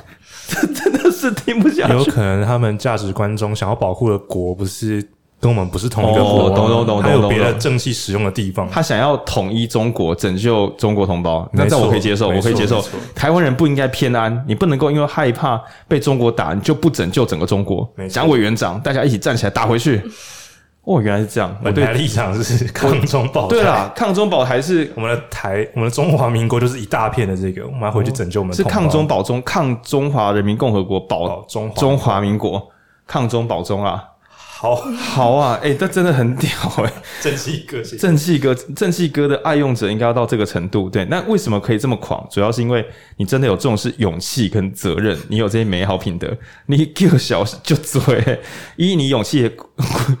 [0.47, 1.93] 这 真的是听不下去。
[1.93, 5.05] 有可能他们价值观中想要保护的国不是。
[5.43, 8.65] 跟我们不是同一个国，懂懂懂，还有别的正气使用的地方。
[8.71, 12.81] 他想要统一中国，拯救中国同胞，那这我可以接受，我可以接受。
[13.13, 17.85] 台湾人不应该偏安，你不能够因为害怕被中国打，你就不拯救整个中国。
[18.09, 20.01] 蒋委员长，大家一起站起来打回去。
[20.85, 21.53] 哦，原来是这样。
[21.61, 23.49] 我的立场是抗中保台。
[23.49, 28.55] 对啦，抗中保台是我们的台，我们的中华民国就是一大片的这个，我们要回去拯救我们。
[28.55, 32.65] 是抗中保中，抗中华人民共和国保中中华民国，
[33.05, 34.01] 抗中保中啊。
[34.63, 36.93] 好好啊，哎、欸，这真的很屌哎、欸！
[37.21, 40.89] 正气哥，正气哥，正气哥的爱用者应该要到这个程度。
[40.89, 42.25] 对，那为什么可以这么狂？
[42.31, 42.85] 主要是因为
[43.17, 46.33] 你真的有重视勇气跟责任，你有这些美好品德。
[46.67, 48.39] 你一个小就嘴，
[48.77, 49.51] 一你勇气也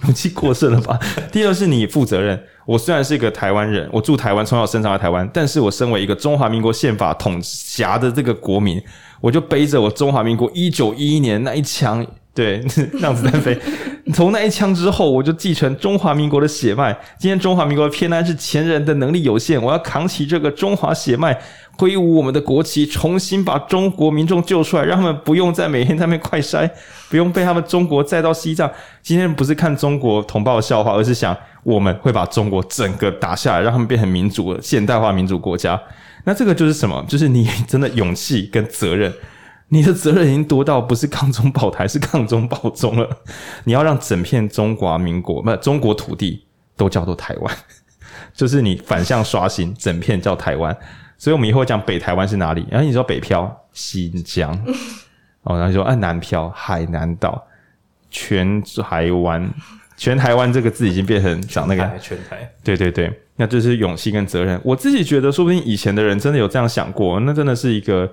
[0.03, 0.99] 勇气过剩了吧？
[1.31, 2.37] 第二是你负责任。
[2.65, 8.81] 我虽然是一个台湾人，我住台湾，从小生长在台湾，但是我身为一个中华民国宪法统辖的这个国民，
[9.21, 12.05] 我就背着我中华民国一九一一年那一枪。
[12.33, 12.65] 对，
[12.99, 13.57] 让子弹飞。
[14.13, 16.91] 从那一枪之后，我就继承中华民国的血脉。
[17.17, 21.39] 今天中华民国的偏安是前人的能力有限，我要扛起这个中华血脉，
[21.77, 26.69] 挥舞我们的国旗，重新把中国民众救出来，让他们不用再每天在那边快筛，
[27.09, 28.69] 不用被他们中国载到西藏。
[29.01, 35.79] 今天不是看中国同胞的笑话，而是想我们会把中国整个打下来，让他们变成民主现代化民主国家。
[36.25, 37.05] 那这个就是什么？
[37.07, 39.13] 就是你真的勇气跟责任。
[39.73, 43.09] 你的责任已经多到不是抗中保台，是抗中保中了。
[43.65, 46.45] 你要让整片中华民国，不，中国土地
[46.77, 47.55] 都叫做台湾，
[48.35, 50.77] 就是你反向刷新，整片叫台湾。
[51.17, 52.63] 所以，我们以后讲北台湾是哪里？
[52.69, 54.53] 然后你说北漂，新疆。
[55.41, 57.43] 哦，然后你说啊南漂，海南岛。
[58.11, 59.51] 全台湾，
[59.97, 62.47] 全台湾这个字已经变成讲那个全台。
[62.63, 64.61] 对对对，那就是勇气跟责任。
[64.63, 68.07] 我自己觉得，说不定以前的人真的有这样想过，那真的是一个。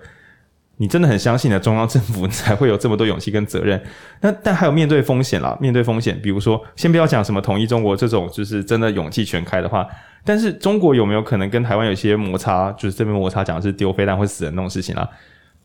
[0.80, 3.78] 你真的很相信的中央政府才会有这么多勇气跟责任。
[4.22, 9.86] 那但还有面对风险啦， 面对风险，比如说，先不要讲什么统一中国这种，就是真的勇气全开的话。
[10.24, 12.72] 但是中国有没有可能跟台湾有些摩擦？
[12.72, 15.06] 就是这边摩擦讲的是丢飞弹会死人那种事情啦，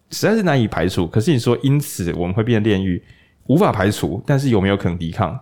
[0.10, 1.08] 实在是难以排除。
[1.08, 3.02] 可是你说因此我们会变炼狱，
[3.48, 4.22] 无法排除。
[4.28, 5.40] 但是有没有可能抵抗？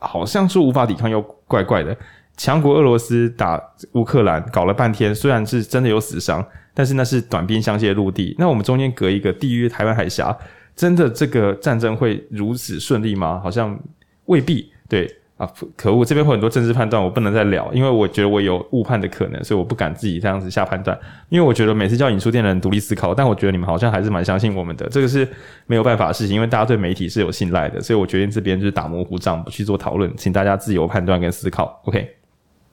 [0.00, 1.96] 好像说无法抵抗又怪怪的。
[2.36, 3.58] 强国俄罗斯打
[3.92, 6.46] 乌克兰搞了半天，虽然是真的有死伤。
[6.74, 10.36] 但是那是短兵相接陆地，那我们中间隔一个地域台湾海峡，
[10.74, 13.40] 真的这个战争会如此顺利吗？
[13.42, 13.78] 好像
[14.26, 14.70] 未必。
[14.86, 20.96] 对啊，可恶，这边会很多政治判断，我不能再聊，因为我觉得我有误判的可能，所以我不敢自己这样子下判断。
[21.28, 25.26] 因为我觉得每次叫引书店的人独立思考，但我觉得你们好像还是蛮相信我们的，这个是
[25.66, 31.80] 没有办法的事情，因为大家对媒体是有信赖的，所以我决定这边就是打模糊仗，不去做讨论，请大家自由判断跟思考。
[31.86, 32.23] OK。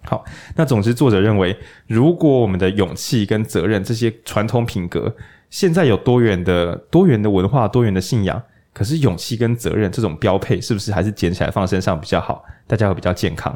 [0.04, 0.26] 好，
[0.56, 1.56] 那总之，作者认为，
[1.88, 5.16] 如果我们的勇气跟责任这些传统品格，
[5.50, 8.42] 现在有多元的多元的文化、多元的信仰，
[8.74, 12.44] 可是勇气跟责任这种标配，是不是还是捡起来放身上比较好？
[12.66, 13.56] 大家会比较健康。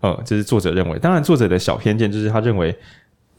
[0.00, 0.98] 呃，这是作者认为。
[0.98, 2.76] 当然，作者的小偏见就是他认为，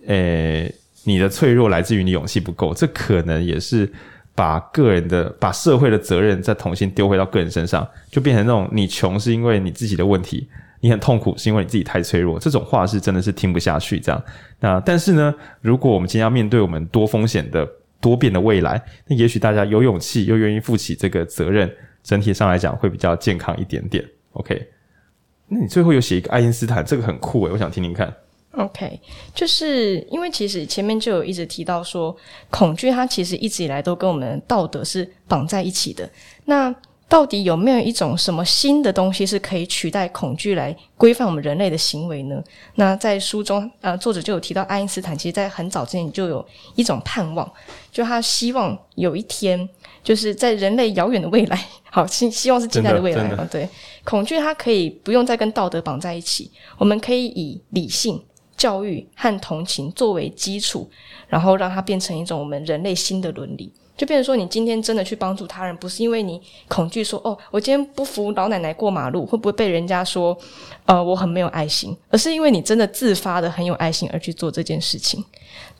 [0.08, 0.64] 呃，
[1.04, 3.90] 你的脆弱来自于你勇气不够，这可能也是
[4.34, 10.50] 把个人的、把社会的责任再重新丢回到个人身上，就变成那种你穷是因为你自己的问题，
[10.80, 12.40] 你很痛苦是因为你自己太脆弱。
[12.40, 14.00] 这种话是真的是听不下去。
[14.00, 14.24] 这样，
[14.60, 17.68] 那但是呢，如果我们今天要面对我们多风险的
[18.00, 21.70] 多变的未来，那也许大家有勇气又愿意负起这个责任，
[22.04, 24.04] 整体上来讲会比较健康一点点。
[24.34, 24.70] OK，
[25.48, 28.14] 那你最后有写一个爱因斯坦，这个很酷诶，我想听听看。
[28.54, 29.00] OK，
[29.34, 32.16] 就是因为其实前面就有一直提到说，
[32.50, 36.10] 恐惧它其实一直以来都跟我们道德是绑在一起的。
[36.46, 36.74] 那
[37.10, 42.42] 到底有没有一种什么新的东西是可以取代恐惧来规范我们人类的行为呢？
[42.76, 46.46] 那在书中，呃，作者就有提到爱因斯坦，其实在很早之前就有
[46.76, 47.52] 一种盼望，
[47.92, 49.68] 就他希望有一天，
[50.04, 51.60] 就是在人类遥远的未来，
[51.90, 53.68] 好希希望是近代的未来啊，对，
[54.04, 58.22] 恐惧它可以不用再跟道德绑在一起，我们可以以理性。
[58.56, 60.92] 教育和同情作为基础，
[61.30, 70.36] 然后让它变成一种我们人类新的伦理，就变成说，你今天真的去帮助他人，不是因为你恐惧说，哦，我今天不扶老奶奶过马路，会不会被人家说，
[70.86, 75.22] 呃，我很没有爱心，而是因为你真的自发的很有爱心而去做这件事情。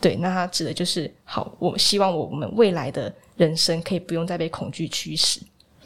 [0.02, 5.40] 对，那他指的就是，好，我希望我们未来的人生可以不用再被恐惧驱使。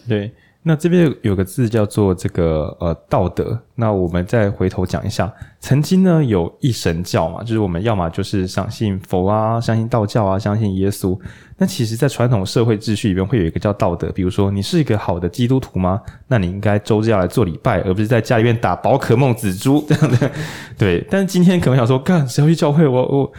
[0.09, 0.31] 对。
[0.65, 11.19] 那这边有个字叫做这个呃道德，那我们再回头讲一下，曾经呢有一神教嘛，就是我们要么就是相信佛啊，相信道教啊，相信耶稣。
[11.57, 16.01] 那其实，在传统社会秩序里面会有一个叫道德，比如说你是一个好的基督徒吗？
[16.27, 20.31] 那你应该周日要来做礼拜，而不是在家里面打宝可梦紫珠这样的。
[20.77, 22.87] 对，但是今天可能想说，干谁要去教会？
[22.87, 23.31] 我我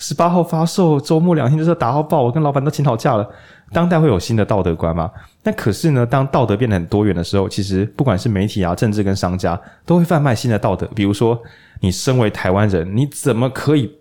[0.00, 3.30] 十八号发售，周末两天就是打好爆，我跟老板都请好假了。
[3.70, 5.10] 当代会有新的道德观吗？
[5.42, 10.86] 那可是呢，当道德变得很多元的时候，其实不管是媒体啊、政治跟商家，都会贩卖新的道德。
[10.94, 11.38] 比如说，
[11.80, 13.94] 你身为台湾人，你怎么可以？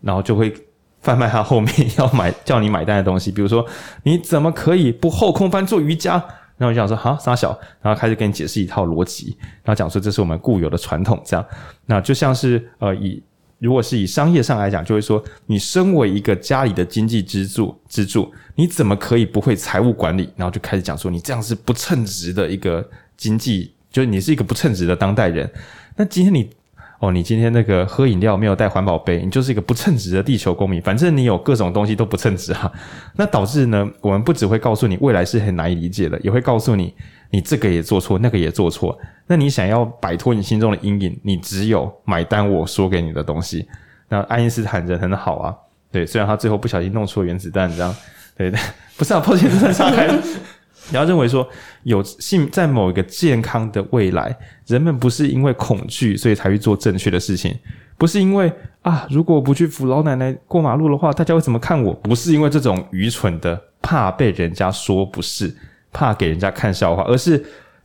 [0.00, 0.52] 然后就会
[1.00, 3.30] 贩卖他后面要买叫你买单的东西。
[3.30, 3.64] 比如说，
[4.02, 6.22] 你怎么可以不后空翻做瑜伽？
[6.58, 11.46] 然后就想说，哈，傻小，然后开始跟你解释一套逻辑，然后讲说这是我们固有的传统，这样。
[11.86, 13.22] 那就像是呃以。
[13.58, 20.28] 如果是以商业上来讲，就会说，你身为一个家里的经济支柱，支柱，你怎么可以不会财务管理？
[20.36, 25.50] 然后就开始讲说，你这样是不称职的一个经济，就是你是一个不称职的当代人。
[25.96, 26.50] 那今天你，
[27.00, 30.82] 哦，你今天那个喝饮料没有带环保杯，你就是一个不称职的地球公民。
[30.82, 32.70] 反正你有各种东西都不称职哈。
[33.14, 36.92] 那导致呢，我们不只会告诉你未来是很难以理解的，也会告诉你。
[37.30, 43.68] 你这个也做错，那个也做错，那你想要摆脱你心中的阴影，你只有买单我说给你的东西。
[44.08, 45.54] 那爱因斯坦人很好啊，
[45.90, 47.94] 对，虽然他最后不小心弄出了原子弹，这样，
[48.36, 48.52] 对，
[48.96, 50.22] 不是啊，抱歉，真的岔开了。
[50.88, 51.44] 你要认为说，
[51.82, 54.36] 有幸在某一个健康的未来，
[54.68, 57.52] 人们不是因为恐惧所以才去做正确的事情，
[57.98, 61.92] 不是因为啊，如果不去扶老奶奶过马路的话，大家会怎么看我？
[61.92, 65.52] 不是因为这种愚蠢的怕被人家说不是。
[65.96, 67.42] 怕给人家看笑话，而是，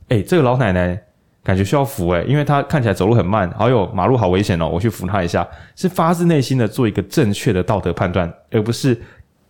[0.08, 1.02] 哎、这个老奶奶
[1.42, 9.00] 感觉需要扶，诶，因为她看起来走路很慢，好有马路好危险哦，我去扶她一下，是发自内心的做一个正确的道德判断，而不是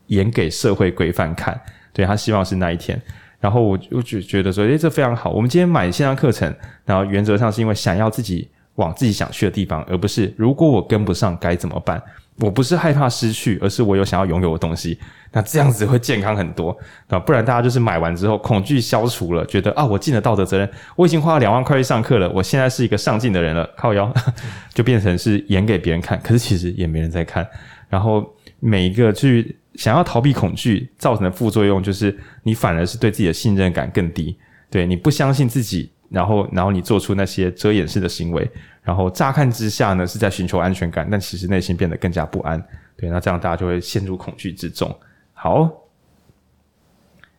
[0.07, 1.61] 演给社会规范看。
[1.93, 3.03] 对，她希望是那一天，
[3.41, 5.31] 然后我我就觉得说，诶，这非常好。
[5.31, 12.01] 我们今天买线上课程，然后原则上是因为想要自己往自己想去的地方，而不是如果我跟不上该怎么办。
[12.39, 14.99] 我不是害怕失去，而是我有想要拥有的东西。
[15.33, 16.77] 那这样子会健康很多
[17.09, 17.19] 啊！
[17.19, 24.13] 不然大家就是买完之后恐惧消除了，觉得啊，我尽了道德责任，我已经花了两万块去上课了，我现在是一个上进的人了，靠腰
[24.75, 26.21] 就变成是演给别人看。
[26.21, 27.47] 可是其实也没人在看。
[27.89, 28.27] 然后
[28.61, 34.37] 每一个去想要逃避恐惧造成的副作用，就是你反而是对自己的信任感更低，
[34.71, 38.49] 对，你不相信自己，然后然后你做出那些遮掩式的行为。
[38.83, 42.61] 然后乍看之下呢，是在寻求安全感，但其实内心变得更加不安。
[42.97, 44.93] 对，那这样大家就会陷入恐惧之中。
[45.35, 45.71] 好，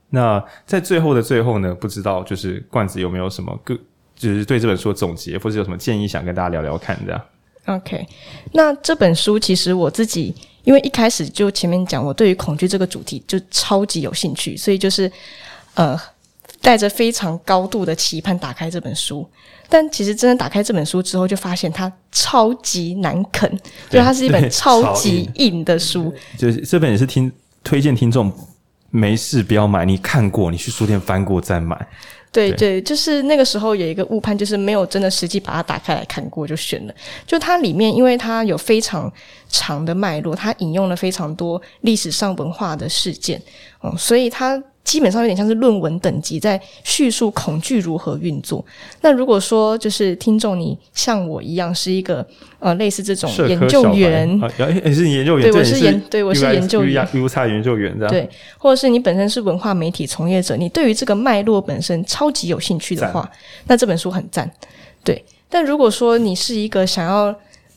[0.10, 3.78] 那在最后的最后呢，不知道就是冠子有没有什么个，
[4.16, 7.22] 就是对这本书的总结，或者有什么建议想跟大家聊聊看这样。
[7.66, 8.08] OK，
[8.54, 10.34] 那这本书其实我自己
[10.64, 15.12] 因为一开始就前面讲，我对于恐惧这个主题就超级有兴趣，所以就是
[15.74, 16.00] 呃。
[16.64, 19.30] 带着非常高度的期盼打开这本书，
[19.68, 23.60] 但其实真的打开这本书之后，就发现它超级难啃，
[23.90, 26.12] 就它是一本超级硬的书。
[26.38, 27.30] 就是这本也是听
[27.66, 28.32] 推荐听众
[28.92, 31.76] 没事不要买，你看过，你去书店翻过再买。
[32.32, 36.96] 对对，对，就是那个时候有一个误判，就是没有真的实际把它打开来看过就选了。
[37.28, 39.12] 就它里面，因为它有非常
[39.50, 43.42] 长的脉络，它引用了非常多历史上文化的事件，
[43.84, 44.64] 嗯，所以它。
[44.84, 48.64] 基本上有点像是论文等级，在叙述恐惧如何运作。
[49.02, 52.26] 那如果说就是听众，你像我一样是一个
[52.60, 54.52] 呃类似这种研究员，啊，
[54.84, 63.30] 也是研究员，对，我是研，对我是研究员，U 差研究员这样，对，或者是你本身是文化媒体从业者，你对于这个脉络本身超级有兴趣的话，
[63.68, 64.50] 那这本书很赞，
[65.04, 65.24] 对。
[65.50, 67.34] 但如果说你是一个想要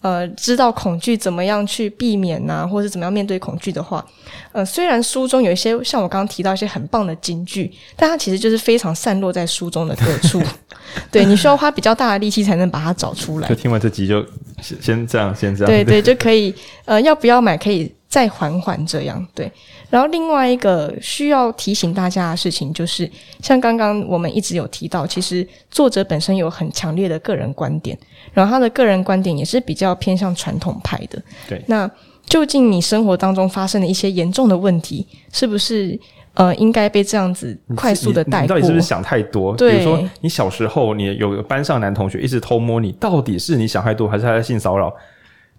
[0.06, 4.06] 呃，知道恐惧怎么样去避免呐、啊，或者怎么样面对恐惧的话，
[4.52, 10.40] 呃，虽然书中有一些像我刚刚提到一些很棒的金句，但它其实就是非常散落在书中的各处。
[11.10, 13.48] 对，你需要花比较大的力气才能把它找出来。
[13.50, 14.24] 就听完这集就
[14.62, 15.66] 先这样，先这样。
[15.72, 16.54] 对对，就可以。
[16.84, 17.56] 呃，要不要买？
[17.56, 19.26] 可以再缓缓这样。
[19.34, 19.50] 对。
[19.88, 23.08] 然后另外一个需要提醒大家的事情，就是
[23.40, 27.96] 像刚刚我们一直有提到，其实作者本身有很强烈的个人观点，
[28.32, 31.22] 然后他的个人观点也是比较偏向传统派的。
[31.48, 31.88] 对，那
[32.26, 35.96] 究竟你生活当中发生的一些严重的问题，是不是
[36.34, 38.42] 呃应该被这样子快速的带过？
[38.42, 39.54] 你到底是不是想太多？
[39.54, 44.92] 对，比如说你小时候你有个班上男同学一直偷摸你，到底是你想太多，还是他在性骚扰？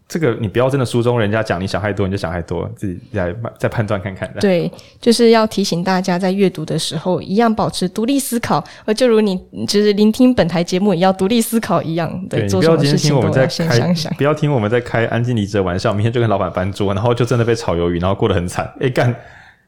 [0.09, 4.31] 这个你不要真的书中人家讲你想太多，你就想太多，自己再再判断看看。
[4.39, 4.71] 对，
[5.01, 12.09] 就是要提醒大家在阅读的时候，一样保持独立思考，而就如你就是聆听本台节目也要独立思考一样。
[12.29, 14.13] 对，对，做什么事情都要先想想。
[14.13, 18.65] 不要听我们在开安静离职的玩笑，明天就跟老板搬桌，然后就真的被炒鱿鱼，然后过得很惨。
[18.79, 19.13] 哎，干，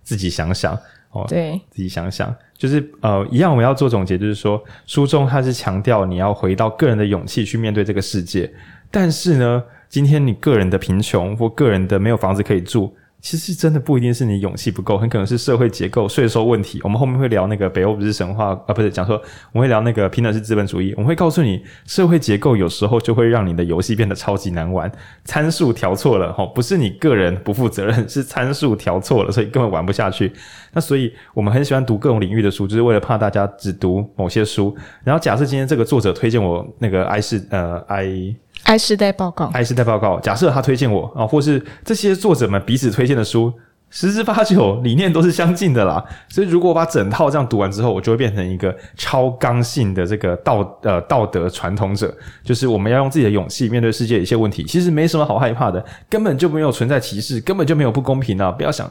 [0.03, 0.74] 自己想想
[1.11, 1.26] 哦。
[1.28, 8.49] 对，自己想想，就是呃，一样我们要做总结，就是说书中它是强调你要回到个人的勇气去面对这个世界，
[8.90, 9.61] 但是呢。
[9.90, 16.80] 今天你个人的贫穷或个人的没有房子可以住，其实真的不一定是你勇气不够，很可能是社会结构、税收问题。
[16.84, 19.16] 我们后面会聊那个北欧不是神话啊，不是讲说
[19.52, 20.94] 我们会聊那个平等是资本主义。
[20.95, 24.91] 我们会告诉你，社会结构有时候就会让你的游戏变得超级难玩，
[25.26, 30.32] 参数调错了哈，不是你个人不负责任，是参数调错了，所以根本玩不下去。
[30.72, 34.78] 那所以我们很喜欢读各种领域的书，就是为了怕大家只读某些书。
[35.03, 38.36] 然后假设今天这个作者推荐我那个 I 世呃 I。
[38.70, 40.20] 爱世代报告，爱世代报告。
[40.20, 43.52] 假设他推荐我啊，或是这些作者们彼此推荐的书，
[43.90, 46.03] 十之八九理念都是相近的啦。
[46.28, 54.64] 所以如果我把整套这样读完之后，我就会变成一个超刚性的这个道呃道德传统者，就是我们要用自己的勇气面对世界一些问题。
[54.64, 58.52] 其实没什么好害怕的，根本就没有存在歧视，根本就没有不公平啊！
[58.52, 58.90] 不要想。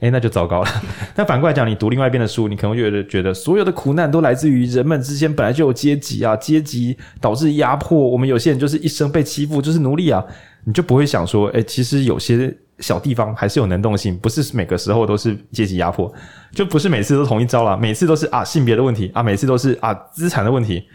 [0.00, 0.68] 诶，那就糟糕了。
[1.16, 7.98] 那反过来讲，你读另外一边的书，你可能会觉得觉得所有的苦难都来自于人们之间本来就有阶级啊，阶级导致压迫。
[7.98, 10.22] 我们有些人就是一生被欺负，就是奴隶啊。
[10.64, 16.12] 你就不会想说，诶，其实有些小地方还是有能动性，不是每个时候都是阶级压迫，
[16.52, 20.86] 就不是每次都同一招啦，每次都是啊性别的问题啊，每次都是啊资产的问题，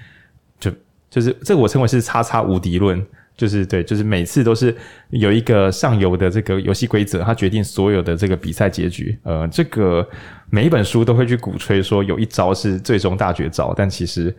[0.60, 0.72] 就
[1.10, 3.06] 就是这个我称为是叉叉无敌论。
[3.38, 4.76] 就是对，就是每次都是
[5.10, 9.18] 有一个上游的这个游戏规则，它决定所有的这个比赛结局。
[9.24, 10.08] 呃，这个
[10.52, 14.36] 每一本书都会去鼓吹说有一招是最终大绝招，但其实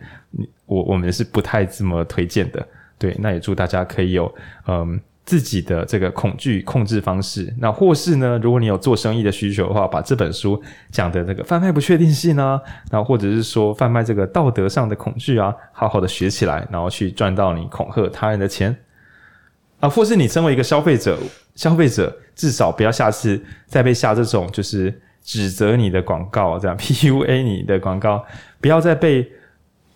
[0.67, 2.65] 我我们是不太这么推荐的。
[2.97, 4.33] 对，那也祝大家可以有
[4.67, 7.53] 嗯自己的这个恐惧控制方式。
[7.59, 18.75] 那或是呢，如果你有做生意的需求的话，把这本书讲的这个贩卖不确定性啊，然后或者是说贩卖这个道德上的恐惧啊，好好的学起来，然后去赚到你恐吓他人的钱。
[19.79, 21.17] 啊，或是你身为一个消费者，
[21.55, 28.25] 消费者至少不要下次再被下这种就是指责你的广告，这样 PUA 你的广告，
[28.61, 29.29] 不要再被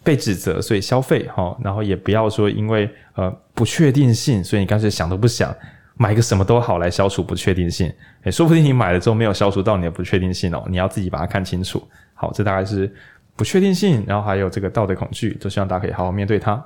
[0.08, 5.54] 被指责，所以消费哈，然后也不要说因为呃不确定性，所以你干脆想都不想
[5.98, 7.92] 买个什么都好来消除不确定性，
[8.24, 11.86] 诶，说不定你买了之后没有消除到你的不确定性哦，你要自己把它看清楚。
[12.14, 12.90] 好，这大概是
[13.36, 16.64] 不确定性，然后还有这个道德恐惧，就希望大家可以好好面对它。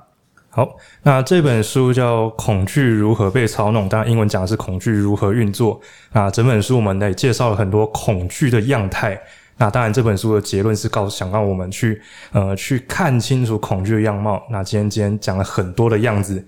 [0.48, 5.80] 好，那这本书叫《恐惧如何被操弄》，当然英文讲的是“恐惧如何运作”。
[6.14, 9.20] 那整本书我们也介绍了很多恐惧的样态。
[9.58, 12.00] 那当然，这本书的结论是告诉想让我们去
[12.32, 14.42] 呃去看清楚恐惧的样貌。
[14.50, 16.44] 那今天今天讲了很多的样子，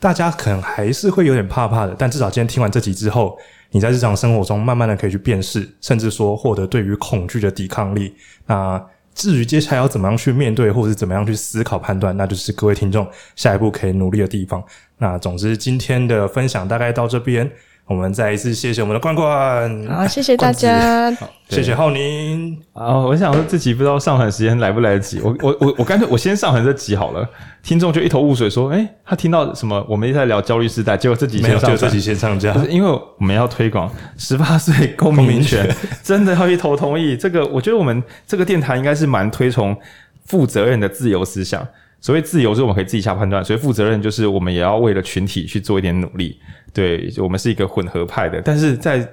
[0.00, 3.38] 大家可能还是会有点怕怕的，但至少今天听完这集之后，
[3.70, 8.14] 你在日常生活中慢慢的可以去辨识，甚至说获得对于恐惧的抵抗力。
[8.46, 8.82] 那
[9.14, 13.06] 至于接下来要怎么样去面对，或者是怎么样去思考判断，那就是各位听众
[13.36, 14.62] 下一步可以努力的地方。
[14.98, 17.50] 那总之，今天的分享大概到这边。
[17.86, 21.08] 我们再一次谢谢我们的冠冠，好，谢谢大家，
[21.48, 22.60] 谢谢浩宁。
[22.72, 27.24] 啊，我想说这集不知道上传时间来不来得及，我我我我干脆我先上传这集好了，
[27.62, 29.86] 听众就一头雾水说，诶，他听到什么？
[29.88, 33.88] 我们一直在聊焦虑时代，结果这集先上，没有，就这集先上架，不是因为我们要推广
[34.18, 35.72] 十八岁公民权，
[36.02, 37.16] 真的要一头同意。
[37.16, 39.76] 这个我觉得我们这个电台应该是蛮推崇
[40.24, 41.64] 负责任的自由思想。
[42.00, 46.38] 所谓自由，是我们可以自己下判断；所以负责任，就是我们也要为了群体去做一点努力。
[46.72, 49.08] 对，我们是一个混合派的，但是在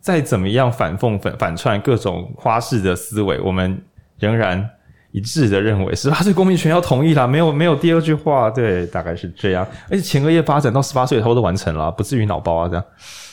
[0.00, 3.80] 再怎么样反讽反反串各种花式的思维，我们
[4.18, 4.66] 仍然
[5.12, 9.66] 一致的认为十八岁公民权要同意啦，没有没有第二句话，对，大概是这样。
[9.90, 12.84] 而且前额叶发展到十八岁差不多都完成了，不至于脑包啊这样。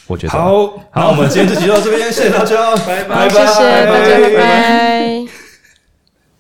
[0.07, 5.47] 我觉得好，好，那我们今天就集到这边，谢谢大家，拜拜，谢谢大家，拜拜。